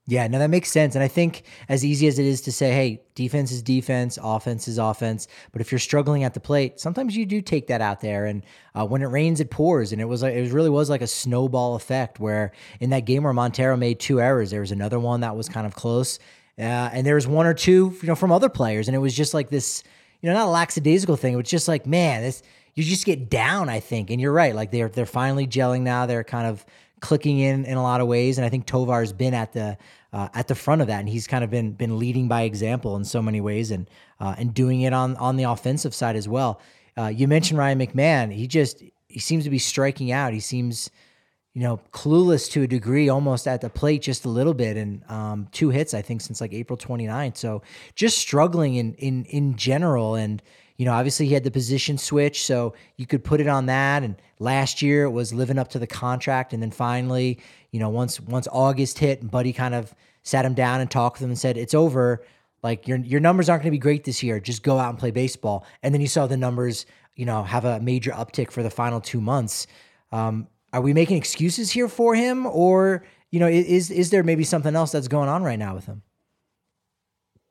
Yeah, 0.05 0.27
no, 0.27 0.37
that 0.39 0.49
makes 0.49 0.69
sense. 0.69 0.95
And 0.95 1.03
I 1.03 1.07
think 1.07 1.43
as 1.69 1.85
easy 1.85 2.07
as 2.07 2.19
it 2.19 2.25
is 2.25 2.41
to 2.41 2.51
say, 2.51 2.73
hey, 2.73 3.01
defense 3.15 3.53
is 3.53 3.61
defense, 3.61 4.19
offense 4.21 4.67
is 4.67 4.77
offense. 4.77 5.27
But 5.53 5.61
if 5.61 5.71
you're 5.71 5.79
struggling 5.79 6.25
at 6.25 6.33
the 6.33 6.41
plate, 6.41 6.77
sometimes 6.77 7.15
you 7.15 7.25
do 7.25 7.41
take 7.41 7.67
that 7.67 7.79
out 7.79 8.01
there. 8.01 8.25
And 8.25 8.43
uh, 8.75 8.85
when 8.85 9.01
it 9.01 9.05
rains, 9.05 9.39
it 9.39 9.49
pours. 9.49 9.93
And 9.93 10.01
it 10.01 10.05
was 10.05 10.21
like, 10.21 10.33
it 10.33 10.51
really 10.51 10.69
was 10.69 10.89
like 10.89 11.01
a 11.01 11.07
snowball 11.07 11.75
effect 11.75 12.19
where 12.19 12.51
in 12.81 12.89
that 12.89 13.05
game 13.05 13.23
where 13.23 13.31
Montero 13.31 13.77
made 13.77 14.01
two 14.01 14.19
errors, 14.19 14.51
there 14.51 14.59
was 14.59 14.73
another 14.73 14.99
one 14.99 15.21
that 15.21 15.37
was 15.37 15.47
kind 15.47 15.65
of 15.65 15.73
close. 15.73 16.19
Uh, 16.59 16.61
and 16.61 17.07
there 17.07 17.15
was 17.15 17.25
one 17.25 17.45
or 17.45 17.53
two, 17.53 17.97
you 18.01 18.07
know, 18.07 18.15
from 18.15 18.31
other 18.33 18.49
players. 18.49 18.89
And 18.89 18.95
it 18.95 18.99
was 18.99 19.15
just 19.15 19.33
like 19.33 19.49
this, 19.49 19.83
you 20.21 20.27
know, 20.27 20.35
not 20.35 20.47
a 20.47 20.51
lackadaisical 20.51 21.15
thing. 21.15 21.33
It 21.33 21.37
was 21.37 21.49
just 21.49 21.69
like, 21.69 21.87
man, 21.87 22.23
this, 22.23 22.43
you 22.75 22.83
just 22.83 23.05
get 23.05 23.29
down, 23.29 23.69
I 23.69 23.79
think. 23.79 24.09
And 24.09 24.19
you're 24.19 24.33
right. 24.33 24.53
Like 24.53 24.71
they're, 24.71 24.89
they're 24.89 25.05
finally 25.05 25.47
gelling 25.47 25.81
now. 25.81 26.07
They're 26.07 26.25
kind 26.25 26.47
of, 26.47 26.65
clicking 27.03 27.39
in 27.39 27.65
in 27.65 27.77
a 27.77 27.83
lot 27.83 27.99
of 27.99 28.07
ways. 28.07 28.37
And 28.37 28.45
I 28.45 28.49
think 28.49 28.65
Tovar's 28.65 29.11
been 29.11 29.33
at 29.33 29.51
the 29.51 29.77
uh, 30.13 30.29
at 30.33 30.47
the 30.47 30.55
front 30.55 30.81
of 30.81 30.87
that, 30.87 31.01
and 31.01 31.09
he's 31.09 31.27
kind 31.27 31.43
of 31.43 31.49
been 31.49 31.73
been 31.73 31.99
leading 31.99 32.27
by 32.29 32.43
example 32.43 32.95
in 32.95 33.03
so 33.03 33.21
many 33.21 33.41
ways, 33.41 33.71
and 33.71 33.89
uh, 34.21 34.33
and 34.37 34.53
doing 34.53 34.81
it 34.81 34.93
on 34.93 35.17
on 35.17 35.35
the 35.35 35.43
offensive 35.43 35.93
side 35.93 36.15
as 36.15 36.27
well. 36.27 36.61
Uh, 36.97 37.07
you 37.07 37.27
mentioned 37.27 37.59
Ryan 37.59 37.79
McMahon. 37.79 38.33
He 38.33 38.47
just 38.47 38.81
he 39.07 39.19
seems 39.19 39.43
to 39.43 39.49
be 39.49 39.59
striking 39.59 40.13
out. 40.13 40.31
He 40.31 40.39
seems 40.39 40.89
you 41.53 41.61
know 41.61 41.81
clueless 41.91 42.49
to 42.51 42.63
a 42.63 42.67
degree, 42.67 43.09
almost 43.09 43.47
at 43.47 43.59
the 43.59 43.69
plate 43.69 44.01
just 44.01 44.23
a 44.23 44.29
little 44.29 44.53
bit, 44.53 44.77
and 44.77 45.03
um, 45.09 45.49
two 45.51 45.71
hits 45.71 45.93
I 45.93 46.01
think 46.01 46.21
since 46.21 46.39
like 46.39 46.53
April 46.53 46.77
29th. 46.77 47.35
So 47.35 47.63
just 47.95 48.17
struggling 48.17 48.75
in 48.75 48.93
in 48.93 49.25
in 49.25 49.57
general 49.57 50.15
and 50.15 50.41
you 50.77 50.85
know, 50.85 50.93
obviously 50.93 51.27
he 51.27 51.33
had 51.33 51.43
the 51.43 51.51
position 51.51 51.97
switch, 51.97 52.45
so 52.45 52.73
you 52.97 53.05
could 53.05 53.23
put 53.23 53.39
it 53.39 53.47
on 53.47 53.67
that. 53.67 54.03
And 54.03 54.15
last 54.39 54.81
year 54.81 55.03
it 55.03 55.11
was 55.11 55.33
living 55.33 55.59
up 55.59 55.69
to 55.69 55.79
the 55.79 55.87
contract, 55.87 56.53
and 56.53 56.61
then 56.61 56.71
finally, 56.71 57.39
you 57.71 57.79
know, 57.79 57.89
once 57.89 58.19
once 58.19 58.47
August 58.51 58.99
hit, 58.99 59.21
and 59.21 59.29
Buddy 59.29 59.53
kind 59.53 59.75
of 59.75 59.93
sat 60.23 60.45
him 60.45 60.53
down 60.53 60.81
and 60.81 60.89
talked 60.89 61.17
with 61.17 61.23
him 61.23 61.31
and 61.31 61.39
said, 61.39 61.57
"It's 61.57 61.73
over. 61.73 62.23
Like 62.63 62.87
your 62.87 62.97
your 62.97 63.19
numbers 63.19 63.49
aren't 63.49 63.63
going 63.63 63.71
to 63.71 63.75
be 63.75 63.79
great 63.79 64.03
this 64.03 64.23
year. 64.23 64.39
Just 64.39 64.63
go 64.63 64.79
out 64.79 64.89
and 64.89 64.97
play 64.97 65.11
baseball." 65.11 65.65
And 65.83 65.93
then 65.93 66.01
you 66.01 66.07
saw 66.07 66.27
the 66.27 66.37
numbers, 66.37 66.85
you 67.15 67.25
know, 67.25 67.43
have 67.43 67.65
a 67.65 67.79
major 67.79 68.11
uptick 68.11 68.51
for 68.51 68.63
the 68.63 68.69
final 68.69 68.99
two 68.99 69.21
months. 69.21 69.67
Um, 70.11 70.47
are 70.71 70.81
we 70.81 70.93
making 70.93 71.17
excuses 71.17 71.71
here 71.71 71.87
for 71.87 72.15
him, 72.15 72.47
or 72.47 73.03
you 73.29 73.39
know, 73.39 73.47
is 73.47 73.91
is 73.91 74.09
there 74.09 74.23
maybe 74.23 74.43
something 74.43 74.75
else 74.75 74.91
that's 74.91 75.07
going 75.07 75.29
on 75.29 75.43
right 75.43 75.59
now 75.59 75.75
with 75.75 75.85
him? 75.85 76.01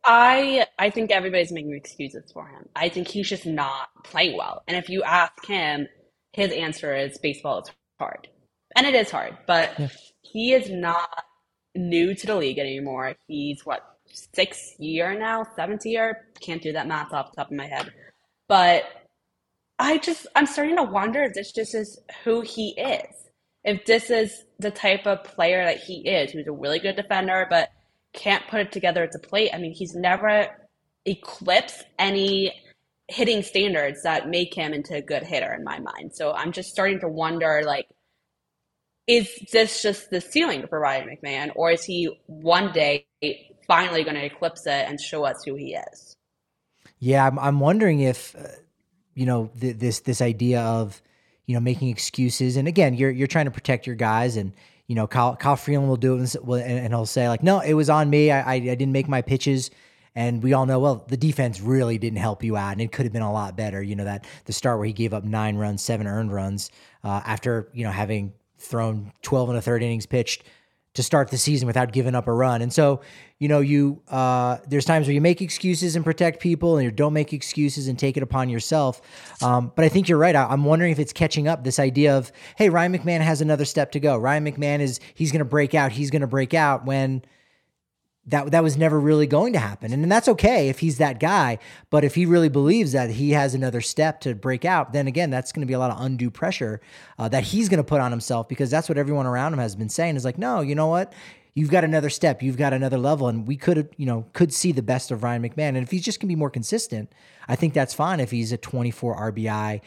I 0.04 0.66
I 0.78 0.90
think 0.90 1.10
everybody's 1.10 1.52
making 1.52 1.74
excuses 1.74 2.30
for 2.32 2.46
him. 2.46 2.68
I 2.74 2.88
think 2.88 3.08
he's 3.08 3.28
just 3.28 3.46
not 3.46 3.88
playing 4.04 4.36
well. 4.36 4.62
And 4.66 4.76
if 4.76 4.88
you 4.88 5.02
ask 5.02 5.46
him, 5.46 5.86
his 6.32 6.52
answer 6.52 6.94
is 6.94 7.18
baseball 7.18 7.60
is 7.60 7.70
hard. 7.98 8.28
And 8.74 8.86
it 8.86 8.94
is 8.94 9.10
hard, 9.10 9.36
but 9.46 9.78
yeah. 9.78 9.88
he 10.22 10.52
is 10.54 10.70
not 10.70 11.24
new 11.74 12.14
to 12.14 12.26
the 12.26 12.34
league 12.36 12.58
anymore. 12.58 13.14
He's 13.28 13.64
what, 13.64 13.82
sixth 14.34 14.78
year 14.78 15.18
now, 15.18 15.44
seventh 15.56 15.84
year? 15.84 16.28
Can't 16.40 16.62
do 16.62 16.72
that 16.72 16.88
math 16.88 17.12
off 17.12 17.30
the 17.30 17.36
top 17.36 17.50
of 17.50 17.56
my 17.56 17.66
head. 17.66 17.92
But 18.48 18.84
I 19.78 19.98
just 19.98 20.26
I'm 20.34 20.46
starting 20.46 20.76
to 20.76 20.84
wonder 20.84 21.22
if 21.22 21.34
this 21.34 21.52
just 21.52 21.74
is 21.74 22.00
who 22.24 22.40
he 22.40 22.70
is. 22.70 23.06
If 23.64 23.84
this 23.84 24.10
is 24.10 24.44
the 24.58 24.70
type 24.70 25.06
of 25.06 25.22
player 25.22 25.64
that 25.64 25.78
he 25.78 26.08
is, 26.08 26.32
who's 26.32 26.46
a 26.46 26.52
really 26.52 26.80
good 26.80 26.96
defender, 26.96 27.46
but 27.48 27.70
can't 28.12 28.46
put 28.48 28.61
it 28.61 28.72
together 28.72 29.03
at 29.03 29.12
the 29.12 29.18
plate. 29.18 29.51
I 29.53 29.59
mean, 29.59 29.72
he's 29.72 29.94
never 29.94 30.48
eclipsed 31.07 31.85
any 31.98 32.53
hitting 33.09 33.42
standards 33.42 34.03
that 34.03 34.29
make 34.29 34.55
him 34.55 34.72
into 34.72 34.94
a 34.94 35.03
good 35.03 35.22
hitter 35.22 35.53
in 35.53 35.64
my 35.64 35.79
mind. 35.79 36.12
So 36.14 36.33
I'm 36.33 36.53
just 36.53 36.70
starting 36.70 37.01
to 37.01 37.09
wonder 37.09 37.62
like 37.64 37.87
is 39.07 39.29
this 39.53 39.83
just 39.83 40.11
the 40.11 40.20
ceiling 40.20 40.66
for 40.68 40.79
Ryan 40.79 41.09
McMahon 41.09 41.51
or 41.57 41.72
is 41.72 41.85
he 41.85 42.20
one 42.27 42.72
day 42.72 43.07
finally 43.66 44.05
going 44.05 44.14
to 44.14 44.25
eclipse 44.25 44.66
it 44.66 44.87
and 44.88 45.01
show 45.01 45.25
us 45.25 45.42
who 45.44 45.57
he 45.57 45.75
is? 45.75 46.16
Yeah, 47.01 47.27
I'm 47.27 47.38
I'm 47.38 47.61
wondering 47.61 48.01
if 48.01 48.37
uh, 48.37 48.46
you 49.14 49.27
know 49.27 49.51
th- 49.61 49.77
this 49.79 50.01
this 50.01 50.22
idea 50.22 50.61
of 50.61 51.03
you 51.46 51.55
know 51.55 51.61
making 51.61 51.88
excuses 51.88 52.57
and 52.57 52.68
again 52.68 52.94
you're 52.94 53.11
you're 53.11 53.27
trying 53.27 53.46
to 53.46 53.51
protect 53.51 53.87
your 53.87 53.96
guys 53.96 54.37
and 54.37 54.53
you 54.92 54.96
know, 54.96 55.07
Kyle, 55.07 55.35
Kyle 55.35 55.57
Freeland 55.57 55.88
will 55.88 55.96
do 55.96 56.20
it 56.20 56.35
and, 56.35 56.52
and 56.52 56.88
he'll 56.88 57.07
say 57.07 57.26
like, 57.26 57.42
no, 57.42 57.61
it 57.61 57.72
was 57.72 57.88
on 57.88 58.11
me. 58.11 58.31
I, 58.31 58.40
I, 58.40 58.55
I 58.57 58.59
didn't 58.59 58.92
make 58.92 59.09
my 59.09 59.22
pitches. 59.22 59.70
And 60.14 60.42
we 60.42 60.52
all 60.52 60.66
know, 60.66 60.81
well, 60.81 61.07
the 61.09 61.16
defense 61.16 61.62
really 61.62 61.96
didn't 61.96 62.18
help 62.18 62.44
you 62.44 62.59
out, 62.59 62.72
and 62.72 62.83
it 62.83 62.92
could 62.92 63.07
have 63.07 63.12
been 63.14 63.22
a 63.22 63.33
lot 63.33 63.57
better. 63.57 63.83
You 63.83 63.96
know 63.96 64.05
that 64.05 64.26
the 64.44 64.52
start 64.52 64.76
where 64.76 64.87
he 64.87 64.92
gave 64.92 65.14
up 65.14 65.24
nine 65.24 65.57
runs, 65.57 65.81
seven 65.81 66.07
earned 66.07 66.31
runs, 66.31 66.70
uh, 67.02 67.22
after 67.24 67.70
you 67.72 67.85
know 67.85 67.90
having 67.90 68.35
thrown 68.59 69.11
twelve 69.22 69.48
and 69.48 69.57
a 69.57 69.62
third 69.62 69.83
innings 69.83 70.05
pitched 70.05 70.42
to 70.94 71.02
start 71.02 71.31
the 71.31 71.38
season 71.38 71.66
without 71.66 71.92
giving 71.92 72.14
up 72.14 72.26
a 72.26 72.33
run. 72.33 72.61
And 72.61 72.72
so, 72.72 73.00
you 73.38 73.48
know, 73.48 73.61
you 73.61 74.02
uh, 74.09 74.59
there's 74.66 74.85
times 74.85 75.07
where 75.07 75.14
you 75.14 75.20
make 75.20 75.40
excuses 75.40 75.96
and 75.96 76.05
protect 76.05 76.40
people, 76.40 76.76
and 76.76 76.85
you 76.85 76.90
don't 76.90 77.12
make 77.12 77.33
excuses 77.33 77.88
and 77.88 77.98
take 77.98 78.16
it 78.16 78.22
upon 78.22 78.50
yourself. 78.50 79.00
Um, 79.42 79.72
but 79.74 79.85
I 79.85 79.88
think 79.88 80.09
you're 80.09 80.18
right. 80.18 80.37
I, 80.37 80.52
am 80.52 80.64
wondering 80.64 80.92
if 80.92 80.98
it's 80.98 81.12
catching 81.12 81.48
up. 81.48 81.64
This 81.64 81.78
idea 81.78 82.16
of 82.16 82.31
hey, 82.57 82.68
Ryan 82.68 82.96
McMahon 82.96 83.20
has 83.20 83.40
another 83.40 83.64
step 83.64 83.92
to 83.92 84.00
go. 84.00 84.16
Ryan 84.16 84.44
McMahon 84.44 84.81
is 84.81 85.00
he's 85.14 85.33
going 85.33 85.40
to 85.40 85.46
break 85.46 85.74
out. 85.74 85.92
He's 85.92 86.11
going 86.11 86.20
to 86.20 86.26
break 86.26 86.55
out 86.55 86.85
when 86.85 87.22
that 88.26 88.52
that 88.52 88.62
was 88.62 88.76
never 88.76 89.00
really 89.00 89.26
going 89.26 89.52
to 89.52 89.58
happen. 89.58 89.92
And, 89.92 90.02
and 90.02 90.12
that's 90.12 90.28
okay 90.28 90.68
if 90.68 90.78
he's 90.78 90.98
that 90.98 91.18
guy. 91.18 91.58
But 91.90 92.04
if 92.04 92.14
he 92.14 92.24
really 92.24 92.48
believes 92.48 92.92
that 92.92 93.11
he 93.11 93.30
has 93.30 93.54
another 93.54 93.80
step 93.80 94.20
to 94.20 94.35
break 94.35 94.64
out, 94.64 94.92
then 94.92 95.08
again, 95.08 95.30
that's 95.30 95.50
going 95.50 95.62
to 95.62 95.66
be 95.66 95.72
a 95.72 95.78
lot 95.78 95.90
of 95.90 96.00
undue 96.00 96.30
pressure 96.30 96.80
uh, 97.18 97.28
that 97.30 97.42
he's 97.44 97.68
going 97.68 97.78
to 97.78 97.85
put 97.85 98.00
on 98.00 98.12
himself 98.12 98.48
because 98.48 98.70
that's 98.70 98.88
what 98.88 98.96
everyone 98.96 99.26
around 99.26 99.52
him 99.52 99.58
has 99.58 99.74
been 99.74 99.88
saying 99.88 100.16
is 100.16 100.24
like, 100.24 100.38
no, 100.38 100.61
you 100.61 100.74
know 100.74 100.87
what? 100.87 101.12
You've 101.54 101.70
got 101.70 101.85
another 101.85 102.08
step. 102.08 102.42
You've 102.42 102.56
got 102.56 102.72
another 102.72 102.96
level, 102.96 103.28
and 103.28 103.46
we 103.46 103.56
could, 103.56 103.90
you 103.98 104.06
know, 104.06 104.24
could 104.32 104.54
see 104.54 104.72
the 104.72 104.80
best 104.80 105.11
of 105.11 105.22
Ryan 105.22 105.42
McMahon. 105.42 105.68
And 105.68 105.78
if 105.78 105.90
he's 105.90 106.02
just 106.02 106.18
going 106.18 106.28
to 106.28 106.35
be 106.35 106.38
more 106.38 106.48
consistent, 106.48 107.12
I 107.46 107.56
think 107.56 107.74
that's 107.74 107.92
fine. 107.92 108.20
If 108.20 108.30
he's 108.30 108.52
a 108.52 108.56
24 108.56 109.32
RBI, 109.32 109.82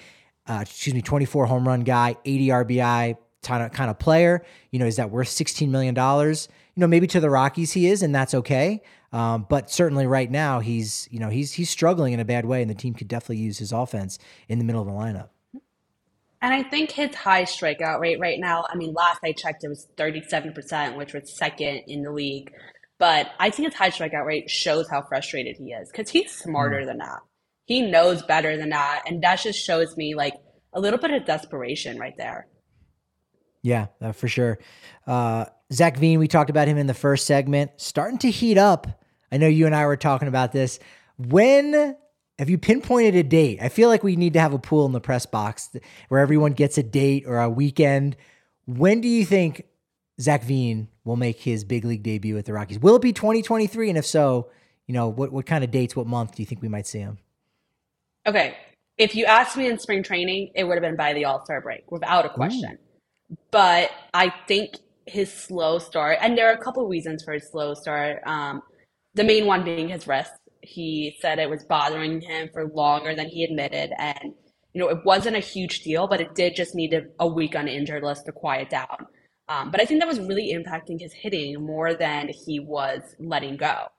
uh, 0.48 0.60
excuse 0.62 0.94
me, 0.94 1.02
24 1.02 1.48
home 1.48 1.68
run 1.68 1.82
guy, 1.82 2.18
80 2.24 2.48
RBI 2.50 3.18
kind 3.42 3.64
of 3.64 3.72
kind 3.72 3.90
of 3.90 3.98
player, 3.98 4.46
you 4.72 4.78
know, 4.78 4.86
is 4.86 4.98
that 4.98 5.10
worth 5.10 5.30
16 5.30 5.72
million 5.72 5.96
dollars? 5.96 6.50
You 6.76 6.82
know, 6.82 6.88
maybe 6.88 7.08
to 7.08 7.20
the 7.20 7.30
Rockies 7.30 7.72
he 7.72 7.88
is, 7.88 8.02
and 8.02 8.14
that's 8.14 8.34
okay. 8.34 8.82
Um, 9.14 9.46
but 9.50 9.72
certainly 9.72 10.08
right 10.08 10.30
now 10.30 10.60
he's, 10.60 11.08
you 11.10 11.20
know, 11.20 11.30
he's 11.30 11.54
he's 11.54 11.70
struggling 11.70 12.14
in 12.14 12.20
a 12.20 12.26
bad 12.26 12.46
way, 12.46 12.62
and 12.62 12.70
the 12.70 12.76
team 12.76 12.94
could 12.94 13.08
definitely 13.08 13.38
use 13.38 13.58
his 13.58 13.72
offense 13.72 14.20
in 14.50 14.60
the 14.60 14.66
middle 14.66 14.82
of 14.82 14.88
the 14.88 14.94
lineup. 14.94 15.30
And 16.42 16.54
I 16.54 16.64
think 16.64 16.92
his 16.92 17.16
high 17.16 17.44
strikeout 17.44 18.00
rate 18.00 18.20
right 18.20 18.40
now, 18.40 18.66
I 18.70 18.76
mean, 18.76 18.94
last 18.94 19.20
I 19.24 19.32
checked, 19.32 19.64
it 19.64 19.68
was 19.68 19.88
37%, 19.98 20.96
which 20.96 21.14
was 21.14 21.36
second 21.36 21.84
in 21.88 22.04
the 22.04 22.12
league. 22.12 22.52
But 23.00 23.32
I 23.40 23.50
think 23.50 23.70
his 23.70 23.76
high 23.76 23.90
strikeout 23.90 24.26
rate 24.26 24.50
shows 24.50 24.88
how 24.90 25.02
frustrated 25.02 25.56
he 25.58 25.72
is 25.72 25.90
because 25.90 26.10
he's 26.10 26.32
smarter 26.32 26.82
mm. 26.82 26.86
than 26.86 26.98
that. 27.00 27.20
He 27.66 27.82
knows 27.82 28.22
better 28.22 28.58
than 28.58 28.70
that. 28.70 29.04
And 29.08 29.24
that 29.24 29.40
just 29.40 29.60
shows 29.60 29.98
me 29.98 30.14
like 30.14 30.36
a 30.74 30.80
little 30.80 31.00
bit 31.00 31.12
of 31.12 31.26
desperation 31.26 31.98
right 31.98 32.14
there. 32.18 32.48
Yeah, 33.66 33.88
uh, 34.00 34.12
for 34.12 34.28
sure. 34.28 34.60
Uh, 35.08 35.46
Zac 35.74 35.98
Veen, 35.98 36.20
we 36.20 36.28
talked 36.28 36.52
about 36.52 36.68
him 36.68 36.78
in 36.78 36.86
the 36.86 36.94
first 36.94 37.26
segment, 37.26 37.72
starting 37.78 38.20
to 38.20 38.30
heat 38.30 38.60
up. 38.60 39.02
I 39.32 39.38
know 39.38 39.48
you 39.48 39.66
and 39.66 39.74
I 39.74 39.88
were 39.88 39.98
talking 39.98 40.28
about 40.28 40.52
this. 40.52 40.78
When 41.18 41.96
have 42.38 42.48
you 42.48 42.60
pinpointed 42.60 43.16
a 43.16 43.24
date? 43.24 43.58
I 43.60 43.70
feel 43.70 43.90
like 43.90 44.04
we 44.04 44.18
need 44.18 44.34
to 44.34 44.40
have 44.40 44.54
a 44.54 44.60
pool 44.60 44.86
in 44.86 44.92
the 44.92 45.02
press 45.02 45.26
box 45.26 45.76
where 46.10 46.22
everyone 46.22 46.52
gets 46.52 46.78
a 46.78 46.84
date 46.84 47.24
or 47.26 47.40
a 47.40 47.50
weekend. 47.50 48.16
When 48.68 49.02
do 49.02 49.08
you 49.08 49.26
think 49.26 49.66
Zac 50.22 50.44
Veen 50.44 50.88
will 51.04 51.16
make 51.16 51.40
his 51.40 51.64
big 51.64 51.86
league 51.86 52.04
debut 52.04 52.38
at 52.38 52.46
the 52.46 52.54
Rockies? 52.54 52.78
Will 52.78 52.98
it 52.98 53.02
be 53.02 53.14
2023? 53.14 53.90
And 53.90 53.98
if 53.98 54.06
so, 54.06 54.52
you 54.86 54.94
know, 54.94 55.08
what, 55.08 55.32
what 55.32 55.48
kind 55.48 55.64
of 55.64 55.72
dates, 55.72 55.96
what 55.96 56.06
month 56.06 56.36
do 56.36 56.44
you 56.44 56.46
think 56.46 56.62
we 56.62 56.70
might 56.70 56.86
see 56.86 57.00
him? 57.00 57.18
Okay. 58.28 58.58
If 59.00 59.16
you 59.16 59.26
asked 59.26 59.58
me 59.58 59.66
in 59.66 59.80
spring 59.80 60.04
training, 60.04 60.52
it 60.54 60.66
would 60.66 60.76
have 60.76 60.84
been 60.84 60.96
by 60.96 61.14
the 61.14 61.26
All 61.26 61.44
Star 61.44 61.62
break 61.62 61.92
without 61.92 62.28
a 62.28 62.30
question. 62.30 62.74
Ooh. 62.74 62.85
But 63.52 63.92
I 64.14 64.34
think 64.48 64.78
his 65.06 65.32
slow 65.32 65.80
start, 65.80 66.20
and 66.22 66.38
there 66.38 66.50
are 66.50 66.54
a 66.54 66.64
couple 66.64 66.88
reasons 66.88 67.24
for 67.24 67.34
his 67.34 67.50
slow 67.50 67.74
start. 67.74 68.22
Um, 68.26 68.62
the 69.14 69.24
main 69.24 69.46
one 69.46 69.64
being 69.64 69.90
his 69.90 70.08
rest. 70.08 70.34
He 70.62 71.16
said 71.22 71.40
it 71.40 71.50
was 71.50 71.64
bothering 71.64 72.22
him 72.22 72.50
for 72.52 72.68
longer 72.68 73.16
than 73.16 73.28
he 73.28 73.44
admitted, 73.44 73.92
and 73.98 74.34
you 74.74 74.82
know 74.82 74.90
it 74.90 75.06
wasn't 75.06 75.36
a 75.36 75.40
huge 75.40 75.82
deal, 75.82 76.08
but 76.08 76.22
it 76.22 76.36
did 76.36 76.56
just 76.56 76.76
need 76.76 76.94
a, 76.94 77.04
a 77.20 77.28
week 77.28 77.56
on 77.56 77.68
injured 77.68 78.04
list 78.04 78.26
to 78.26 78.32
quiet 78.32 78.70
down. 78.70 79.08
Um, 79.48 79.70
but 79.72 79.80
I 79.80 79.86
think 79.86 80.00
that 80.00 80.08
was 80.08 80.20
really 80.20 80.54
impacting 80.54 81.00
his 81.00 81.14
hitting 81.14 81.64
more 81.64 81.94
than 81.94 82.30
he 82.30 82.60
was 82.60 83.02
letting 83.20 83.58
go. 83.58 83.90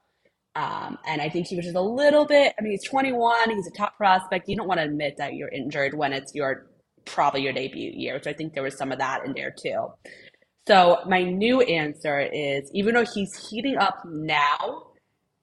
Um, 0.56 0.98
and 1.06 1.20
I 1.20 1.28
think 1.28 1.46
he 1.46 1.56
was 1.56 1.66
just 1.66 1.76
a 1.76 1.80
little 1.80 2.24
bit. 2.24 2.54
I 2.58 2.62
mean, 2.62 2.72
he's 2.72 2.84
21. 2.84 3.50
He's 3.50 3.66
a 3.66 3.70
top 3.70 3.96
prospect. 3.96 4.48
You 4.48 4.56
don't 4.56 4.66
want 4.66 4.80
to 4.80 4.84
admit 4.84 5.16
that 5.18 5.34
you're 5.34 5.50
injured 5.50 5.94
when 5.94 6.12
it's 6.12 6.34
your 6.34 6.66
probably 7.06 7.42
your 7.42 7.52
debut 7.52 7.92
year. 7.94 8.20
So 8.22 8.30
I 8.30 8.34
think 8.34 8.52
there 8.52 8.62
was 8.62 8.76
some 8.76 8.92
of 8.92 8.98
that 8.98 9.24
in 9.24 9.32
there 9.32 9.54
too. 9.56 9.88
So 10.68 10.98
my 11.06 11.22
new 11.22 11.60
answer 11.60 12.20
is 12.20 12.70
even 12.74 12.94
though 12.94 13.04
he's 13.04 13.48
heating 13.48 13.78
up 13.78 14.04
now, 14.04 14.88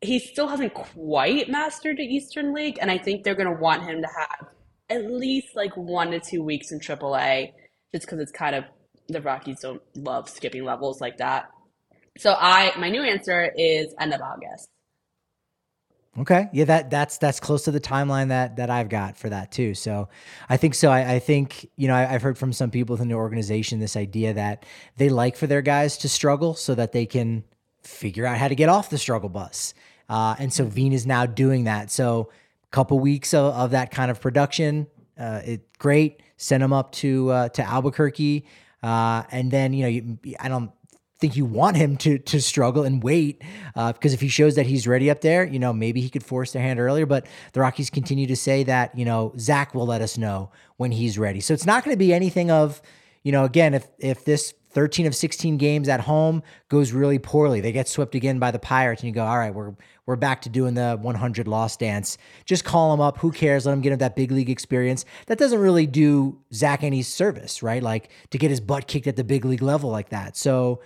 he 0.01 0.19
still 0.19 0.47
hasn't 0.47 0.73
quite 0.73 1.49
mastered 1.49 1.97
the 1.97 2.03
Eastern 2.03 2.53
League, 2.53 2.77
and 2.81 2.91
I 2.91 2.97
think 2.97 3.23
they're 3.23 3.35
going 3.35 3.53
to 3.53 3.61
want 3.61 3.83
him 3.83 4.01
to 4.01 4.07
have 4.07 4.49
at 4.89 5.09
least 5.09 5.55
like 5.55 5.75
one 5.77 6.11
to 6.11 6.19
two 6.19 6.43
weeks 6.43 6.71
in 6.71 6.79
AAA, 6.79 7.53
just 7.93 8.05
because 8.05 8.19
it's 8.19 8.31
kind 8.31 8.55
of 8.55 8.65
the 9.07 9.21
Rockies 9.21 9.61
don't 9.61 9.81
love 9.95 10.29
skipping 10.29 10.65
levels 10.65 10.99
like 10.99 11.17
that. 11.17 11.49
So 12.17 12.35
I 12.37 12.73
my 12.77 12.89
new 12.89 13.01
answer 13.01 13.49
is 13.57 13.93
end 13.99 14.13
of 14.13 14.21
August. 14.21 14.67
Okay, 16.19 16.47
yeah, 16.53 16.65
that 16.65 16.91
that's 16.91 17.17
that's 17.17 17.39
close 17.39 17.63
to 17.63 17.71
the 17.71 17.79
timeline 17.79 18.27
that 18.27 18.57
that 18.57 18.69
I've 18.69 18.89
got 18.89 19.17
for 19.17 19.29
that 19.29 19.51
too. 19.51 19.73
So, 19.73 20.09
I 20.47 20.57
think 20.57 20.75
so. 20.75 20.91
I, 20.91 21.13
I 21.13 21.19
think 21.19 21.67
you 21.75 21.87
know 21.87 21.95
I, 21.95 22.03
have 22.03 22.21
heard 22.21 22.37
from 22.37 22.53
some 22.53 22.69
people 22.69 22.93
within 22.93 23.07
the 23.07 23.15
organization 23.15 23.79
this 23.79 23.97
idea 23.97 24.33
that 24.35 24.63
they 24.97 25.09
like 25.09 25.35
for 25.35 25.47
their 25.47 25.63
guys 25.63 25.97
to 25.97 26.09
struggle 26.09 26.53
so 26.53 26.75
that 26.75 26.91
they 26.91 27.07
can 27.07 27.43
figure 27.81 28.27
out 28.27 28.37
how 28.37 28.47
to 28.47 28.53
get 28.53 28.69
off 28.69 28.91
the 28.91 28.99
struggle 28.99 29.27
bus. 29.29 29.73
Uh, 30.07 30.35
and 30.37 30.53
so 30.53 30.65
Veen 30.65 30.93
is 30.93 31.07
now 31.07 31.25
doing 31.25 31.63
that. 31.63 31.89
So, 31.89 32.29
a 32.63 32.69
couple 32.69 32.99
weeks 32.99 33.33
of, 33.33 33.51
of 33.55 33.71
that 33.71 33.89
kind 33.89 34.11
of 34.11 34.21
production, 34.21 34.85
uh, 35.17 35.41
it 35.43 35.77
great. 35.79 36.21
Send 36.37 36.61
them 36.61 36.73
up 36.73 36.91
to 36.93 37.31
uh, 37.31 37.49
to 37.49 37.63
Albuquerque, 37.63 38.45
uh, 38.83 39.23
and 39.31 39.49
then 39.49 39.73
you 39.73 39.81
know 39.81 39.89
you, 39.89 40.35
I 40.39 40.47
don't 40.47 40.71
think 41.19 41.35
you 41.35 41.45
want 41.45 41.77
him 41.77 41.95
to 41.97 42.17
to 42.17 42.41
struggle 42.41 42.83
and 42.83 43.01
wait 43.03 43.41
because 43.75 44.11
uh, 44.11 44.15
if 44.15 44.21
he 44.21 44.27
shows 44.27 44.55
that 44.55 44.65
he's 44.65 44.87
ready 44.87 45.09
up 45.09 45.21
there, 45.21 45.45
you 45.45 45.59
know 45.59 45.73
maybe 45.73 46.01
he 46.01 46.09
could 46.09 46.23
force 46.23 46.51
their 46.51 46.61
hand 46.61 46.79
earlier. 46.79 47.05
But 47.05 47.27
the 47.53 47.61
Rockies 47.61 47.89
continue 47.89 48.27
to 48.27 48.35
say 48.35 48.63
that 48.63 48.97
you 48.97 49.05
know 49.05 49.33
Zac 49.37 49.73
will 49.73 49.85
let 49.85 50.01
us 50.01 50.17
know 50.17 50.51
when 50.77 50.91
he's 50.91 51.17
ready. 51.17 51.39
So 51.39 51.53
it's 51.53 51.65
not 51.65 51.83
going 51.83 51.93
to 51.93 51.99
be 51.99 52.13
anything 52.13 52.51
of 52.51 52.81
you 53.23 53.31
know 53.31 53.45
again 53.45 53.73
if 53.73 53.87
if 53.99 54.25
this 54.25 54.53
13 54.71 55.05
of 55.05 55.13
16 55.13 55.57
games 55.57 55.87
at 55.87 55.99
home 55.99 56.41
goes 56.67 56.93
really 56.93 57.19
poorly, 57.19 57.61
they 57.61 57.71
get 57.71 57.87
swept 57.87 58.15
again 58.15 58.39
by 58.39 58.49
the 58.49 58.57
Pirates, 58.57 59.03
and 59.03 59.07
you 59.07 59.13
go 59.13 59.23
all 59.23 59.37
right 59.37 59.53
we're 59.53 59.75
we're 60.05 60.15
back 60.17 60.41
to 60.41 60.49
doing 60.49 60.73
the 60.73 60.97
100 61.01 61.47
loss 61.47 61.77
dance. 61.77 62.17
Just 62.45 62.65
call 62.65 62.93
him 62.93 62.99
up. 62.99 63.19
Who 63.19 63.31
cares? 63.31 63.65
Let 63.65 63.73
him 63.73 63.81
get 63.81 63.93
him 63.93 63.99
that 63.99 64.17
big 64.17 64.31
league 64.31 64.49
experience. 64.49 65.05
That 65.27 65.37
doesn't 65.37 65.59
really 65.59 65.87
do 65.87 66.41
Zac 66.53 66.83
any 66.83 67.01
service, 67.03 67.63
right? 67.63 67.81
Like 67.81 68.09
to 68.31 68.37
get 68.37 68.49
his 68.49 68.59
butt 68.59 68.87
kicked 68.87 69.07
at 69.07 69.15
the 69.15 69.23
big 69.23 69.45
league 69.45 69.61
level 69.61 69.89
like 69.89 70.09
that. 70.09 70.35
So 70.35 70.81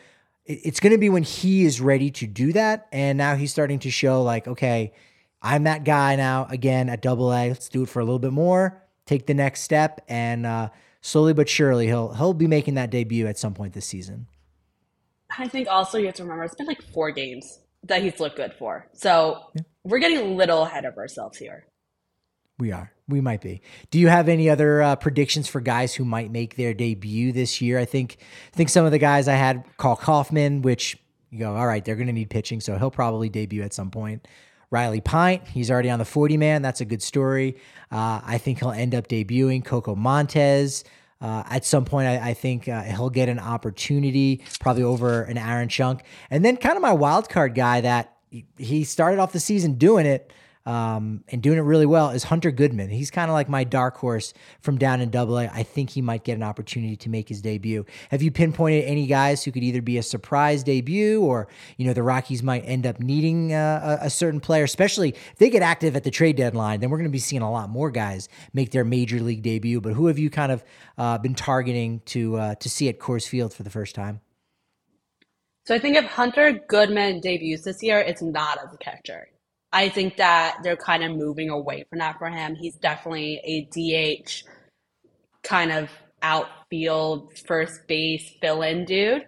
it's 0.48 0.80
going 0.80 0.94
to 0.94 0.98
be 0.98 1.10
when 1.10 1.24
he 1.24 1.66
is 1.66 1.82
ready 1.82 2.10
to 2.12 2.26
do 2.26 2.54
that. 2.54 2.88
And 2.92 3.18
now 3.18 3.36
he's 3.36 3.52
starting 3.52 3.80
to 3.80 3.92
show, 3.92 4.24
like, 4.24 4.48
okay, 4.48 4.94
I'm 5.42 5.64
that 5.64 5.84
guy 5.84 6.16
now 6.16 6.48
again 6.50 6.90
at 6.90 7.02
double 7.02 7.32
A. 7.32 7.50
Let's 7.50 7.70
do 7.70 7.84
it 7.84 7.90
for 7.90 8.00
a 8.00 8.06
little 8.06 8.20
bit 8.20 8.32
more, 8.32 8.82
take 9.06 9.28
the 9.28 9.34
next 9.34 9.62
step. 9.62 10.04
And 10.08 10.46
uh, 10.46 10.70
slowly 11.02 11.34
but 11.34 11.50
surely, 11.50 11.88
he'll, 11.88 12.14
he'll 12.14 12.34
be 12.34 12.48
making 12.48 12.76
that 12.76 12.90
debut 12.90 13.28
at 13.28 13.38
some 13.38 13.54
point 13.54 13.74
this 13.74 13.86
season. 13.86 14.28
I 15.38 15.48
think 15.48 15.68
also 15.68 15.98
you 15.98 16.06
have 16.06 16.16
to 16.16 16.24
remember 16.24 16.46
it's 16.46 16.56
been 16.56 16.68
like 16.68 16.82
four 16.82 17.12
games 17.12 17.60
that 17.84 18.02
he's 18.02 18.20
looked 18.20 18.38
good 18.38 18.54
for. 18.54 18.88
So 18.94 19.44
yeah. 19.54 19.64
we're 19.84 20.00
getting 20.00 20.20
a 20.20 20.36
little 20.36 20.64
ahead 20.64 20.86
of 20.86 20.98
ourselves 20.98 21.38
here. 21.38 21.68
We 22.60 22.72
are. 22.72 22.92
We 23.08 23.22
might 23.22 23.42
be. 23.42 23.62
Do 23.92 24.00
you 24.00 24.08
have 24.08 24.28
any 24.28 24.50
other 24.50 24.82
uh, 24.82 24.96
predictions 24.96 25.48
for 25.48 25.62
guys 25.62 25.94
who 25.94 26.04
might 26.04 26.32
make 26.32 26.56
their 26.56 26.74
debut 26.74 27.32
this 27.32 27.62
year? 27.62 27.80
I 27.80 27.86
think 27.86 28.18
I 28.54 28.56
think 28.56 28.70
some 28.70 28.86
of 28.86 28.92
the 28.92 28.98
guys 28.98 29.28
I 29.28 29.36
had 29.36 29.64
Karl 29.78 29.96
Kauffmann, 29.96 30.62
which 30.62 30.98
you 31.30 31.40
go, 31.40 31.56
all 31.56 31.68
right, 31.68 31.84
they're 31.84 31.96
going 31.96 32.08
to 32.08 32.14
need 32.14 32.30
pitching, 32.30 32.60
so 32.60 32.78
he'll 32.78 32.92
probably 32.92 33.30
debut 33.30 33.62
at 33.62 33.74
some 33.74 33.92
point. 33.92 34.28
Riley 34.70 35.02
Pint, 35.02 35.48
he's 35.48 35.72
already 35.72 35.90
on 35.90 36.00
the 36.00 36.06
40 36.06 36.36
man. 36.38 36.62
That's 36.62 36.82
a 36.82 36.86
good 36.86 37.02
story. 37.02 37.56
Uh, 37.92 38.20
I 38.26 38.38
think 38.38 38.60
he'll 38.60 38.72
end 38.72 38.96
up 38.96 39.08
debuting. 39.08 39.64
Coco 39.64 39.96
Montes. 39.96 40.84
Uh, 41.20 41.44
at 41.50 41.66
some 41.66 41.86
point, 41.86 42.08
I, 42.08 42.30
I 42.30 42.34
think 42.34 42.68
uh, 42.68 42.84
he'll 42.84 43.10
get 43.10 43.30
an 43.30 43.40
opportunity, 43.40 44.44
probably 44.60 44.84
over 44.84 45.24
an 45.24 45.38
Aaron 45.38 45.70
Schunk. 45.70 46.02
And 46.30 46.44
then, 46.44 46.58
kind 46.58 46.76
of 46.76 46.82
my 46.82 46.94
wild 46.94 47.30
card 47.30 47.56
guy 47.56 47.82
that 47.82 48.18
he 48.58 48.84
started 48.84 49.20
off 49.20 49.32
the 49.32 49.40
season 49.40 49.76
doing 49.76 50.06
it 50.06 50.32
um, 50.68 51.24
and 51.30 51.42
doing 51.42 51.58
it 51.58 51.62
really 51.62 51.86
well 51.86 52.10
is 52.10 52.26
Hunter 52.26 52.52
Goodman. 52.52 52.90
He's 52.90 53.10
kind 53.10 53.32
of 53.32 53.34
like 53.34 53.48
my 53.48 53.64
dark 53.64 53.96
horse 53.96 54.34
from 54.60 54.78
down 54.78 55.00
in 55.00 55.10
Double 55.10 55.40
A. 55.40 55.48
I 55.48 55.64
think 55.64 55.90
he 55.92 56.02
might 56.02 56.26
get 56.26 56.36
an 56.36 56.44
opportunity 56.44 56.98
to 56.98 57.10
make 57.10 57.30
his 57.30 57.42
debut. 57.42 57.86
Have 58.12 58.22
you 58.22 58.32
pinpointed 58.32 58.84
any 58.84 59.08
guys 59.08 59.46
who 59.46 59.54
could 59.54 59.64
either 59.64 59.82
be 59.82 59.98
a 59.98 60.04
surprise 60.04 60.64
debut 60.64 61.22
or 61.22 61.48
you 61.78 61.88
know 61.88 61.94
the 61.94 62.04
Rockies 62.04 62.44
might 62.44 62.64
end 62.66 62.86
up 62.86 63.00
needing 63.00 63.54
uh, 63.54 64.00
a, 64.02 64.10
certain 64.10 64.42
player, 64.42 64.66
especially 64.66 65.12
if 65.12 65.38
they 65.38 65.50
get 65.50 65.62
active 65.62 65.96
at 65.96 66.04
the 66.04 66.12
trade 66.12 66.36
deadline? 66.36 66.82
Then 66.82 66.90
we're 66.90 66.98
going 66.98 67.10
to 67.10 67.14
be 67.14 67.18
seeing 67.18 67.42
a 67.42 67.50
lot 67.50 67.70
more 67.70 67.90
guys 67.90 68.28
make 68.52 68.72
their 68.72 68.84
major 68.84 69.22
league 69.22 69.44
debut. 69.44 69.80
But 69.80 69.94
who 69.94 70.08
have 70.08 70.20
you 70.20 70.30
kind 70.30 70.52
of 70.52 70.66
uh, 70.98 71.18
been 71.18 71.34
targeting 71.34 72.02
to 72.08 72.36
uh, 72.36 72.56
to 72.56 72.70
see 72.70 72.90
at 72.90 73.00
Coors 73.00 73.26
Field 73.26 73.54
for 73.54 73.64
the 73.64 73.70
first 73.70 73.96
time? 73.96 74.20
So 75.64 75.76
I 75.76 75.80
think 75.80 75.96
if 75.96 76.04
Hunter 76.06 76.60
Goodman 76.68 77.22
debuts 77.22 77.64
this 77.64 77.82
year, 77.82 78.00
it's 78.00 78.22
not 78.22 78.58
as 78.62 78.74
a 78.74 78.78
catcher. 78.78 79.30
I 79.78 79.90
think 79.90 80.18
that 80.18 80.58
they're 80.64 80.76
kind 80.76 81.04
of 81.04 81.16
moving 81.16 81.52
away 81.52 81.86
from 81.88 82.00
that 82.00 82.18
for 82.18 82.28
him. 82.32 82.56
He's 82.56 82.74
definitely 82.78 83.40
a 83.46 83.68
DH 84.26 84.44
kind 85.44 85.72
of 85.72 85.92
outfield 86.24 87.38
first 87.46 87.82
base 87.88 88.28
fill 88.42 88.64
in 88.64 88.86
dude. 88.86 89.28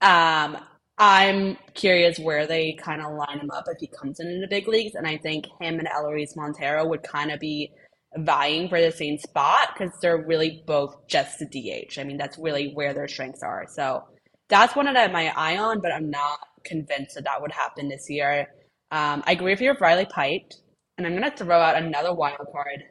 Um, 0.00 0.56
I'm 0.96 1.58
curious 1.74 2.18
where 2.18 2.46
they 2.46 2.72
kind 2.72 3.02
of 3.02 3.12
line 3.12 3.40
him 3.40 3.50
up 3.50 3.64
if 3.66 3.80
he 3.80 3.86
comes 3.86 4.18
in 4.18 4.28
in 4.28 4.40
the 4.40 4.46
big 4.48 4.66
leagues. 4.66 4.94
And 4.94 5.06
I 5.06 5.18
think 5.18 5.44
him 5.60 5.78
and 5.78 5.86
Elehuris 5.86 6.36
Montero 6.36 6.86
would 6.86 7.02
kind 7.02 7.30
of 7.30 7.38
be 7.38 7.70
vying 8.16 8.70
for 8.70 8.80
the 8.80 8.92
same 8.92 9.18
spot 9.18 9.74
because 9.74 9.92
they're 10.00 10.24
really 10.24 10.62
both 10.66 11.06
just 11.06 11.38
the 11.38 11.44
DH. 11.44 11.98
I 11.98 12.04
mean, 12.04 12.16
that's 12.16 12.38
really 12.38 12.72
where 12.72 12.94
their 12.94 13.08
strengths 13.08 13.42
are. 13.42 13.66
So 13.68 14.04
that's 14.48 14.74
one 14.74 14.86
that 14.86 14.96
I 14.96 15.02
have 15.02 15.12
my 15.12 15.34
eye 15.36 15.58
on, 15.58 15.82
but 15.82 15.92
I'm 15.92 16.08
not 16.08 16.38
convinced 16.64 17.16
that 17.16 17.24
that 17.24 17.42
would 17.42 17.52
happen 17.52 17.90
this 17.90 18.08
year. 18.08 18.48
Um, 18.92 19.22
I 19.26 19.32
agree 19.32 19.52
with 19.52 19.60
you 19.62 19.70
with 19.70 19.80
Riley 19.80 20.04
Pint, 20.04 20.54
and 20.98 21.06
I'm 21.06 21.16
going 21.16 21.28
to 21.28 21.34
throw 21.36 21.58
out 21.58 21.82
another 21.82 22.12
wild 22.12 22.46
card 22.52 22.84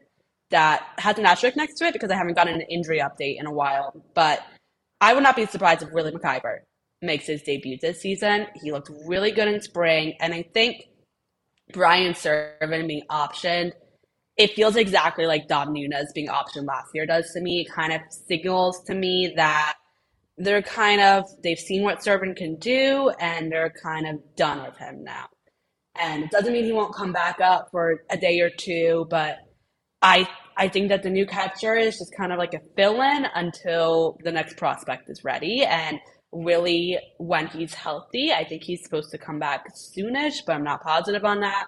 that 0.49 0.85
has 0.97 1.19
an 1.19 1.27
asterisk 1.27 1.55
next 1.55 1.75
to 1.75 1.85
it 1.85 1.93
because 1.93 2.09
I 2.09 2.15
haven't 2.15 2.33
gotten 2.33 2.55
an 2.55 2.61
injury 2.61 2.99
update 2.99 3.39
in 3.39 3.45
a 3.45 3.53
while. 3.53 3.93
But 4.15 4.43
I 4.99 5.13
would 5.13 5.21
not 5.21 5.35
be 5.35 5.45
surprised 5.45 5.83
if 5.83 5.91
Willie 5.91 6.11
MacIver 6.11 6.61
makes 7.03 7.27
his 7.27 7.43
debut 7.43 7.77
this 7.79 8.01
season. 8.01 8.47
He 8.63 8.71
looked 8.71 8.89
really 9.05 9.29
good 9.31 9.47
in 9.47 9.61
spring, 9.61 10.15
and 10.19 10.33
I 10.33 10.41
think 10.41 10.85
Brian 11.71 12.15
Serven 12.15 12.87
being 12.87 13.03
optioned, 13.11 13.73
it 14.37 14.55
feels 14.55 14.77
exactly 14.77 15.27
like 15.27 15.47
Dom 15.47 15.71
Nunez 15.71 16.11
being 16.15 16.29
optioned 16.29 16.65
last 16.65 16.89
year 16.95 17.05
does 17.05 17.31
to 17.33 17.41
me. 17.41 17.61
It 17.61 17.71
kind 17.71 17.93
of 17.93 18.01
signals 18.09 18.83
to 18.85 18.95
me 18.95 19.33
that 19.35 19.75
they're 20.39 20.63
kind 20.63 20.99
of 20.99 21.25
they've 21.43 21.59
seen 21.59 21.83
what 21.83 22.03
Serven 22.03 22.35
can 22.35 22.55
do, 22.55 23.11
and 23.19 23.51
they're 23.51 23.73
kind 23.83 24.07
of 24.07 24.35
done 24.35 24.63
with 24.63 24.77
him 24.77 25.03
now. 25.03 25.27
And 25.99 26.23
it 26.23 26.31
doesn't 26.31 26.53
mean 26.53 26.63
he 26.63 26.71
won't 26.71 26.95
come 26.95 27.11
back 27.11 27.39
up 27.41 27.69
for 27.71 28.03
a 28.09 28.17
day 28.17 28.39
or 28.39 28.49
two, 28.49 29.07
but 29.09 29.37
I 30.01 30.27
I 30.57 30.67
think 30.67 30.89
that 30.89 31.03
the 31.03 31.09
new 31.09 31.25
catcher 31.25 31.75
is 31.75 31.97
just 31.97 32.15
kind 32.15 32.31
of 32.31 32.37
like 32.37 32.53
a 32.53 32.61
fill-in 32.75 33.25
until 33.35 34.17
the 34.23 34.31
next 34.31 34.57
prospect 34.57 35.09
is 35.09 35.23
ready. 35.23 35.63
And 35.63 35.99
really, 36.31 36.99
when 37.17 37.47
he's 37.47 37.73
healthy, 37.73 38.31
I 38.31 38.43
think 38.43 38.63
he's 38.63 38.83
supposed 38.83 39.11
to 39.11 39.17
come 39.17 39.39
back 39.39 39.73
soonish, 39.73 40.45
but 40.45 40.53
I'm 40.53 40.63
not 40.63 40.83
positive 40.83 41.25
on 41.25 41.39
that. 41.41 41.67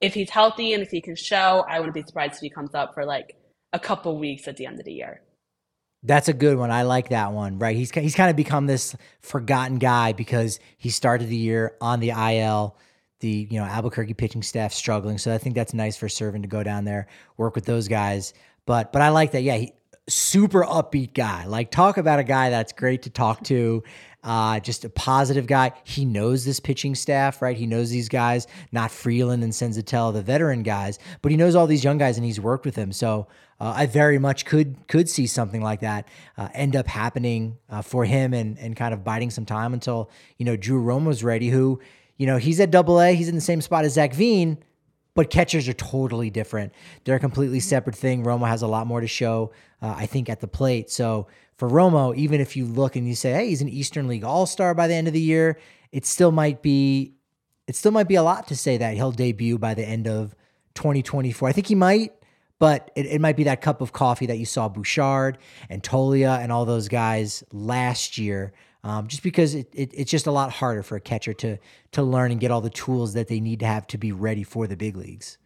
If 0.00 0.14
he's 0.14 0.30
healthy 0.30 0.72
and 0.72 0.82
if 0.82 0.90
he 0.90 1.00
can 1.00 1.16
show, 1.16 1.64
I 1.68 1.78
wouldn't 1.78 1.94
be 1.94 2.02
surprised 2.02 2.34
if 2.34 2.40
he 2.40 2.50
comes 2.50 2.74
up 2.74 2.94
for 2.94 3.04
like 3.04 3.36
a 3.72 3.78
couple 3.78 4.18
weeks 4.18 4.48
at 4.48 4.56
the 4.56 4.66
end 4.66 4.78
of 4.78 4.84
the 4.84 4.92
year. 4.92 5.22
That's 6.02 6.28
a 6.28 6.32
good 6.32 6.56
one. 6.56 6.70
I 6.70 6.82
like 6.82 7.10
that 7.10 7.32
one. 7.32 7.58
Right? 7.58 7.76
He's 7.76 7.90
he's 7.90 8.14
kind 8.14 8.30
of 8.30 8.36
become 8.36 8.66
this 8.66 8.96
forgotten 9.20 9.78
guy 9.78 10.12
because 10.12 10.58
he 10.78 10.88
started 10.88 11.28
the 11.28 11.36
year 11.36 11.76
on 11.80 12.00
the 12.00 12.10
IL 12.10 12.76
the 13.20 13.46
you 13.50 13.58
know 13.58 13.64
Albuquerque 13.64 14.14
pitching 14.14 14.42
staff 14.42 14.72
struggling. 14.72 15.18
So 15.18 15.32
I 15.32 15.38
think 15.38 15.54
that's 15.54 15.74
nice 15.74 15.96
for 15.96 16.08
Serven 16.08 16.42
to 16.42 16.48
go 16.48 16.62
down 16.62 16.84
there, 16.84 17.06
work 17.36 17.54
with 17.54 17.64
those 17.64 17.88
guys. 17.88 18.34
But 18.66 18.92
but 18.92 19.02
I 19.02 19.10
like 19.10 19.32
that. 19.32 19.42
Yeah, 19.42 19.56
he, 19.56 19.72
super 20.08 20.64
upbeat 20.64 21.14
guy. 21.14 21.46
Like 21.46 21.70
talk 21.70 21.96
about 21.96 22.18
a 22.18 22.24
guy 22.24 22.50
that's 22.50 22.72
great 22.72 23.02
to 23.02 23.10
talk 23.10 23.44
to. 23.44 23.82
Uh, 24.22 24.60
just 24.60 24.84
a 24.84 24.90
positive 24.90 25.46
guy. 25.46 25.72
He 25.84 26.04
knows 26.04 26.44
this 26.44 26.60
pitching 26.60 26.94
staff, 26.94 27.40
right? 27.40 27.56
He 27.56 27.66
knows 27.66 27.88
these 27.88 28.10
guys, 28.10 28.46
not 28.70 28.90
Freeland 28.90 29.42
and 29.42 29.52
Senzatela, 29.52 30.12
the 30.12 30.20
veteran 30.20 30.62
guys, 30.62 30.98
but 31.22 31.30
he 31.30 31.38
knows 31.38 31.54
all 31.54 31.66
these 31.66 31.82
young 31.82 31.96
guys 31.96 32.18
and 32.18 32.26
he's 32.26 32.38
worked 32.38 32.66
with 32.66 32.74
them. 32.74 32.92
So 32.92 33.28
uh, 33.60 33.72
I 33.76 33.86
very 33.86 34.18
much 34.18 34.44
could 34.44 34.86
could 34.88 35.08
see 35.08 35.26
something 35.26 35.62
like 35.62 35.80
that 35.80 36.06
uh, 36.36 36.48
end 36.52 36.76
up 36.76 36.86
happening 36.86 37.56
uh, 37.70 37.80
for 37.80 38.04
him 38.04 38.34
and 38.34 38.58
and 38.58 38.76
kind 38.76 38.92
of 38.92 39.04
biding 39.04 39.30
some 39.30 39.46
time 39.46 39.72
until 39.72 40.10
you 40.36 40.44
know 40.44 40.56
Drew 40.56 40.82
Romo's 40.82 41.24
ready. 41.24 41.48
Who 41.48 41.80
you 42.20 42.26
know 42.26 42.36
he's 42.36 42.60
at 42.60 42.70
Double 42.70 43.00
A, 43.00 43.14
he's 43.14 43.30
in 43.30 43.34
the 43.34 43.40
same 43.40 43.62
spot 43.62 43.86
as 43.86 43.94
Zac 43.94 44.12
Veen, 44.12 44.58
but 45.14 45.30
catchers 45.30 45.66
are 45.68 45.72
totally 45.72 46.28
different. 46.28 46.74
They're 47.04 47.16
a 47.16 47.18
completely 47.18 47.60
separate 47.60 47.96
thing. 47.96 48.24
Romo 48.24 48.46
has 48.46 48.60
a 48.60 48.66
lot 48.66 48.86
more 48.86 49.00
to 49.00 49.06
show, 49.06 49.52
uh, 49.80 49.94
I 49.96 50.04
think, 50.04 50.28
at 50.28 50.40
the 50.40 50.46
plate. 50.46 50.90
So 50.90 51.28
for 51.56 51.66
Romo, 51.66 52.14
even 52.14 52.42
if 52.42 52.58
you 52.58 52.66
look 52.66 52.94
and 52.94 53.08
you 53.08 53.14
say, 53.14 53.32
hey, 53.32 53.48
he's 53.48 53.62
an 53.62 53.70
Eastern 53.70 54.06
League 54.06 54.22
All 54.22 54.44
Star 54.44 54.74
by 54.74 54.86
the 54.86 54.92
end 54.92 55.06
of 55.06 55.14
the 55.14 55.20
year, 55.20 55.58
it 55.92 56.04
still 56.04 56.30
might 56.30 56.60
be, 56.60 57.14
it 57.66 57.74
still 57.74 57.90
might 57.90 58.06
be 58.06 58.16
a 58.16 58.22
lot 58.22 58.48
to 58.48 58.56
say 58.56 58.76
that 58.76 58.96
he'll 58.96 59.12
debut 59.12 59.56
by 59.56 59.72
the 59.72 59.88
end 59.88 60.06
of 60.06 60.34
2024. 60.74 61.48
I 61.48 61.52
think 61.52 61.68
he 61.68 61.74
might, 61.74 62.12
but 62.58 62.90
it, 62.96 63.06
it 63.06 63.22
might 63.22 63.36
be 63.36 63.44
that 63.44 63.62
cup 63.62 63.80
of 63.80 63.94
coffee 63.94 64.26
that 64.26 64.36
you 64.36 64.44
saw 64.44 64.68
Bouchard 64.68 65.38
and 65.70 65.82
Toglia 65.82 66.38
and 66.38 66.52
all 66.52 66.66
those 66.66 66.88
guys 66.88 67.42
last 67.50 68.18
year. 68.18 68.52
Um, 68.82 69.08
just 69.08 69.22
because 69.22 69.54
it, 69.54 69.68
it, 69.74 69.90
it's 69.92 70.10
just 70.10 70.26
a 70.26 70.30
lot 70.30 70.50
harder 70.50 70.82
for 70.82 70.96
a 70.96 71.00
catcher 71.00 71.34
to 71.34 71.58
to 71.92 72.02
learn 72.02 72.30
and 72.30 72.40
get 72.40 72.50
all 72.50 72.62
the 72.62 72.70
tools 72.70 73.12
that 73.12 73.28
they 73.28 73.40
need 73.40 73.60
to 73.60 73.66
have 73.66 73.86
to 73.88 73.98
be 73.98 74.12
ready 74.12 74.42
for 74.42 74.66
the 74.66 74.76
big 74.76 74.96
leagues. 74.96 75.38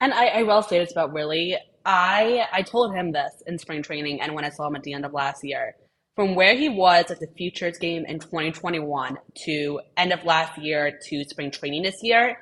And 0.00 0.12
I, 0.12 0.26
I 0.26 0.42
will 0.42 0.62
say 0.62 0.78
this 0.78 0.92
about 0.92 1.12
Willie. 1.12 1.56
I 1.84 2.46
I 2.52 2.62
told 2.62 2.94
him 2.94 3.12
this 3.12 3.42
in 3.46 3.58
spring 3.58 3.82
training 3.82 4.20
and 4.20 4.34
when 4.34 4.44
I 4.44 4.50
saw 4.50 4.66
him 4.66 4.76
at 4.76 4.82
the 4.82 4.92
end 4.92 5.04
of 5.04 5.12
last 5.12 5.42
year. 5.44 5.74
From 6.16 6.34
where 6.34 6.54
he 6.54 6.68
was 6.68 7.10
at 7.10 7.20
the 7.20 7.28
futures 7.38 7.78
game 7.78 8.04
in 8.04 8.18
2021 8.18 9.16
to 9.44 9.80
end 9.96 10.12
of 10.12 10.22
last 10.24 10.58
year 10.58 10.98
to 11.08 11.24
spring 11.24 11.50
training 11.50 11.82
this 11.82 12.02
year 12.02 12.36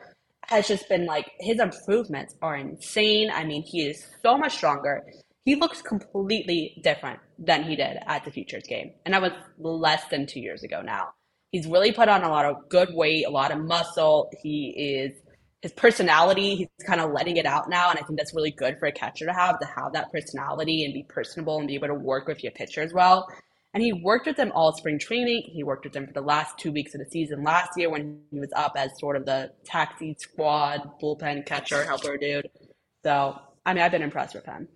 has 0.48 0.66
just 0.66 0.88
been 0.88 1.06
like 1.06 1.30
his 1.38 1.60
improvements 1.60 2.34
are 2.42 2.56
insane. 2.56 3.30
I 3.30 3.44
mean, 3.44 3.62
he 3.62 3.86
is 3.86 4.04
so 4.22 4.36
much 4.36 4.56
stronger. 4.56 5.04
He 5.44 5.54
looks 5.54 5.82
completely 5.82 6.80
different 6.82 7.20
than 7.38 7.62
he 7.62 7.76
did 7.76 7.98
at 8.06 8.24
the 8.24 8.30
futures 8.30 8.64
game. 8.64 8.92
And 9.04 9.14
that 9.14 9.22
was 9.22 9.32
less 9.58 10.04
than 10.08 10.26
two 10.26 10.40
years 10.40 10.62
ago 10.62 10.82
now. 10.82 11.10
He's 11.52 11.66
really 11.66 11.92
put 11.92 12.08
on 12.08 12.24
a 12.24 12.28
lot 12.28 12.44
of 12.44 12.68
good 12.68 12.92
weight, 12.92 13.26
a 13.26 13.30
lot 13.30 13.52
of 13.52 13.58
muscle. 13.58 14.30
He 14.42 14.68
is 14.76 15.12
his 15.62 15.72
personality, 15.72 16.54
he's 16.54 16.86
kind 16.86 17.00
of 17.00 17.10
letting 17.12 17.36
it 17.36 17.46
out 17.46 17.68
now. 17.68 17.90
And 17.90 17.98
I 17.98 18.02
think 18.02 18.18
that's 18.18 18.34
really 18.34 18.52
good 18.52 18.78
for 18.78 18.86
a 18.86 18.92
catcher 18.92 19.26
to 19.26 19.32
have, 19.32 19.58
to 19.58 19.66
have 19.66 19.92
that 19.92 20.12
personality 20.12 20.84
and 20.84 20.94
be 20.94 21.02
personable 21.02 21.58
and 21.58 21.66
be 21.66 21.74
able 21.74 21.88
to 21.88 21.94
work 21.94 22.28
with 22.28 22.42
your 22.44 22.52
pitcher 22.52 22.82
as 22.82 22.92
well. 22.92 23.26
And 23.74 23.82
he 23.82 23.92
worked 23.92 24.26
with 24.26 24.36
them 24.36 24.52
all 24.54 24.72
spring 24.72 24.98
training. 24.98 25.42
He 25.46 25.62
worked 25.64 25.84
with 25.84 25.92
them 25.92 26.06
for 26.06 26.12
the 26.12 26.20
last 26.20 26.58
two 26.58 26.72
weeks 26.72 26.94
of 26.94 27.00
the 27.00 27.10
season 27.10 27.42
last 27.42 27.70
year 27.76 27.90
when 27.90 28.20
he 28.30 28.38
was 28.38 28.52
up 28.54 28.72
as 28.76 28.98
sort 28.98 29.16
of 29.16 29.26
the 29.26 29.52
taxi 29.64 30.16
squad 30.18 30.90
bullpen 31.02 31.44
catcher 31.44 31.84
helper 31.84 32.16
dude. 32.16 32.48
So, 33.04 33.38
I 33.66 33.74
mean, 33.74 33.82
I've 33.82 33.92
been 33.92 34.02
impressed 34.02 34.34
with 34.34 34.46
him. 34.46 34.68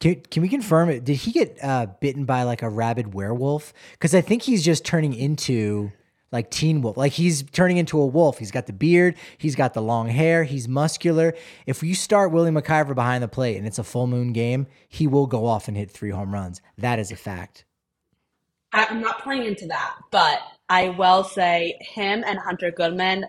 Can, 0.00 0.20
can 0.30 0.42
we 0.42 0.48
confirm 0.48 0.90
it? 0.90 1.04
Did 1.04 1.16
he 1.16 1.32
get 1.32 1.58
uh, 1.62 1.86
bitten 2.00 2.24
by 2.24 2.44
like 2.44 2.62
a 2.62 2.68
rabid 2.68 3.14
werewolf? 3.14 3.72
Because 3.92 4.14
I 4.14 4.20
think 4.20 4.42
he's 4.42 4.64
just 4.64 4.84
turning 4.84 5.12
into 5.12 5.90
like 6.30 6.50
Teen 6.50 6.82
Wolf. 6.82 6.96
Like 6.96 7.12
he's 7.12 7.42
turning 7.42 7.78
into 7.78 8.00
a 8.00 8.06
wolf. 8.06 8.38
He's 8.38 8.50
got 8.50 8.66
the 8.66 8.72
beard, 8.72 9.16
he's 9.38 9.56
got 9.56 9.74
the 9.74 9.82
long 9.82 10.08
hair, 10.08 10.44
he's 10.44 10.68
muscular. 10.68 11.34
If 11.66 11.82
you 11.82 11.94
start 11.94 12.32
Willie 12.32 12.50
MacIver 12.50 12.94
behind 12.94 13.22
the 13.22 13.28
plate 13.28 13.56
and 13.56 13.66
it's 13.66 13.78
a 13.78 13.84
full 13.84 14.06
moon 14.06 14.32
game, 14.32 14.66
he 14.88 15.06
will 15.06 15.26
go 15.26 15.46
off 15.46 15.68
and 15.68 15.76
hit 15.76 15.90
three 15.90 16.10
home 16.10 16.32
runs. 16.32 16.60
That 16.76 16.98
is 16.98 17.10
a 17.10 17.16
fact. 17.16 17.64
I'm 18.72 19.00
not 19.00 19.22
playing 19.22 19.46
into 19.46 19.66
that, 19.66 19.94
but 20.10 20.40
I 20.68 20.90
will 20.90 21.24
say 21.24 21.78
him 21.80 22.22
and 22.26 22.38
Hunter 22.38 22.70
Goodman, 22.70 23.24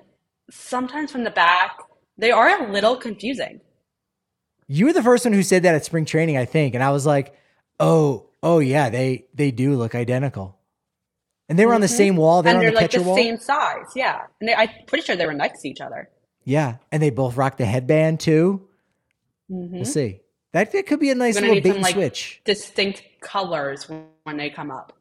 sometimes 0.51 1.11
from 1.11 1.23
the 1.23 1.31
back, 1.31 1.79
they 2.17 2.31
are 2.31 2.61
a 2.61 2.71
little 2.71 2.97
confusing. 2.97 3.61
You 4.69 4.85
were 4.85 4.93
the 4.93 5.03
first 5.03 5.25
one 5.25 5.33
who 5.33 5.43
said 5.43 5.63
that 5.63 5.75
at 5.75 5.83
spring 5.83 6.05
training, 6.05 6.37
I 6.37 6.45
think, 6.45 6.75
and 6.75 6.83
I 6.83 6.91
was 6.91 7.05
like, 7.05 7.35
"Oh, 7.79 8.29
oh 8.41 8.59
yeah, 8.59 8.89
they 8.89 9.25
they 9.33 9.51
do 9.51 9.75
look 9.75 9.95
identical." 9.95 10.59
And 11.49 11.57
they 11.57 11.65
were 11.65 11.71
mm-hmm. 11.71 11.75
on 11.75 11.81
the 11.81 11.87
mm-hmm. 11.87 11.97
same 11.97 12.15
wall. 12.15 12.43
They're, 12.43 12.53
and 12.53 12.61
they're 12.61 12.69
the 12.69 12.75
like 12.75 12.91
the 12.91 13.01
wall. 13.01 13.15
same 13.15 13.37
size. 13.37 13.87
Yeah. 13.95 14.21
And 14.39 14.47
they, 14.47 14.53
I'm 14.53 14.69
pretty 14.85 15.03
sure 15.03 15.15
they 15.15 15.25
were 15.25 15.33
next 15.33 15.63
to 15.63 15.69
each 15.69 15.81
other. 15.81 16.07
Yeah. 16.43 16.75
And 16.91 17.01
they 17.01 17.09
both 17.09 17.35
rock 17.35 17.57
the 17.57 17.65
headband 17.65 18.19
too. 18.19 18.67
Mm-hmm. 19.51 19.77
We'll 19.77 19.85
see. 19.85 20.21
That, 20.51 20.71
that 20.71 20.85
could 20.85 20.99
be 20.99 21.09
a 21.09 21.15
nice 21.15 21.41
little 21.41 21.55
bait 21.55 21.63
some, 21.63 21.71
and 21.71 21.81
like, 21.81 21.93
switch. 21.95 22.41
Distinct 22.45 23.03
colors 23.21 23.89
when 23.89 24.37
they 24.37 24.51
come 24.51 24.69
up. 24.69 24.93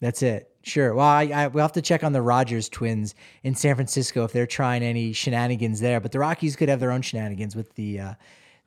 That's 0.00 0.22
it. 0.22 0.50
Sure. 0.62 0.92
Well, 0.94 1.06
I, 1.06 1.22
I, 1.24 1.46
we'll 1.46 1.64
have 1.64 1.72
to 1.72 1.82
check 1.82 2.04
on 2.04 2.12
the 2.12 2.20
Rogers 2.20 2.68
twins 2.68 3.14
in 3.42 3.54
San 3.54 3.74
Francisco 3.74 4.24
if 4.24 4.32
they're 4.32 4.46
trying 4.46 4.82
any 4.82 5.14
shenanigans 5.14 5.80
there. 5.80 6.00
But 6.00 6.12
the 6.12 6.18
Rockies 6.18 6.54
could 6.54 6.68
have 6.68 6.80
their 6.80 6.90
own 6.90 7.00
shenanigans 7.00 7.56
with 7.56 7.74
the 7.76 8.00
uh, 8.00 8.14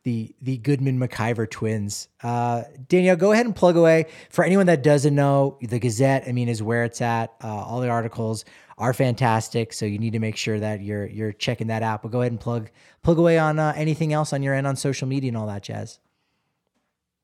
the 0.04 0.34
the 0.42 0.58
Goodman 0.58 1.00
MacIver 1.00 1.50
twins. 1.50 2.08
Uh, 2.24 2.64
Danielle, 2.88 3.16
go 3.16 3.32
ahead 3.32 3.46
and 3.46 3.56
plug 3.56 3.76
away. 3.76 4.08
For 4.30 4.44
anyone 4.44 4.66
that 4.66 4.84
doesn't 4.84 5.14
know, 5.14 5.58
the 5.62 5.80
Gazette, 5.80 6.24
I 6.28 6.32
mean, 6.32 6.50
is 6.50 6.64
where 6.64 6.84
it's 6.84 7.02
at. 7.02 7.34
Uh, 7.44 7.48
all 7.48 7.82
the 7.82 7.90
articles 7.90 8.46
are 8.78 8.94
fantastic, 8.94 9.74
so 9.74 9.86
you 9.86 10.00
need 10.00 10.14
to 10.14 10.20
make 10.20 10.36
sure 10.36 10.60
that 10.60 10.82
you're 10.82 11.06
you're 11.06 11.34
checking 11.34 11.68
that 11.68 11.84
out. 11.84 12.02
But 12.02 12.12
go 12.12 12.22
ahead 12.22 12.32
and 12.32 12.42
plug 12.42 12.70
plug 13.04 13.18
away 13.18 13.38
on 13.38 13.60
uh, 13.60 13.74
anything 13.76 14.12
else 14.14 14.34
on 14.34 14.42
your 14.42 14.54
end 14.54 14.66
on 14.66 14.76
social 14.76 15.08
media 15.08 15.30
and 15.30 15.38
all 15.38 15.48
that 15.48 15.64
jazz. 15.64 16.00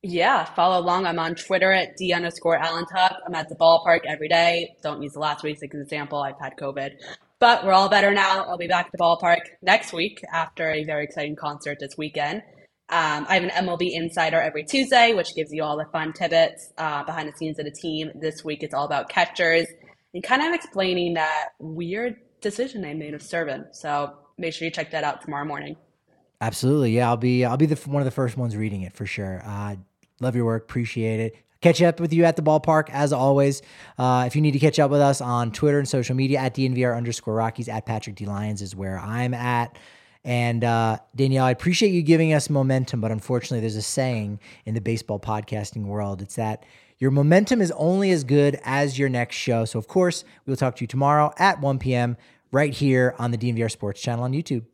Yeah, 0.03 0.45
follow 0.45 0.80
along. 0.80 1.07
I'm 1.07 1.17
on 1.17 1.34
Twitter 1.34 1.71
at 1.71 1.97
D 1.97 2.13
underscore 2.13 2.59
Allentuck. 2.59 3.17
I'm 3.25 3.34
at 3.34 3.49
the 3.49 3.55
ballpark 3.55 4.01
every 4.05 4.28
day. 4.30 4.75
Don't 4.84 5.01
use 5.01 5.13
the 5.13 5.19
last 5.19 5.43
week 5.43 5.57
as 5.57 5.63
an 5.63 5.82
example. 5.82 6.19
I've 6.19 6.39
had 6.39 6.55
COVID. 6.57 6.91
But 7.39 7.65
we're 7.65 7.73
all 7.73 7.89
better 7.89 8.13
now. 8.13 8.43
I'll 8.43 8.57
be 8.57 8.67
back 8.67 8.88
at 8.88 8.91
the 8.91 8.97
ballpark 8.97 9.41
next 9.61 9.93
week 9.93 10.21
after 10.32 10.71
a 10.71 10.84
very 10.84 11.03
exciting 11.03 11.36
concert 11.36 11.80
this 11.80 11.97
weekend. 11.97 12.43
Um, 12.90 13.26
I 13.28 13.34
have 13.34 13.44
an 13.44 13.50
MLB 13.50 13.92
Insider 13.92 14.40
every 14.40 14.64
Tuesday, 14.64 15.14
which 15.14 15.36
gives 15.36 15.52
you 15.52 15.62
all 15.62 15.78
the 15.78 15.86
fun 15.92 16.14
tidbits 16.14 16.72
uh, 16.78 17.04
behind 17.04 17.28
the 17.28 17.36
scenes 17.38 17.60
of 17.60 17.66
the 17.66 17.72
team. 17.72 18.12
This 18.16 18.46
week, 18.46 18.64
it's 18.64 18.74
all 18.74 18.86
about 18.86 19.10
catchers 19.10 19.68
and 20.14 20.24
kind 20.24 20.42
of 20.42 20.54
explaining 20.54 21.16
that 21.16 21.50
weird 21.60 22.16
decision 22.40 22.82
they 22.82 22.94
made 22.94 23.14
of 23.14 23.22
Serven. 23.22 23.66
So 23.74 24.16
make 24.38 24.54
sure 24.54 24.66
you 24.66 24.72
check 24.72 24.92
that 24.92 25.04
out 25.04 25.22
tomorrow 25.22 25.44
morning. 25.44 25.76
Absolutely, 26.40 26.92
yeah. 26.92 27.10
I'll 27.10 27.18
be 27.18 27.44
I'll 27.44 27.58
be 27.58 27.66
the 27.66 27.76
one 27.90 28.02
of 28.02 28.06
the 28.06 28.12
first 28.12 28.38
ones 28.38 28.56
reading 28.56 28.84
it 28.84 28.94
for 28.94 29.06
sure. 29.06 29.42
Uh, 29.44 29.76
love 30.22 30.36
your 30.36 30.46
work, 30.46 30.64
appreciate 30.64 31.20
it. 31.20 31.36
Catch 31.60 31.82
up 31.82 32.00
with 32.00 32.14
you 32.14 32.24
at 32.24 32.36
the 32.36 32.44
ballpark 32.44 32.90
as 32.92 33.12
always. 33.12 33.64
Uh, 33.98 34.26
if 34.28 34.36
you 34.36 34.42
need 34.42 34.52
to 34.52 34.60
catch 34.60 34.78
up 34.80 34.92
with 34.92 35.02
us 35.02 35.20
on 35.20 35.52
Twitter 35.52 35.80
and 35.80 35.90
social 35.90 36.16
media 36.16 36.40
at 36.40 36.54
DNVR 36.54 36.96
underscore 36.96 37.34
Rockies 37.34 37.68
at 37.68 37.86
Patrick 37.86 38.16
D 38.16 38.26
Lyons 38.26 38.62
is 38.62 38.76
where 38.76 39.00
I'm 39.00 39.34
at. 39.34 39.78
And 40.28 40.65
uh, 40.65 40.97
Danielle, 41.15 41.45
I 41.45 41.51
appreciate 41.51 41.91
you 41.91 42.01
giving 42.01 42.34
us 42.34 42.49
momentum, 42.49 42.99
but 42.99 43.11
unfortunately, 43.11 43.61
there's 43.61 43.78
a 43.78 43.82
saying 43.82 44.41
in 44.65 44.73
the 44.73 44.82
baseball 44.82 45.21
podcasting 45.21 45.86
world. 45.86 46.21
It's 46.21 46.36
that 46.36 46.65
your 46.99 47.11
momentum 47.11 47.61
is 47.61 47.71
only 47.78 48.11
as 48.11 48.25
good 48.25 48.59
as 48.65 48.99
your 48.99 49.07
next 49.07 49.38
show. 49.38 49.63
So, 49.63 49.80
of 49.80 49.88
course, 49.88 50.25
we'll 50.45 50.57
talk 50.57 50.75
to 50.75 50.84
you 50.84 50.88
tomorrow 50.88 51.34
at 51.38 51.61
1 51.61 51.80
p.m. 51.80 52.17
right 52.51 52.73
here 52.73 53.15
on 53.17 53.32
the 53.32 53.38
DNVR 53.38 53.71
Sports 53.71 54.01
channel 54.01 54.25
on 54.25 54.34
YouTube. 54.34 54.65